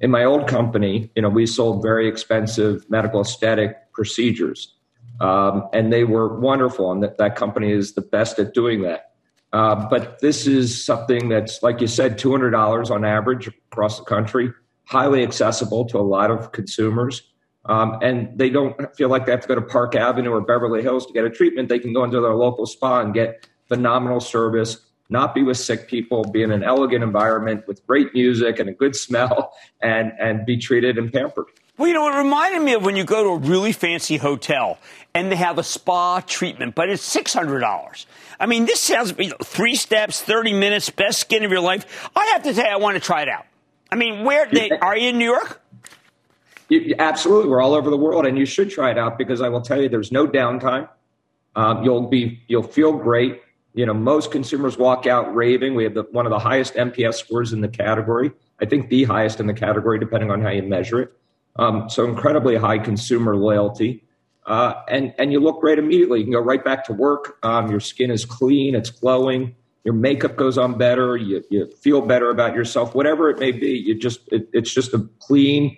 In 0.00 0.12
my 0.12 0.24
old 0.24 0.46
company, 0.46 1.10
you 1.16 1.22
know, 1.22 1.28
we 1.28 1.44
sold 1.44 1.82
very 1.82 2.06
expensive 2.06 2.88
medical 2.88 3.20
aesthetic 3.20 3.92
procedures, 3.92 4.76
um, 5.20 5.68
and 5.72 5.92
they 5.92 6.04
were 6.04 6.38
wonderful. 6.38 6.92
And 6.92 7.02
that, 7.02 7.18
that 7.18 7.34
company 7.34 7.72
is 7.72 7.94
the 7.94 8.02
best 8.02 8.38
at 8.38 8.54
doing 8.54 8.82
that. 8.82 9.10
Uh, 9.52 9.88
but 9.88 10.20
this 10.20 10.46
is 10.46 10.84
something 10.84 11.28
that's, 11.28 11.60
like 11.62 11.80
you 11.80 11.88
said, 11.88 12.18
$200 12.18 12.90
on 12.90 13.04
average 13.04 13.48
across 13.72 13.98
the 13.98 14.04
country, 14.04 14.52
highly 14.84 15.24
accessible 15.24 15.86
to 15.86 15.98
a 15.98 16.02
lot 16.02 16.30
of 16.30 16.52
consumers. 16.52 17.22
Um, 17.68 17.98
and 18.02 18.36
they 18.36 18.48
don't 18.48 18.96
feel 18.96 19.08
like 19.08 19.26
they 19.26 19.32
have 19.32 19.42
to 19.42 19.48
go 19.48 19.54
to 19.54 19.62
Park 19.62 19.94
Avenue 19.94 20.30
or 20.30 20.40
Beverly 20.40 20.82
Hills 20.82 21.06
to 21.06 21.12
get 21.12 21.24
a 21.24 21.30
treatment. 21.30 21.68
They 21.68 21.78
can 21.78 21.92
go 21.92 22.02
into 22.02 22.20
their 22.20 22.34
local 22.34 22.66
spa 22.66 23.00
and 23.00 23.12
get 23.12 23.46
phenomenal 23.68 24.20
service, 24.20 24.78
not 25.10 25.34
be 25.34 25.42
with 25.42 25.58
sick 25.58 25.86
people, 25.86 26.24
be 26.24 26.42
in 26.42 26.50
an 26.50 26.64
elegant 26.64 27.04
environment 27.04 27.68
with 27.68 27.86
great 27.86 28.14
music 28.14 28.58
and 28.58 28.70
a 28.70 28.72
good 28.72 28.96
smell, 28.96 29.52
and 29.82 30.12
and 30.18 30.46
be 30.46 30.56
treated 30.56 30.96
and 30.98 31.12
pampered. 31.12 31.46
Well, 31.76 31.86
you 31.86 31.94
know, 31.94 32.08
it 32.08 32.16
reminded 32.16 32.62
me 32.62 32.72
of 32.72 32.84
when 32.84 32.96
you 32.96 33.04
go 33.04 33.22
to 33.22 33.30
a 33.30 33.48
really 33.48 33.70
fancy 33.70 34.16
hotel 34.16 34.78
and 35.14 35.30
they 35.30 35.36
have 35.36 35.58
a 35.58 35.62
spa 35.62 36.20
treatment, 36.20 36.74
but 36.74 36.88
it's 36.88 37.02
six 37.02 37.32
hundred 37.34 37.60
dollars. 37.60 38.06
I 38.40 38.46
mean, 38.46 38.66
this 38.66 38.80
sounds 38.80 39.14
you 39.18 39.30
know, 39.30 39.36
three 39.42 39.76
steps, 39.76 40.20
thirty 40.22 40.54
minutes, 40.54 40.90
best 40.90 41.20
skin 41.20 41.44
of 41.44 41.50
your 41.50 41.60
life. 41.60 42.08
I 42.16 42.30
have 42.32 42.42
to 42.44 42.54
say, 42.54 42.66
I 42.66 42.76
want 42.76 42.96
to 42.96 43.00
try 43.00 43.22
it 43.22 43.28
out. 43.28 43.44
I 43.90 43.96
mean, 43.96 44.24
where 44.24 44.46
they, 44.46 44.70
are 44.70 44.96
you 44.96 45.10
in 45.10 45.18
New 45.18 45.24
York? 45.24 45.62
You, 46.68 46.94
absolutely, 46.98 47.48
we're 47.48 47.62
all 47.62 47.74
over 47.74 47.90
the 47.90 47.96
world, 47.96 48.26
and 48.26 48.36
you 48.36 48.44
should 48.44 48.70
try 48.70 48.90
it 48.90 48.98
out 48.98 49.16
because 49.16 49.40
I 49.40 49.48
will 49.48 49.62
tell 49.62 49.80
you, 49.80 49.88
there's 49.88 50.12
no 50.12 50.26
downtime. 50.26 50.88
Um, 51.56 51.82
you'll 51.82 52.08
be, 52.08 52.42
you'll 52.46 52.62
feel 52.62 52.92
great. 52.92 53.40
You 53.74 53.86
know, 53.86 53.94
most 53.94 54.30
consumers 54.30 54.76
walk 54.76 55.06
out 55.06 55.34
raving. 55.34 55.74
We 55.74 55.84
have 55.84 55.94
the, 55.94 56.02
one 56.12 56.26
of 56.26 56.30
the 56.30 56.38
highest 56.38 56.74
NPS 56.74 57.14
scores 57.14 57.52
in 57.52 57.60
the 57.60 57.68
category. 57.68 58.32
I 58.60 58.66
think 58.66 58.90
the 58.90 59.04
highest 59.04 59.40
in 59.40 59.46
the 59.46 59.54
category, 59.54 59.98
depending 59.98 60.30
on 60.30 60.42
how 60.42 60.50
you 60.50 60.62
measure 60.62 61.00
it. 61.00 61.12
Um, 61.56 61.88
so 61.88 62.04
incredibly 62.04 62.56
high 62.56 62.78
consumer 62.78 63.34
loyalty, 63.36 64.04
uh, 64.46 64.74
and 64.88 65.12
and 65.18 65.32
you 65.32 65.40
look 65.40 65.60
great 65.60 65.78
immediately. 65.78 66.20
You 66.20 66.24
can 66.24 66.32
go 66.32 66.40
right 66.40 66.64
back 66.64 66.84
to 66.84 66.92
work. 66.92 67.38
Um, 67.42 67.68
your 67.68 67.80
skin 67.80 68.10
is 68.10 68.24
clean, 68.24 68.76
it's 68.76 68.90
glowing. 68.90 69.56
Your 69.84 69.94
makeup 69.94 70.36
goes 70.36 70.56
on 70.56 70.78
better. 70.78 71.16
You 71.16 71.42
you 71.50 71.66
feel 71.66 72.00
better 72.00 72.30
about 72.30 72.54
yourself. 72.54 72.94
Whatever 72.94 73.28
it 73.28 73.40
may 73.40 73.50
be, 73.50 73.70
you 73.70 73.98
just 73.98 74.20
it, 74.30 74.48
it's 74.52 74.72
just 74.72 74.94
a 74.94 75.08
clean 75.18 75.76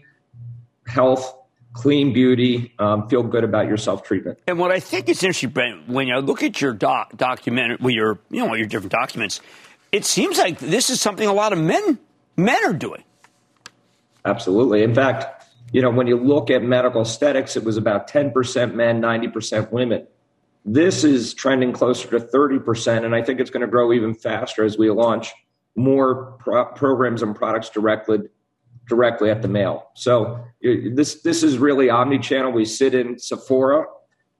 health, 0.91 1.35
clean 1.73 2.13
beauty, 2.13 2.75
um, 2.79 3.09
feel 3.09 3.23
good 3.23 3.45
about 3.45 3.67
your 3.69 3.77
self 3.77 4.03
treatment. 4.03 4.39
And 4.47 4.59
what 4.59 4.71
I 4.71 4.81
think 4.81 5.09
is 5.09 5.23
interesting, 5.23 5.51
Brent, 5.51 5.89
when 5.89 6.09
you 6.09 6.19
look 6.19 6.43
at 6.43 6.61
your 6.61 6.73
doc, 6.73 7.17
document, 7.17 7.81
well, 7.81 7.91
your 7.91 8.19
you 8.31 8.47
know 8.47 8.55
your 8.55 8.67
different 8.67 8.93
documents, 8.93 9.41
it 9.93 10.05
seems 10.05 10.39
like 10.39 10.59
this 10.59 10.91
is 10.91 11.01
something 11.01 11.27
a 11.27 11.33
lot 11.33 11.53
of 11.53 11.59
men 11.59 11.99
men 12.37 12.59
are 12.65 12.73
doing. 12.73 13.05
Absolutely. 14.25 14.83
In 14.83 14.95
fact, 14.95 15.47
you 15.73 15.81
know 15.81 15.91
when 15.91 16.07
you 16.07 16.17
look 16.17 16.51
at 16.51 16.63
medical 16.63 17.03
aesthetics, 17.03 17.57
it 17.57 17.65
was 17.65 17.77
about 17.77 18.09
ten 18.09 18.33
percent 18.33 18.75
men, 18.75 19.01
ninety 19.01 19.29
percent 19.29 19.73
women. 19.73 20.07
This 20.65 21.05
is 21.05 21.33
trending 21.33 21.73
closer 21.73 22.09
to 22.11 22.21
thirty 22.21 22.59
percent, 22.59 23.05
and 23.05 23.15
I 23.15 23.23
think 23.23 23.41
it's 23.41 23.51
going 23.51 23.63
to 23.63 23.69
grow 23.69 23.93
even 23.93 24.15
faster 24.15 24.65
as 24.65 24.77
we 24.77 24.91
launch 24.91 25.33
more 25.77 26.33
pro- 26.41 26.67
programs 26.67 27.23
and 27.23 27.35
products 27.35 27.71
directly 27.71 28.19
directly 28.91 29.31
at 29.31 29.41
the 29.41 29.49
male. 29.49 29.89
So 29.95 30.45
this 30.61 31.23
this 31.23 31.43
is 31.43 31.57
really 31.57 31.89
omni-channel. 31.89 32.53
We 32.53 32.67
sit 32.67 32.95
in 32.95 33.19
Sephora, 33.19 33.87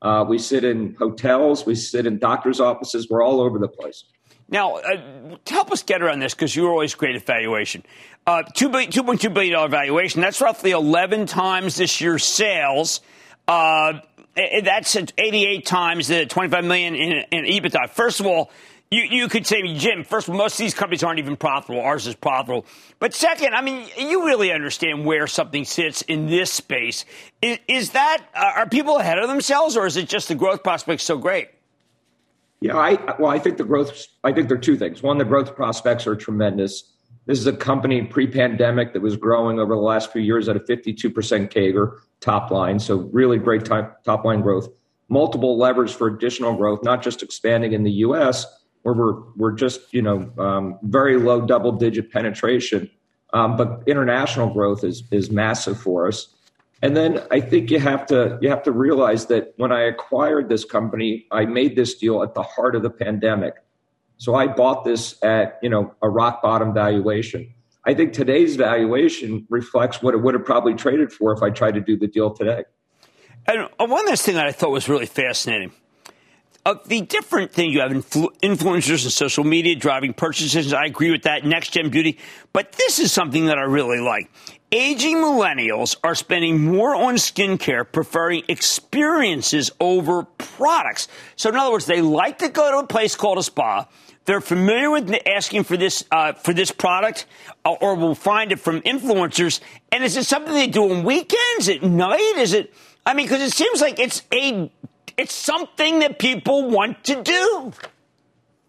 uh, 0.03 0.27
we 0.29 0.39
sit 0.39 0.65
in 0.65 0.97
hotels, 0.99 1.65
we 1.65 1.75
sit 1.75 2.05
in 2.05 2.19
doctors' 2.19 2.61
offices. 2.61 3.09
We're 3.09 3.25
all 3.25 3.41
over 3.41 3.59
the 3.59 3.69
place. 3.69 4.05
Now, 4.51 4.77
uh, 4.79 5.37
help 5.47 5.71
us 5.71 5.85
get 5.85 6.03
around 6.03 6.19
this 6.19 6.35
because 6.35 6.55
you're 6.55 6.71
always 6.71 6.97
great 6.97 7.15
at 7.15 7.25
valuation. 7.25 7.85
Uh, 8.27 8.43
$2.2 8.55 9.33
billion 9.33 9.71
valuation, 9.71 10.21
that's 10.21 10.41
roughly 10.41 10.73
11 10.73 11.27
times 11.27 11.77
this 11.77 12.01
year's 12.01 12.25
sales. 12.25 13.01
Uh, 13.47 14.01
that's 14.35 14.97
88 14.97 15.65
times 15.65 16.09
the 16.09 16.27
25 16.27 16.65
million 16.65 16.97
in, 16.97 17.13
in 17.31 17.45
EBITDA. 17.45 17.91
First 17.91 18.19
of 18.19 18.27
all, 18.27 18.51
you, 18.91 19.03
you 19.03 19.29
could 19.29 19.47
say, 19.47 19.63
Jim, 19.75 20.03
first 20.03 20.27
of 20.27 20.35
all, 20.35 20.39
most 20.39 20.55
of 20.55 20.59
these 20.59 20.75
companies 20.75 21.05
aren't 21.05 21.21
even 21.21 21.37
profitable. 21.37 21.81
Ours 21.81 22.09
is 22.09 22.17
profitable. 22.17 22.67
But 22.99 23.15
second, 23.15 23.55
I 23.55 23.61
mean, 23.61 23.89
you 23.97 24.27
really 24.27 24.53
understand 24.53 25.05
where 25.05 25.29
something 25.29 25.65
sits 25.65 26.03
in 26.03 26.27
this 26.27 26.53
space. 26.53 27.05
Is, 27.41 27.59
is 27.69 27.91
that, 27.91 28.19
uh, 28.35 28.53
are 28.57 28.69
people 28.69 28.99
ahead 28.99 29.19
of 29.19 29.29
themselves 29.29 29.77
or 29.77 29.87
is 29.87 29.97
it 29.97 30.09
just 30.09 30.27
the 30.27 30.35
growth 30.35 30.65
prospects 30.65 31.05
so 31.05 31.19
great? 31.19 31.51
Yeah, 32.61 32.77
I, 32.77 32.99
well, 33.21 33.31
I 33.31 33.39
think 33.39 33.59
the 33.59 33.65
growth, 33.65 34.07
I 34.25 34.33
think 34.33 34.49
there 34.49 34.59
are 34.59 34.61
two 34.61 34.77
things. 34.77 35.05
One, 35.05 35.19
the 35.19 35.25
growth 35.25 35.55
prospects 35.55 36.07
are 36.09 36.17
tremendous. 36.17 36.93
This 37.27 37.39
is 37.39 37.47
a 37.47 37.53
company 37.53 38.03
pre 38.03 38.27
pandemic 38.27 38.93
that 38.93 39.03
was 39.03 39.17
growing 39.17 39.61
over 39.61 39.77
the 39.77 39.81
last 39.81 40.13
few 40.13 40.21
years 40.21 40.49
at 40.49 40.57
a 40.57 40.61
52% 40.61 41.13
CAGR 41.51 41.99
top 42.19 42.51
line. 42.51 42.81
So, 42.81 43.09
really 43.13 43.39
great 43.39 43.65
top, 43.65 44.03
top 44.03 44.25
line 44.25 44.41
growth. 44.41 44.69
Multiple 45.09 45.57
levers 45.59 45.93
for 45.93 46.09
additional 46.09 46.55
growth, 46.55 46.83
not 46.83 47.03
just 47.03 47.23
expanding 47.23 47.73
in 47.73 47.85
the 47.85 47.91
US, 47.93 48.47
where 48.83 48.95
we're 48.95 49.21
we're 49.37 49.53
just 49.53 49.93
you 49.93 50.03
know 50.03 50.31
um, 50.39 50.79
very 50.83 51.17
low 51.17 51.41
double 51.41 51.73
digit 51.73 52.11
penetration, 52.11 52.91
um, 53.33 53.57
but 53.57 53.83
international 53.87 54.53
growth 54.53 54.85
is 54.85 55.03
is 55.11 55.31
massive 55.31 55.81
for 55.81 56.07
us. 56.07 56.35
And 56.83 56.97
then 56.97 57.23
I 57.31 57.41
think 57.41 57.71
you 57.71 57.79
have 57.79 58.07
to 58.07 58.39
you 58.41 58.49
have 58.49 58.63
to 58.63 58.73
realize 58.73 59.27
that 59.27 59.53
when 59.57 59.71
I 59.71 59.83
acquired 59.83 60.49
this 60.49 60.65
company, 60.65 61.27
I 61.31 61.45
made 61.45 61.77
this 61.77 61.95
deal 61.95 62.23
at 62.23 62.35
the 62.35 62.43
heart 62.43 62.75
of 62.75 62.83
the 62.83 62.91
pandemic. 62.91 63.55
So 64.17 64.35
I 64.35 64.47
bought 64.47 64.85
this 64.85 65.23
at 65.23 65.59
you 65.63 65.69
know 65.69 65.95
a 66.03 66.09
rock 66.09 66.43
bottom 66.43 66.73
valuation. 66.73 67.53
I 67.85 67.95
think 67.95 68.13
today's 68.13 68.57
valuation 68.57 69.47
reflects 69.49 70.03
what 70.03 70.15
it 70.15 70.19
would 70.19 70.35
have 70.35 70.45
probably 70.45 70.75
traded 70.75 71.13
for 71.13 71.33
if 71.33 71.43
I 71.43 71.51
tried 71.51 71.75
to 71.75 71.81
do 71.81 71.97
the 71.97 72.07
deal 72.07 72.31
today. 72.31 72.65
And 73.47 73.69
uh, 73.79 73.87
one 73.87 74.07
last 74.07 74.25
thing 74.25 74.35
that 74.35 74.47
I 74.47 74.53
thought 74.53 74.71
was 74.71 74.89
really 74.89 75.07
fascinating. 75.07 75.73
Uh, 76.67 76.75
the 76.87 77.01
different 77.01 77.53
thing 77.53 77.71
you 77.71 77.81
have 77.81 77.91
influ- 77.91 78.39
influencers 78.43 79.03
and 79.05 79.13
social 79.13 79.45
media 79.45 79.75
driving 79.75 80.13
purchases. 80.13 80.75
I 80.75 80.85
agree 80.85 81.11
with 81.11 81.23
that. 81.23 81.45
Next 81.45 81.71
gen 81.71 81.89
beauty. 81.89 82.19
But 82.53 82.73
this 82.73 82.99
is 82.99 83.11
something 83.11 83.47
that 83.47 83.57
I 83.57 83.63
really 83.63 84.01
like. 84.01 84.31
Aging 84.71 85.17
millennials 85.17 85.97
are 86.05 86.15
spending 86.15 86.63
more 86.63 86.95
on 86.95 87.15
skincare, 87.15 87.91
preferring 87.91 88.45
experiences 88.47 89.71
over 89.81 90.25
products. 90.25 91.09
So, 91.35 91.49
in 91.49 91.57
other 91.57 91.73
words, 91.73 91.87
they 91.87 92.03
like 92.03 92.39
to 92.39 92.49
go 92.51 92.71
to 92.71 92.79
a 92.79 92.87
place 92.87 93.17
called 93.17 93.39
a 93.39 93.43
spa. 93.43 93.89
They're 94.27 94.43
familiar 94.43 94.91
with 94.91 95.13
asking 95.27 95.65
for 95.65 95.77
this 95.77 96.05
uh, 96.13 96.35
for 96.35 96.53
this 96.53 96.71
product, 96.71 97.27
uh, 97.65 97.73
or 97.81 97.97
will 97.97 98.15
find 98.15 98.53
it 98.53 98.61
from 98.61 98.83
influencers. 98.83 99.61
And 99.91 100.05
is 100.05 100.17
it 100.17 100.25
something 100.25 100.53
they 100.53 100.67
do 100.67 100.93
on 100.93 101.05
weekends, 101.05 101.69
at 101.69 101.83
night? 101.83 102.35
Is 102.37 102.53
it? 102.53 102.73
I 103.05 103.15
mean, 103.15 103.27
because 103.27 103.43
it 103.43 103.53
seems 103.53 103.81
like 103.81 103.99
it's 103.99 104.23
a 104.33 104.71
it's 105.21 105.35
something 105.35 105.99
that 105.99 106.19
people 106.19 106.71
want 106.71 107.05
to 107.05 107.23
do. 107.23 107.73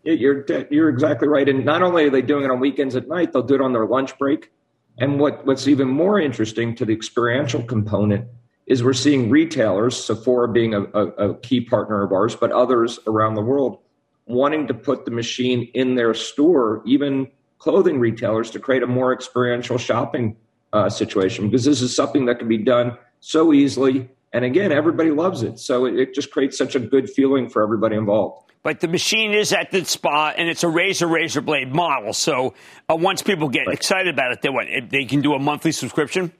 You're 0.03 0.45
you're 0.69 0.89
exactly 0.89 1.27
right. 1.27 1.47
And 1.47 1.63
not 1.63 1.81
only 1.81 2.05
are 2.05 2.09
they 2.09 2.21
doing 2.21 2.43
it 2.43 2.51
on 2.51 2.59
weekends 2.59 2.95
at 2.95 3.07
night, 3.07 3.31
they'll 3.31 3.43
do 3.43 3.55
it 3.55 3.61
on 3.61 3.71
their 3.71 3.85
lunch 3.85 4.17
break. 4.17 4.51
And 4.97 5.19
what, 5.19 5.45
what's 5.45 5.67
even 5.67 5.87
more 5.87 6.19
interesting 6.19 6.75
to 6.75 6.85
the 6.85 6.93
experiential 6.93 7.63
component 7.63 8.27
is 8.67 8.83
we're 8.83 8.93
seeing 8.93 9.29
retailers, 9.29 10.03
Sephora 10.03 10.49
being 10.49 10.73
a, 10.73 10.81
a, 10.93 11.29
a 11.29 11.35
key 11.39 11.61
partner 11.61 12.03
of 12.03 12.11
ours, 12.11 12.35
but 12.35 12.51
others 12.51 12.99
around 13.07 13.35
the 13.35 13.41
world 13.41 13.79
wanting 14.25 14.67
to 14.67 14.73
put 14.73 15.05
the 15.05 15.11
machine 15.11 15.69
in 15.73 15.95
their 15.95 16.13
store, 16.13 16.81
even 16.85 17.27
clothing 17.59 17.99
retailers, 17.99 18.49
to 18.51 18.59
create 18.59 18.83
a 18.83 18.87
more 18.87 19.13
experiential 19.13 19.77
shopping 19.77 20.35
uh, 20.73 20.89
situation 20.89 21.45
because 21.45 21.65
this 21.65 21.81
is 21.81 21.95
something 21.95 22.25
that 22.25 22.39
can 22.39 22.47
be 22.47 22.57
done 22.57 22.97
so 23.19 23.53
easily 23.53 24.09
and 24.33 24.45
again, 24.45 24.71
everybody 24.71 25.11
loves 25.11 25.43
it. 25.43 25.59
So 25.59 25.85
it, 25.85 25.99
it 25.99 26.13
just 26.13 26.31
creates 26.31 26.57
such 26.57 26.75
a 26.75 26.79
good 26.79 27.09
feeling 27.09 27.49
for 27.49 27.63
everybody 27.63 27.95
involved. 27.95 28.51
But 28.63 28.79
the 28.79 28.87
machine 28.87 29.33
is 29.33 29.53
at 29.53 29.71
the 29.71 29.83
spot, 29.85 30.35
and 30.37 30.47
it's 30.47 30.63
a 30.63 30.69
razor 30.69 31.07
razor 31.07 31.41
blade 31.41 31.73
model. 31.73 32.13
So 32.13 32.53
uh, 32.89 32.95
once 32.95 33.23
people 33.23 33.49
get 33.49 33.65
right. 33.65 33.73
excited 33.73 34.13
about 34.13 34.31
it, 34.31 34.41
they 34.41 34.49
what 34.49 34.67
they 34.89 35.05
can 35.05 35.21
do 35.21 35.33
a 35.33 35.39
monthly 35.39 35.71
subscription. 35.71 36.31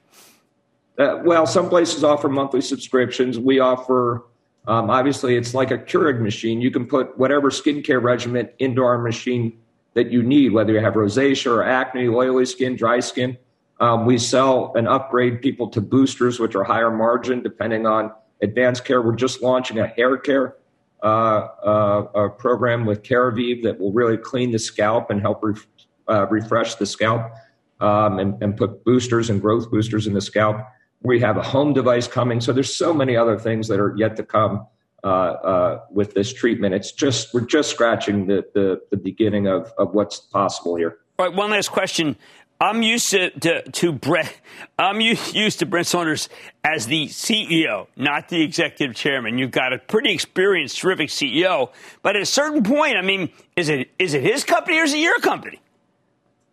Uh, 0.99 1.19
well, 1.23 1.47
some 1.47 1.67
places 1.67 2.03
offer 2.03 2.29
monthly 2.29 2.61
subscriptions. 2.61 3.39
We 3.39 3.59
offer, 3.59 4.23
um, 4.67 4.91
obviously, 4.91 5.35
it's 5.35 5.55
like 5.55 5.71
a 5.71 5.79
Keurig 5.79 6.21
machine. 6.21 6.61
You 6.61 6.69
can 6.69 6.85
put 6.85 7.17
whatever 7.17 7.49
skincare 7.49 8.01
regimen 8.01 8.49
into 8.59 8.83
our 8.83 8.99
machine 8.99 9.57
that 9.95 10.11
you 10.11 10.21
need, 10.21 10.51
whether 10.51 10.73
you 10.73 10.79
have 10.79 10.93
rosacea 10.93 11.51
or 11.51 11.63
acne, 11.63 12.07
oily 12.07 12.45
skin, 12.45 12.75
dry 12.75 12.99
skin. 12.99 13.37
Um, 13.81 14.05
we 14.05 14.19
sell 14.19 14.73
and 14.75 14.87
upgrade 14.87 15.41
people 15.41 15.67
to 15.69 15.81
boosters, 15.81 16.39
which 16.39 16.55
are 16.55 16.63
higher 16.63 16.91
margin 16.91 17.41
depending 17.41 17.87
on 17.87 18.11
advanced 18.41 18.85
care. 18.85 19.01
We're 19.01 19.15
just 19.15 19.41
launching 19.41 19.79
a 19.79 19.87
hair 19.87 20.17
care 20.17 20.55
uh, 21.01 21.05
uh, 21.07 22.29
program 22.29 22.85
with 22.85 23.01
Keravive 23.01 23.63
that 23.63 23.79
will 23.79 23.91
really 23.91 24.17
clean 24.17 24.51
the 24.51 24.59
scalp 24.59 25.09
and 25.09 25.19
help 25.19 25.39
ref- 25.41 25.67
uh, 26.07 26.27
refresh 26.27 26.75
the 26.75 26.85
scalp 26.85 27.31
um, 27.79 28.19
and, 28.19 28.41
and, 28.43 28.55
put 28.55 28.83
boosters 28.85 29.31
and 29.31 29.41
growth 29.41 29.71
boosters 29.71 30.05
in 30.05 30.13
the 30.13 30.21
scalp. 30.21 30.57
We 31.01 31.19
have 31.21 31.37
a 31.37 31.41
home 31.41 31.73
device 31.73 32.07
coming. 32.07 32.39
So 32.39 32.53
there's 32.53 32.75
so 32.75 32.93
many 32.93 33.17
other 33.17 33.39
things 33.39 33.67
that 33.69 33.79
are 33.79 33.95
yet 33.97 34.15
to 34.17 34.23
come 34.23 34.67
uh, 35.03 35.07
uh, 35.07 35.79
with 35.89 36.13
this 36.13 36.31
treatment. 36.31 36.75
It's 36.75 36.91
just 36.91 37.33
we're 37.33 37.41
just 37.41 37.71
scratching 37.71 38.27
the 38.27 38.45
the, 38.53 38.79
the 38.91 38.97
beginning 38.97 39.47
of, 39.47 39.73
of 39.79 39.95
what's 39.95 40.19
possible 40.19 40.75
here. 40.75 40.99
All 41.17 41.27
right, 41.27 41.35
one 41.35 41.49
last 41.51 41.69
question. 41.69 42.15
I'm 42.61 42.83
used 42.83 43.09
to, 43.09 43.31
to, 43.31 43.63
to 43.63 43.91
Brett. 43.91 44.37
I'm 44.77 45.01
used 45.01 45.59
to 45.59 45.65
Brent 45.65 45.87
Saunders 45.87 46.29
as 46.63 46.85
the 46.85 47.07
CEO, 47.07 47.87
not 47.95 48.29
the 48.29 48.43
executive 48.43 48.95
chairman. 48.95 49.39
You've 49.39 49.49
got 49.49 49.73
a 49.73 49.79
pretty 49.79 50.13
experienced, 50.13 50.77
terrific 50.77 51.09
CEO. 51.09 51.71
But 52.03 52.15
at 52.15 52.21
a 52.21 52.25
certain 52.25 52.61
point, 52.63 52.97
I 52.97 53.01
mean, 53.01 53.31
is 53.55 53.67
it 53.67 53.89
is 53.97 54.13
it 54.13 54.21
his 54.21 54.43
company 54.43 54.77
or 54.77 54.83
is 54.83 54.93
it 54.93 54.99
your 54.99 55.19
company? 55.19 55.59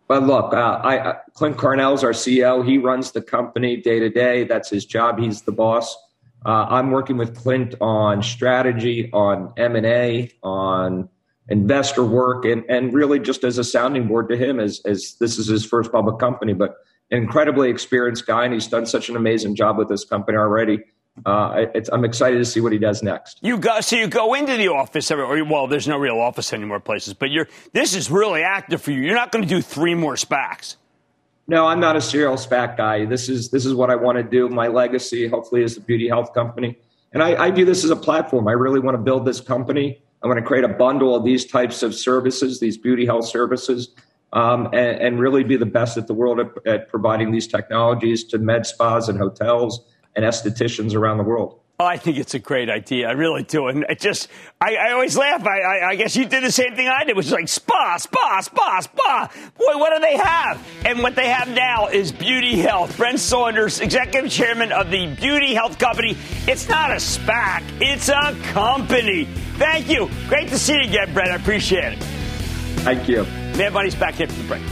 Well, 0.07 0.21
look, 0.21 0.51
uh, 0.51 0.81
I, 0.83 0.97
uh, 0.97 1.17
Clint 1.35 1.57
Carnell's 1.57 2.03
our 2.03 2.13
CEO. 2.13 2.67
He 2.67 2.79
runs 2.79 3.11
the 3.11 3.21
company 3.21 3.77
day 3.77 3.99
to 3.99 4.09
day. 4.09 4.45
That's 4.45 4.67
his 4.67 4.85
job. 4.85 5.19
He's 5.19 5.43
the 5.43 5.51
boss. 5.51 5.95
Uh, 6.43 6.65
I'm 6.69 6.89
working 6.89 7.17
with 7.17 7.35
Clint 7.35 7.75
on 7.79 8.23
strategy, 8.23 9.11
on 9.13 9.53
M 9.57 9.75
and 9.75 9.85
A, 9.85 10.31
on 10.41 11.07
investor 11.49 12.03
work 12.03 12.45
and, 12.45 12.63
and 12.69 12.93
really 12.93 13.19
just 13.19 13.43
as 13.43 13.57
a 13.57 13.63
sounding 13.63 14.07
board 14.07 14.29
to 14.29 14.37
him 14.37 14.59
as, 14.59 14.81
as 14.85 15.15
this 15.19 15.37
is 15.37 15.47
his 15.47 15.65
first 15.65 15.91
public 15.91 16.19
company, 16.19 16.53
but 16.53 16.75
an 17.11 17.17
incredibly 17.17 17.69
experienced 17.69 18.25
guy. 18.27 18.45
And 18.45 18.53
he's 18.53 18.67
done 18.67 18.85
such 18.85 19.09
an 19.09 19.15
amazing 19.15 19.55
job 19.55 19.77
with 19.77 19.89
this 19.89 20.05
company 20.05 20.37
already. 20.37 20.79
Uh, 21.25 21.65
I'm 21.91 22.05
excited 22.05 22.37
to 22.37 22.45
see 22.45 22.61
what 22.61 22.71
he 22.71 22.77
does 22.77 23.03
next. 23.03 23.39
You 23.41 23.57
go, 23.57 23.81
so 23.81 23.97
you 23.97 24.07
go 24.07 24.35
into 24.35 24.55
the 24.55 24.69
office, 24.69 25.11
or 25.11 25.43
well, 25.43 25.67
there's 25.67 25.87
no 25.87 25.97
real 25.97 26.17
office 26.17 26.53
anymore 26.53 26.79
places, 26.79 27.13
but 27.13 27.29
you're, 27.29 27.47
this 27.73 27.93
is 27.93 28.09
really 28.09 28.41
active 28.41 28.81
for 28.81 28.91
you. 28.91 29.01
You're 29.01 29.15
not 29.15 29.31
going 29.31 29.43
to 29.43 29.49
do 29.49 29.61
three 29.61 29.95
more 29.95 30.15
SPACs. 30.15 30.77
No, 31.47 31.65
I'm 31.65 31.79
not 31.79 31.95
a 31.95 32.01
serial 32.01 32.35
SPAC 32.35 32.77
guy. 32.77 33.05
This 33.05 33.27
is, 33.27 33.49
this 33.49 33.65
is 33.65 33.73
what 33.73 33.89
I 33.89 33.95
want 33.95 34.17
to 34.17 34.23
do. 34.23 34.47
My 34.49 34.67
legacy, 34.67 35.27
hopefully, 35.27 35.63
is 35.63 35.75
the 35.75 35.81
beauty 35.81 36.07
health 36.07 36.33
company. 36.33 36.77
And 37.11 37.23
I, 37.23 37.45
I 37.47 37.51
view 37.51 37.65
this 37.65 37.83
as 37.83 37.89
a 37.89 37.95
platform. 37.95 38.47
I 38.47 38.51
really 38.51 38.79
want 38.79 38.95
to 38.95 39.01
build 39.01 39.25
this 39.25 39.41
company 39.41 40.01
I 40.21 40.27
want 40.27 40.37
to 40.37 40.45
create 40.45 40.63
a 40.63 40.69
bundle 40.69 41.15
of 41.15 41.23
these 41.23 41.45
types 41.45 41.81
of 41.81 41.95
services, 41.95 42.59
these 42.59 42.77
beauty 42.77 43.05
health 43.05 43.25
services, 43.25 43.89
um, 44.33 44.65
and, 44.67 45.01
and, 45.01 45.19
really 45.19 45.43
be 45.43 45.55
the 45.55 45.65
best 45.65 45.97
at 45.97 46.05
the 46.05 46.13
world 46.13 46.39
at, 46.39 46.67
at, 46.67 46.87
providing 46.87 47.31
these 47.31 47.47
technologies 47.47 48.23
to 48.25 48.37
med 48.37 48.67
spas 48.67 49.09
and 49.09 49.17
hotels 49.17 49.81
and 50.15 50.23
estheticians 50.23 50.93
around 50.93 51.17
the 51.17 51.23
world. 51.23 51.59
Oh, 51.81 51.85
I 51.85 51.95
think 51.95 52.17
it's 52.17 52.33
a 52.33 52.39
great 52.39 52.69
idea. 52.69 53.07
I 53.07 53.13
really 53.13 53.43
do. 53.43 53.67
And 53.67 53.85
it 53.87 54.01
just, 54.01 54.27
I, 54.59 54.75
I 54.75 54.91
always 54.91 55.15
laugh. 55.15 55.47
I, 55.47 55.59
I, 55.61 55.89
I, 55.91 55.95
guess 55.95 56.13
you 56.13 56.25
did 56.25 56.43
the 56.43 56.51
same 56.51 56.75
thing 56.75 56.89
I 56.89 57.05
did, 57.05 57.15
which 57.15 57.27
is 57.27 57.31
like 57.31 57.47
spa, 57.47 57.95
spa, 57.95 58.41
spa, 58.41 58.81
spa. 58.81 59.31
Boy, 59.57 59.77
what 59.77 59.93
do 59.95 60.01
they 60.01 60.17
have? 60.17 60.61
And 60.83 61.01
what 61.01 61.15
they 61.15 61.29
have 61.29 61.47
now 61.47 61.87
is 61.87 62.11
Beauty 62.11 62.59
Health. 62.59 62.97
Brent 62.97 63.17
Saunders, 63.17 63.79
executive 63.79 64.29
chairman 64.29 64.73
of 64.73 64.91
the 64.91 65.07
Beauty 65.15 65.53
Health 65.53 65.79
Company. 65.79 66.17
It's 66.47 66.67
not 66.67 66.91
a 66.91 66.95
SPAC, 66.95 67.63
it's 67.79 68.09
a 68.09 68.37
company. 68.51 69.23
Thank 69.55 69.87
you. 69.87 70.09
Great 70.27 70.49
to 70.49 70.59
see 70.59 70.73
you 70.73 70.81
again, 70.81 71.13
Brent. 71.13 71.29
I 71.29 71.35
appreciate 71.35 71.93
it. 71.93 72.03
Thank 72.83 73.07
you. 73.07 73.23
Mad 73.55 73.71
Money's 73.71 73.95
back 73.95 74.15
here 74.15 74.27
for 74.27 74.33
the 74.33 74.47
break. 74.49 74.63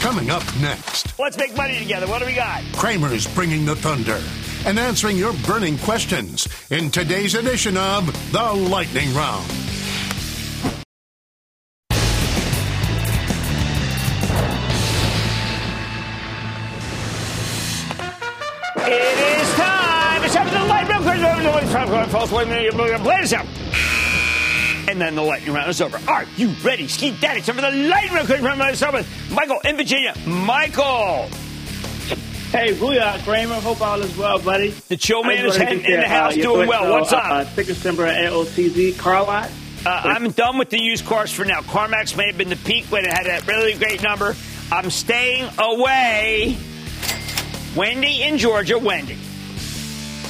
Coming 0.00 0.30
up 0.30 0.44
next. 0.62 1.18
Let's 1.18 1.36
make 1.36 1.54
money 1.54 1.78
together. 1.78 2.06
What 2.06 2.20
do 2.20 2.24
we 2.24 2.34
got? 2.34 2.62
Cramer's 2.72 3.26
bringing 3.34 3.66
the 3.66 3.76
thunder 3.76 4.18
and 4.66 4.78
answering 4.78 5.16
your 5.16 5.32
burning 5.46 5.78
questions 5.78 6.48
in 6.70 6.90
today's 6.90 7.34
edition 7.34 7.76
of 7.76 8.06
The 8.32 8.52
Lightning 8.70 9.12
Round. 9.14 9.50
It 18.84 19.40
is 19.40 19.54
time. 19.54 20.24
It's 20.24 20.34
time 20.34 20.48
for 20.48 20.54
the 20.54 20.64
lightning 20.64 20.98
round. 21.04 21.46
Out. 23.32 23.46
And 24.88 25.00
then 25.00 25.14
the 25.14 25.22
lightning 25.22 25.54
round 25.54 25.70
is 25.70 25.80
over. 25.80 26.00
Are 26.08 26.24
you 26.36 26.48
ready? 26.64 26.88
Ski 26.88 27.16
Daddy, 27.20 27.40
time 27.40 27.54
for 27.54 27.62
the 27.62 27.70
lightning 27.70 28.42
round. 28.42 29.06
Michael 29.30 29.60
in 29.64 29.76
Virginia. 29.76 30.14
Michael. 30.26 31.28
Hey, 32.52 32.74
Booyah, 32.74 33.24
Cramer. 33.24 33.54
Hope 33.54 33.80
all 33.80 34.02
is 34.02 34.14
well, 34.14 34.38
buddy. 34.38 34.68
The 34.88 34.98
chill 34.98 35.24
man 35.24 35.46
is 35.46 35.56
in, 35.56 35.68
in 35.68 36.00
the 36.00 36.06
house 36.06 36.34
uh, 36.34 36.42
doing 36.42 36.68
well. 36.68 36.90
What's 36.90 37.10
up? 37.10 37.24
Uh, 37.24 37.44
ticker 37.56 37.72
symbol 37.72 38.04
AOTZ, 38.04 38.98
car 38.98 39.22
lot. 39.24 39.50
Uh, 39.86 39.88
I'm 40.04 40.30
done 40.32 40.58
with 40.58 40.68
the 40.68 40.78
used 40.78 41.06
cars 41.06 41.32
for 41.32 41.46
now. 41.46 41.62
CarMax 41.62 42.14
may 42.14 42.26
have 42.26 42.36
been 42.36 42.50
the 42.50 42.56
peak 42.56 42.84
when 42.90 43.06
it 43.06 43.10
had 43.10 43.26
a 43.26 43.42
really 43.46 43.72
great 43.72 44.02
number. 44.02 44.36
I'm 44.70 44.90
staying 44.90 45.48
away. 45.58 46.58
Wendy 47.74 48.22
in 48.22 48.36
Georgia. 48.36 48.78
Wendy. 48.78 49.16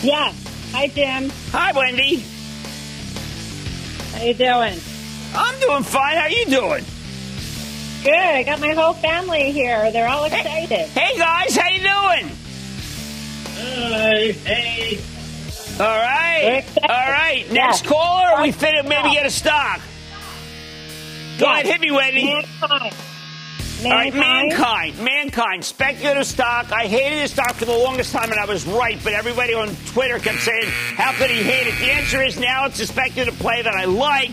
Yes. 0.01 0.71
Hi, 0.71 0.87
Jim. 0.87 1.29
Hi, 1.51 1.73
Wendy. 1.73 2.23
How 4.13 4.23
you 4.23 4.35
doing? 4.35 4.81
I'm 5.35 5.61
doing 5.61 5.83
fine. 5.83 6.19
How 6.19 6.29
you 6.29 6.47
doing? 6.47 6.85
Good. 8.03 8.13
I 8.13 8.43
got 8.43 8.59
my 8.59 8.73
whole 8.75 8.95
family 8.95 9.53
here. 9.53 9.93
They're 9.93 10.09
all 10.09 10.25
excited. 10.25 10.69
Hey, 10.69 10.87
hey 10.89 11.19
guys, 11.19 11.55
how 11.55 11.69
you 11.69 11.79
doing? 11.79 12.37
Hi. 13.55 14.33
Hey. 14.45 14.99
All 15.79 15.87
right. 15.87 16.65
All 16.83 16.89
right. 16.89 17.45
Next 17.53 17.85
caller, 17.87 18.43
we 18.43 18.51
fit 18.51 18.75
maybe 18.87 19.13
get 19.13 19.25
a 19.25 19.31
stock. 19.31 19.81
Go 21.39 21.47
yes. 21.47 21.65
ahead, 21.65 21.67
hit 21.67 21.81
me, 21.81 21.91
Wendy. 21.93 22.25
MannKind. 22.27 22.93
MannKind. 23.83 23.85
All 23.85 23.91
right, 23.91 24.13
MannKind. 24.13 24.93
MannKind. 24.95 25.65
Speculative 25.65 26.27
stock. 26.27 26.73
I 26.73 26.87
hated 26.87 27.21
this 27.21 27.33
stock 27.33 27.55
for 27.55 27.65
the 27.65 27.77
longest 27.77 28.13
time, 28.13 28.31
and 28.31 28.41
I 28.41 28.45
was 28.47 28.67
right. 28.67 28.99
But 29.03 29.13
everybody 29.13 29.55
on 29.55 29.75
Twitter 29.87 30.19
kept 30.19 30.41
saying, 30.41 30.67
"How 30.97 31.13
could 31.13 31.31
he 31.31 31.43
hate 31.43 31.69
it?" 31.69 31.79
The 31.79 31.93
answer 31.93 32.23
is 32.23 32.39
now 32.39 32.67
it's 32.67 32.81
a 32.81 32.87
speculative 32.87 33.39
play 33.39 33.63
that 33.63 33.75
I 33.75 33.85
like 33.85 34.33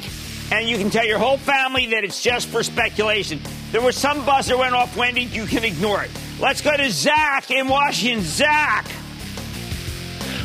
and 0.52 0.68
you 0.68 0.78
can 0.78 0.90
tell 0.90 1.06
your 1.06 1.20
whole 1.20 1.38
family 1.38 1.88
that 1.88 2.04
it's 2.04 2.22
just 2.22 2.48
for 2.48 2.64
speculation. 2.64 3.40
There 3.72 3.82
was 3.82 3.96
some 3.96 4.26
buzzer 4.26 4.58
went 4.58 4.74
off, 4.74 4.96
Wendy. 4.98 5.24
You 5.24 5.46
can 5.46 5.64
ignore 5.64 6.04
it. 6.04 6.12
Let's 6.40 6.62
go 6.62 6.76
to 6.76 6.90
Zach 6.90 7.52
in 7.52 7.68
Washington. 7.68 8.24
Zach. 8.24 8.86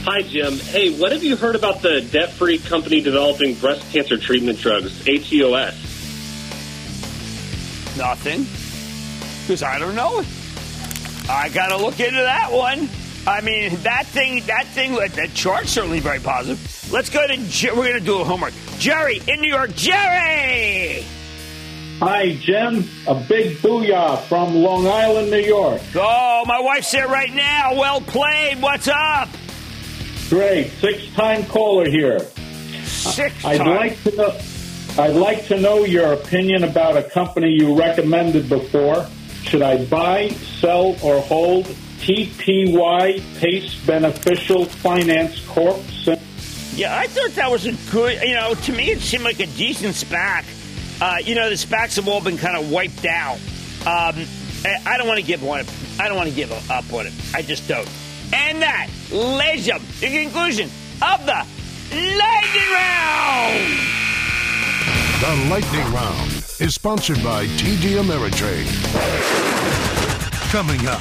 Hi, 0.07 0.21
Jim. 0.23 0.59
Hey, 0.59 0.99
what 0.99 1.13
have 1.13 1.25
you 1.25 1.35
heard 1.35 1.57
about 1.57 1.81
the 1.81 2.03
debt-free 2.03 2.59
company 2.59 3.01
developing 3.01 3.55
breast 3.55 3.91
cancer 3.91 4.19
treatment 4.19 4.59
drugs, 4.59 4.93
ATOS? 5.07 5.75
Nothing. 7.97 8.47
Because 9.43 9.63
I 9.63 9.79
don't 9.79 9.95
know 9.95 10.21
it. 10.21 10.27
I 11.29 11.49
got 11.49 11.69
to 11.69 11.79
look 11.79 12.01
into 12.01 12.21
that 12.21 12.53
one. 12.53 12.91
I 13.27 13.41
mean, 13.41 13.77
that 13.83 14.05
thing, 14.07 14.45
that 14.47 14.67
thing, 14.67 14.95
that 14.95 15.33
chart's 15.33 15.71
certainly 15.71 16.01
very 16.01 16.21
positive. 16.21 16.74
Let's 16.91 17.11
go 17.11 17.27
to, 17.27 17.37
we're 17.75 17.89
going 17.89 17.93
to 17.95 18.01
do 18.01 18.21
a 18.21 18.25
homework. 18.25 18.53
Jerry 18.79 19.21
in 19.27 19.41
New 19.41 19.49
York. 19.49 19.75
Jerry! 19.75 21.05
Hi, 22.01 22.37
Jim. 22.41 22.85
A 23.07 23.15
big 23.15 23.57
booyah 23.59 24.21
from 24.25 24.55
Long 24.55 24.87
Island, 24.87 25.31
New 25.31 25.39
York. 25.39 25.81
Oh, 25.95 26.45
my 26.47 26.61
wife's 26.61 26.91
there 26.93 27.09
right 27.09 27.33
now. 27.33 27.75
Well 27.75 28.01
played. 28.01 28.61
What's 28.61 28.89
up? 28.89 29.29
Great. 30.29 30.71
Six-time 30.81 31.47
caller 31.47 31.89
here. 31.89 32.21
Six 32.85 33.45
I'd 33.45 33.67
like 33.67 34.03
to 34.05 34.17
know. 34.17 34.39
I'd 34.97 35.17
like 35.17 35.47
to 35.47 35.61
know 35.61 35.85
your 35.85 36.13
opinion 36.13 36.65
about 36.65 36.97
a 36.97 37.03
company 37.03 37.51
you 37.51 37.77
recommended 37.79 38.49
before. 38.49 39.09
Should 39.45 39.63
I 39.63 39.85
buy, 39.87 40.29
sell, 40.61 40.97
or 41.03 41.21
hold 41.21 41.67
TPG 42.01 43.39
Pace 43.39 43.75
Beneficial 43.87 44.65
Finance 44.67 45.41
Corp? 45.47 45.81
Yeah, 46.75 46.99
I 46.99 47.07
thought 47.07 47.31
that 47.37 47.51
was 47.51 47.67
a 47.67 47.73
good. 47.93 48.21
You 48.23 48.35
know, 48.35 48.55
to 48.55 48.73
me, 48.73 48.91
it 48.91 49.01
seemed 49.01 49.23
like 49.23 49.39
a 49.39 49.47
decent 49.47 49.95
SPAC. 49.95 50.45
Uh, 51.01 51.19
you 51.23 51.35
know, 51.35 51.49
the 51.49 51.55
SPACs 51.55 51.97
have 51.97 52.09
all 52.09 52.21
been 52.21 52.37
kind 52.37 52.57
of 52.57 52.71
wiped 52.71 53.05
out. 53.05 53.39
Um, 53.87 54.27
I 54.65 54.97
don't 54.97 55.07
want 55.07 55.21
to 55.21 55.27
give 55.27 55.43
one. 55.43 55.65
I 56.01 56.09
don't 56.09 56.17
want 56.17 56.29
to 56.29 56.35
give 56.35 56.51
up 56.71 56.93
on 56.93 57.07
it. 57.07 57.13
I 57.33 57.43
just 57.43 57.69
don't. 57.69 57.89
And 58.33 58.63
that, 58.63 58.89
and 59.13 59.81
the 60.01 60.23
conclusion 60.23 60.71
of 61.03 61.25
the 61.27 61.47
lightning 61.93 62.71
round. 62.73 63.95
The 65.21 65.49
lightning 65.51 65.93
round 65.93 66.31
is 66.61 66.75
sponsored 66.75 67.23
by 67.23 67.47
TD 67.47 68.03
Ameritrade. 68.03 68.67
Coming 70.51 70.87
up, 70.87 71.01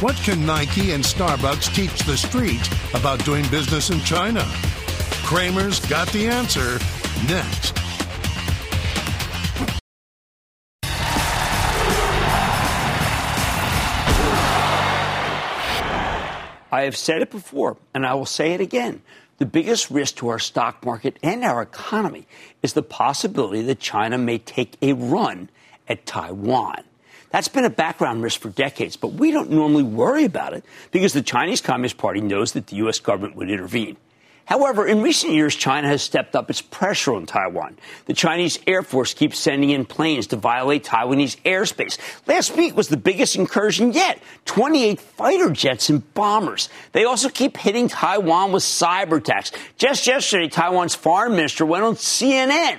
what 0.00 0.16
can 0.16 0.46
Nike 0.46 0.92
and 0.92 1.02
Starbucks 1.02 1.74
teach 1.74 2.00
the 2.00 2.16
street 2.16 2.68
about 2.94 3.24
doing 3.24 3.48
business 3.48 3.90
in 3.90 4.00
China? 4.00 4.46
Cramer's 5.28 5.78
got 5.90 6.08
the 6.08 6.26
answer 6.26 6.78
next. 7.28 7.76
I 16.72 16.84
have 16.84 16.96
said 16.96 17.20
it 17.20 17.30
before, 17.30 17.76
and 17.92 18.06
I 18.06 18.14
will 18.14 18.24
say 18.24 18.54
it 18.54 18.62
again. 18.62 19.02
The 19.36 19.44
biggest 19.44 19.90
risk 19.90 20.16
to 20.16 20.28
our 20.28 20.38
stock 20.38 20.82
market 20.82 21.18
and 21.22 21.44
our 21.44 21.60
economy 21.60 22.26
is 22.62 22.72
the 22.72 22.82
possibility 22.82 23.60
that 23.60 23.80
China 23.80 24.16
may 24.16 24.38
take 24.38 24.78
a 24.80 24.94
run 24.94 25.50
at 25.90 26.06
Taiwan. 26.06 26.84
That's 27.28 27.48
been 27.48 27.66
a 27.66 27.70
background 27.70 28.22
risk 28.22 28.40
for 28.40 28.48
decades, 28.48 28.96
but 28.96 29.12
we 29.12 29.30
don't 29.30 29.50
normally 29.50 29.82
worry 29.82 30.24
about 30.24 30.54
it 30.54 30.64
because 30.90 31.12
the 31.12 31.20
Chinese 31.20 31.60
Communist 31.60 31.98
Party 31.98 32.22
knows 32.22 32.52
that 32.52 32.68
the 32.68 32.76
U.S. 32.76 32.98
government 32.98 33.36
would 33.36 33.50
intervene. 33.50 33.98
However, 34.48 34.86
in 34.86 35.02
recent 35.02 35.34
years, 35.34 35.54
China 35.54 35.88
has 35.88 36.00
stepped 36.00 36.34
up 36.34 36.48
its 36.48 36.62
pressure 36.62 37.12
on 37.12 37.26
Taiwan. 37.26 37.76
The 38.06 38.14
Chinese 38.14 38.58
Air 38.66 38.82
Force 38.82 39.12
keeps 39.12 39.38
sending 39.38 39.68
in 39.68 39.84
planes 39.84 40.28
to 40.28 40.36
violate 40.36 40.84
Taiwanese 40.84 41.38
airspace. 41.42 41.98
Last 42.26 42.56
week 42.56 42.74
was 42.74 42.88
the 42.88 42.96
biggest 42.96 43.36
incursion 43.36 43.92
yet 43.92 44.22
28 44.46 44.98
fighter 45.02 45.50
jets 45.50 45.90
and 45.90 46.14
bombers. 46.14 46.70
They 46.92 47.04
also 47.04 47.28
keep 47.28 47.58
hitting 47.58 47.88
Taiwan 47.88 48.52
with 48.52 48.62
cyber 48.62 49.18
attacks. 49.18 49.52
Just 49.76 50.06
yesterday, 50.06 50.48
Taiwan's 50.48 50.94
foreign 50.94 51.32
minister 51.32 51.66
went 51.66 51.84
on 51.84 51.96
CNN 51.96 52.78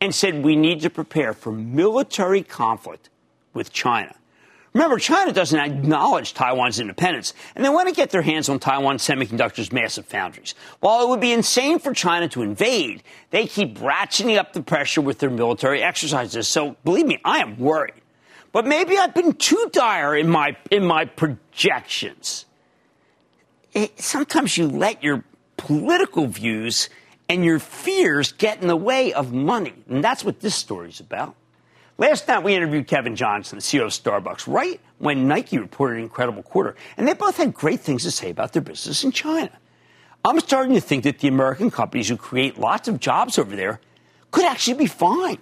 and 0.00 0.14
said 0.14 0.42
we 0.42 0.56
need 0.56 0.80
to 0.80 0.88
prepare 0.88 1.34
for 1.34 1.52
military 1.52 2.42
conflict 2.42 3.10
with 3.52 3.74
China. 3.74 4.14
Remember, 4.72 4.98
China 4.98 5.32
doesn't 5.32 5.58
acknowledge 5.58 6.32
Taiwan's 6.32 6.78
independence, 6.78 7.34
and 7.56 7.64
they 7.64 7.68
want 7.68 7.88
to 7.88 7.94
get 7.94 8.10
their 8.10 8.22
hands 8.22 8.48
on 8.48 8.60
Taiwan 8.60 8.98
Semiconductor's 8.98 9.72
massive 9.72 10.06
foundries. 10.06 10.54
While 10.78 11.02
it 11.02 11.08
would 11.08 11.20
be 11.20 11.32
insane 11.32 11.80
for 11.80 11.92
China 11.92 12.28
to 12.28 12.42
invade, 12.42 13.02
they 13.30 13.46
keep 13.46 13.78
ratcheting 13.78 14.38
up 14.38 14.52
the 14.52 14.62
pressure 14.62 15.00
with 15.00 15.18
their 15.18 15.30
military 15.30 15.82
exercises. 15.82 16.46
So, 16.46 16.76
believe 16.84 17.06
me, 17.06 17.18
I 17.24 17.40
am 17.40 17.58
worried. 17.58 17.94
But 18.52 18.64
maybe 18.64 18.96
I've 18.96 19.14
been 19.14 19.32
too 19.32 19.70
dire 19.72 20.16
in 20.16 20.28
my, 20.28 20.56
in 20.70 20.84
my 20.84 21.04
projections. 21.04 22.46
It, 23.72 24.00
sometimes 24.00 24.56
you 24.56 24.68
let 24.68 25.02
your 25.02 25.24
political 25.56 26.26
views 26.26 26.88
and 27.28 27.44
your 27.44 27.58
fears 27.58 28.32
get 28.32 28.62
in 28.62 28.68
the 28.68 28.76
way 28.76 29.12
of 29.12 29.32
money. 29.32 29.74
And 29.88 30.02
that's 30.02 30.24
what 30.24 30.40
this 30.40 30.54
story 30.54 30.88
is 30.88 31.00
about. 31.00 31.34
Last 32.00 32.26
night, 32.28 32.42
we 32.42 32.54
interviewed 32.54 32.86
Kevin 32.86 33.14
Johnson, 33.14 33.58
the 33.58 33.62
CEO 33.62 33.82
of 33.82 33.90
Starbucks, 33.90 34.50
right 34.50 34.80
when 34.96 35.28
Nike 35.28 35.58
reported 35.58 35.98
an 35.98 36.04
incredible 36.04 36.42
quarter. 36.42 36.74
And 36.96 37.06
they 37.06 37.12
both 37.12 37.36
had 37.36 37.52
great 37.52 37.80
things 37.80 38.04
to 38.04 38.10
say 38.10 38.30
about 38.30 38.54
their 38.54 38.62
business 38.62 39.04
in 39.04 39.12
China. 39.12 39.50
I'm 40.24 40.40
starting 40.40 40.72
to 40.76 40.80
think 40.80 41.04
that 41.04 41.18
the 41.18 41.28
American 41.28 41.70
companies 41.70 42.08
who 42.08 42.16
create 42.16 42.56
lots 42.56 42.88
of 42.88 43.00
jobs 43.00 43.38
over 43.38 43.54
there 43.54 43.82
could 44.30 44.46
actually 44.46 44.78
be 44.78 44.86
fine, 44.86 45.36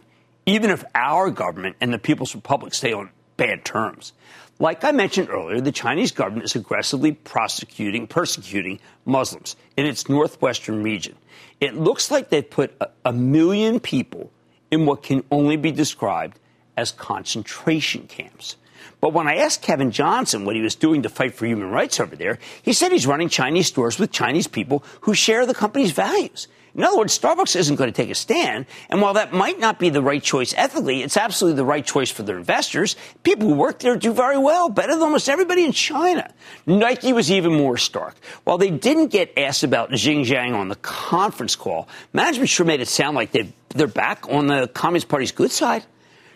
even 0.47 0.71
if 0.71 0.83
our 0.97 1.31
government 1.31 1.77
and 1.81 1.93
the 1.95 1.99
People's 1.99 2.35
Republic 2.35 2.75
stay 2.75 2.93
on 2.93 3.11
bad 3.37 3.65
terms. 3.65 4.13
Like 4.59 4.83
I 4.83 4.91
mentioned 4.91 5.29
earlier, 5.31 5.61
the 5.61 5.71
Chinese 5.71 6.11
government 6.11 6.45
is 6.45 6.57
aggressively 6.57 7.13
prosecuting, 7.13 8.09
persecuting 8.09 8.81
Muslims 9.05 9.55
in 9.77 9.87
its 9.87 10.09
northwestern 10.09 10.83
region. 10.83 11.15
It 11.61 11.77
looks 11.77 12.11
like 12.11 12.31
they've 12.31 12.51
put 12.51 12.75
a, 12.81 12.89
a 13.05 13.13
million 13.13 13.79
people 13.79 14.33
in 14.73 14.87
what 14.87 15.05
can 15.05 15.23
only 15.31 15.57
be 15.57 15.71
described 15.71 16.41
as 16.79 16.93
concentration 16.93 18.07
camps. 18.07 18.57
But 19.01 19.13
when 19.13 19.27
I 19.27 19.37
asked 19.37 19.63
Kevin 19.63 19.91
Johnson 19.91 20.45
what 20.45 20.55
he 20.55 20.63
was 20.63 20.77
doing 20.77 21.03
to 21.03 21.09
fight 21.09 21.35
for 21.35 21.45
human 21.45 21.71
rights 21.71 21.99
over 21.99 22.15
there, 22.15 22.39
he 22.63 22.73
said 22.73 22.93
he's 22.93 23.07
running 23.07 23.29
Chinese 23.29 23.67
stores 23.67 23.99
with 23.99 24.13
Chinese 24.13 24.47
people 24.47 24.85
who 25.03 25.13
share 25.13 25.45
the 25.45 25.55
company's 25.55 25.91
values. 25.91 26.47
In 26.75 26.85
other 26.85 26.99
words, 26.99 27.19
Starbucks 27.19 27.57
isn't 27.57 27.75
going 27.75 27.91
to 27.91 27.97
take 27.97 28.11
a 28.11 28.15
stand. 28.15 28.67
And 28.89 29.01
while 29.01 29.15
that 29.15 29.33
might 29.33 29.59
not 29.59 29.81
be 29.81 29.89
the 29.89 30.03
right 30.03 30.23
choice 30.23 30.55
ethically, 30.57 31.03
it's 31.03 31.17
absolutely 31.17 31.57
the 31.57 31.65
right 31.65 31.85
choice 31.85 32.11
for 32.11 32.23
their 32.23 32.39
investors. 32.39 32.95
People 33.25 33.49
who 33.49 33.55
work 33.55 33.81
there 33.81 33.97
do 33.97 34.13
very 34.13 34.39
well, 34.39 34.69
better 34.69 34.93
than 34.93 35.03
almost 35.03 35.29
everybody 35.29 35.65
in 35.65 35.73
China. 35.73 36.33
Nike 36.67 37.13
was 37.13 37.33
even 37.33 37.53
more 37.53 37.77
stark. 37.79 38.15
While 38.45 38.59
they 38.59 38.71
didn't 38.71 39.09
get 39.09 39.33
asked 39.37 39.65
about 39.65 39.91
Xinjiang 39.91 40.55
on 40.55 40.69
the 40.69 40.77
conference 40.77 41.57
call, 41.57 41.89
management 42.13 42.49
sure 42.49 42.67
made 42.67 42.81
it 42.81 42.89
sound 42.89 43.17
like 43.17 43.33
they're 43.33 43.89
back 43.89 44.29
on 44.29 44.47
the 44.47 44.69
Communist 44.69 45.09
Party's 45.09 45.33
good 45.33 45.51
side. 45.51 45.85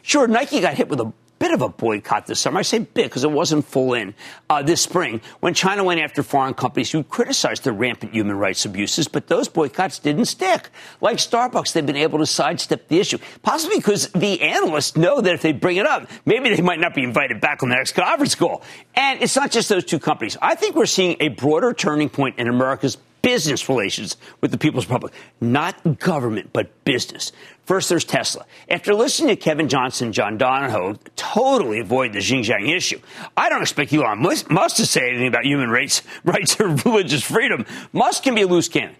Sure, 0.02 0.26
Nike 0.26 0.60
got 0.60 0.74
hit 0.74 0.88
with 0.88 1.00
a 1.00 1.12
bit 1.42 1.50
of 1.50 1.60
a 1.60 1.68
boycott 1.68 2.26
this 2.26 2.38
summer. 2.38 2.60
I 2.60 2.62
say 2.62 2.78
bit 2.78 3.06
because 3.06 3.24
it 3.24 3.30
wasn't 3.32 3.64
full 3.64 3.94
in 3.94 4.14
uh, 4.48 4.62
this 4.62 4.80
spring 4.80 5.20
when 5.40 5.54
China 5.54 5.82
went 5.82 6.00
after 6.00 6.22
foreign 6.22 6.54
companies 6.54 6.92
who 6.92 7.02
criticized 7.02 7.64
the 7.64 7.72
rampant 7.72 8.14
human 8.14 8.38
rights 8.38 8.64
abuses, 8.64 9.08
but 9.08 9.26
those 9.26 9.48
boycotts 9.48 9.98
didn't 9.98 10.26
stick. 10.26 10.70
Like 11.00 11.16
Starbucks, 11.16 11.72
they've 11.72 11.84
been 11.84 11.96
able 11.96 12.20
to 12.20 12.26
sidestep 12.26 12.86
the 12.86 13.00
issue, 13.00 13.18
possibly 13.42 13.78
because 13.78 14.06
the 14.10 14.40
analysts 14.40 14.96
know 14.96 15.20
that 15.20 15.34
if 15.34 15.42
they 15.42 15.52
bring 15.52 15.78
it 15.78 15.86
up, 15.86 16.08
maybe 16.24 16.54
they 16.54 16.62
might 16.62 16.78
not 16.78 16.94
be 16.94 17.02
invited 17.02 17.40
back 17.40 17.64
on 17.64 17.70
the 17.70 17.74
next 17.74 17.92
conference 17.92 18.36
call. 18.36 18.62
And 18.94 19.20
it's 19.20 19.34
not 19.34 19.50
just 19.50 19.68
those 19.68 19.84
two 19.84 19.98
companies. 19.98 20.36
I 20.40 20.54
think 20.54 20.76
we're 20.76 20.86
seeing 20.86 21.16
a 21.18 21.26
broader 21.26 21.72
turning 21.72 22.08
point 22.08 22.38
in 22.38 22.46
America's 22.46 22.98
business 23.22 23.68
relations 23.68 24.16
with 24.40 24.50
the 24.50 24.58
People's 24.58 24.86
Republic, 24.86 25.12
not 25.40 25.98
government, 25.98 26.50
but 26.52 26.84
business. 26.84 27.32
First, 27.64 27.88
there's 27.88 28.04
Tesla. 28.04 28.44
After 28.68 28.92
listening 28.92 29.28
to 29.28 29.36
Kevin 29.36 29.68
Johnson 29.68 30.12
John 30.12 30.36
Donahoe 30.36 30.98
totally 31.14 31.78
avoid 31.78 32.12
the 32.12 32.18
Xinjiang 32.18 32.68
issue, 32.74 33.00
I 33.36 33.48
don't 33.48 33.62
expect 33.62 33.92
Elon 33.92 34.20
Musk 34.20 34.76
to 34.76 34.86
say 34.86 35.08
anything 35.08 35.28
about 35.28 35.46
human 35.46 35.70
rights, 35.70 36.02
rights 36.24 36.60
or 36.60 36.68
religious 36.68 37.22
freedom. 37.22 37.64
Musk 37.92 38.24
can 38.24 38.34
be 38.34 38.42
a 38.42 38.46
loose 38.46 38.68
cannon, 38.68 38.96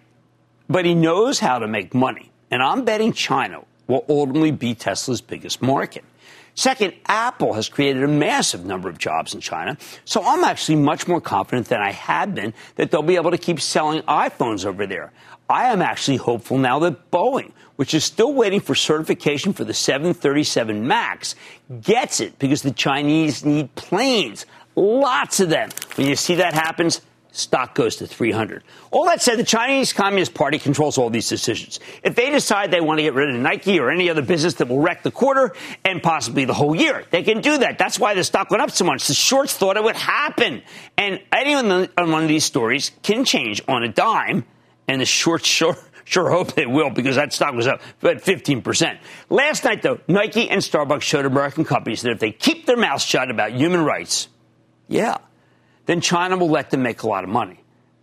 but 0.69 0.85
he 0.85 0.95
knows 0.95 1.39
how 1.39 1.59
to 1.59 1.67
make 1.67 1.93
money. 1.93 2.31
And 2.49 2.63
I'm 2.63 2.85
betting 2.85 3.13
China 3.13 3.65
will 3.87 4.05
ultimately 4.07 4.51
be 4.51 4.73
Tesla's 4.73 5.21
biggest 5.21 5.61
market. 5.61 6.03
Second, 6.55 6.93
Apple 7.07 7.53
has 7.53 7.67
created 7.67 8.03
a 8.03 8.07
massive 8.07 8.65
number 8.65 8.87
of 8.87 8.97
jobs 8.97 9.33
in 9.33 9.41
China, 9.41 9.77
so 10.05 10.21
I'm 10.23 10.43
actually 10.43 10.75
much 10.75 11.07
more 11.07 11.19
confident 11.19 11.67
than 11.67 11.81
I 11.81 11.91
had 11.91 12.35
been 12.35 12.53
that 12.75 12.91
they'll 12.91 13.01
be 13.01 13.15
able 13.15 13.31
to 13.31 13.37
keep 13.37 13.59
selling 13.59 14.01
iPhones 14.03 14.65
over 14.65 14.85
there. 14.85 15.11
I 15.49 15.71
am 15.71 15.81
actually 15.81 16.17
hopeful 16.17 16.57
now 16.57 16.79
that 16.79 17.11
Boeing, 17.11 17.51
which 17.75 17.93
is 17.93 18.03
still 18.03 18.33
waiting 18.33 18.59
for 18.59 18.75
certification 18.75 19.51
for 19.53 19.63
the 19.63 19.73
737 19.73 20.87
MAX, 20.87 21.35
gets 21.81 22.19
it 22.19 22.37
because 22.39 22.61
the 22.61 22.71
Chinese 22.71 23.43
need 23.43 23.73
planes. 23.75 24.45
Lots 24.75 25.39
of 25.39 25.49
them. 25.49 25.69
When 25.95 26.07
you 26.07 26.15
see 26.15 26.35
that 26.35 26.53
happens, 26.53 27.01
stock 27.33 27.75
goes 27.75 27.97
to 27.97 28.07
300. 28.07 28.63
All 28.91 29.05
that 29.05 29.21
said, 29.21 29.37
the 29.37 29.43
Chinese 29.43 29.91
Communist 29.91 30.33
Party 30.33 30.59
controls 30.59 30.97
all 30.97 31.09
these 31.09 31.27
decisions. 31.27 31.79
If 32.03 32.15
they 32.15 32.29
decide 32.29 32.71
they 32.71 32.79
want 32.79 32.99
to 32.99 33.03
get 33.03 33.13
rid 33.13 33.33
of 33.33 33.41
Nike 33.41 33.79
or 33.79 33.89
any 33.89 34.09
other 34.09 34.21
business 34.21 34.53
that 34.55 34.69
will 34.69 34.79
wreck 34.79 35.03
the 35.03 35.11
quarter 35.11 35.53
and 35.83 36.01
possibly 36.01 36.45
the 36.45 36.53
whole 36.53 36.75
year, 36.75 37.03
they 37.09 37.23
can 37.23 37.41
do 37.41 37.57
that. 37.57 37.77
That's 37.77 37.99
why 37.99 38.13
the 38.13 38.23
stock 38.23 38.49
went 38.51 38.61
up 38.61 38.71
so 38.71 38.85
much. 38.85 39.07
The 39.07 39.13
shorts 39.13 39.57
thought 39.57 39.75
it 39.75 39.83
would 39.83 39.97
happen. 39.97 40.61
And 40.97 41.19
anyone 41.31 41.89
on 41.97 42.11
one 42.11 42.21
of 42.21 42.29
these 42.29 42.45
stories 42.45 42.91
can 43.01 43.25
change 43.25 43.61
on 43.67 43.83
a 43.83 43.89
dime, 43.89 44.45
and 44.87 45.01
the 45.01 45.05
shorts 45.05 45.47
sure 45.47 45.75
Sure 46.05 46.29
hope 46.29 46.53
they 46.53 46.65
will 46.65 46.89
because 46.89 47.15
that 47.15 47.31
stock 47.31 47.53
was 47.53 47.65
up 47.65 47.81
about 48.01 48.17
15%. 48.17 48.97
Last 49.29 49.63
night, 49.63 49.81
though, 49.81 50.01
Nike 50.07 50.49
and 50.49 50.61
Starbucks 50.61 51.01
showed 51.01 51.25
American 51.25 51.63
companies 51.63 52.01
that 52.01 52.11
if 52.11 52.19
they 52.19 52.31
keep 52.31 52.65
their 52.65 52.75
mouths 52.75 53.05
shut 53.05 53.31
about 53.31 53.53
human 53.53 53.85
rights, 53.85 54.27
yeah, 54.89 55.17
then 55.85 56.01
China 56.01 56.37
will 56.37 56.49
let 56.49 56.69
them 56.69 56.81
make 56.81 57.03
a 57.03 57.07
lot 57.07 57.23
of 57.23 57.29
money. 57.29 57.59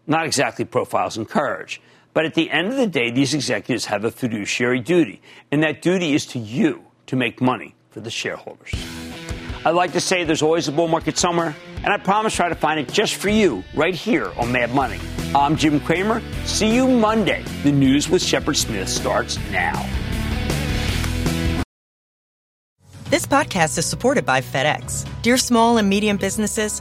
Not 0.06 0.26
exactly 0.26 0.64
Profiles 0.64 1.16
in 1.16 1.26
Courage. 1.26 1.80
But 2.12 2.24
at 2.24 2.34
the 2.34 2.50
end 2.50 2.68
of 2.68 2.76
the 2.76 2.86
day, 2.86 3.10
these 3.10 3.34
executives 3.34 3.84
have 3.86 4.04
a 4.04 4.10
fiduciary 4.10 4.80
duty, 4.80 5.22
and 5.52 5.62
that 5.62 5.80
duty 5.80 6.12
is 6.14 6.26
to 6.26 6.38
you 6.38 6.84
to 7.06 7.16
make 7.16 7.40
money 7.40 7.74
for 7.90 8.00
the 8.00 8.10
shareholders. 8.10 8.72
I 9.64 9.70
like 9.70 9.92
to 9.92 10.00
say 10.00 10.24
there's 10.24 10.42
always 10.42 10.66
a 10.68 10.72
bull 10.72 10.88
market 10.88 11.18
somewhere, 11.18 11.54
and 11.84 11.92
I 11.92 11.98
promise 11.98 12.34
try 12.34 12.48
to 12.48 12.54
find 12.54 12.80
it 12.80 12.90
just 12.92 13.14
for 13.14 13.28
you 13.28 13.62
right 13.74 13.94
here 13.94 14.32
on 14.38 14.50
Mad 14.50 14.74
Money. 14.74 14.98
I'm 15.34 15.54
Jim 15.56 15.78
Cramer. 15.78 16.20
See 16.44 16.74
you 16.74 16.88
Monday. 16.88 17.44
The 17.62 17.70
news 17.70 18.08
with 18.08 18.22
Shepard 18.22 18.56
Smith 18.56 18.88
starts 18.88 19.38
now. 19.52 19.88
This 23.10 23.26
podcast 23.26 23.76
is 23.76 23.86
supported 23.86 24.24
by 24.24 24.40
FedEx. 24.40 25.06
Dear 25.22 25.36
small 25.36 25.78
and 25.78 25.88
medium 25.88 26.16
businesses, 26.16 26.80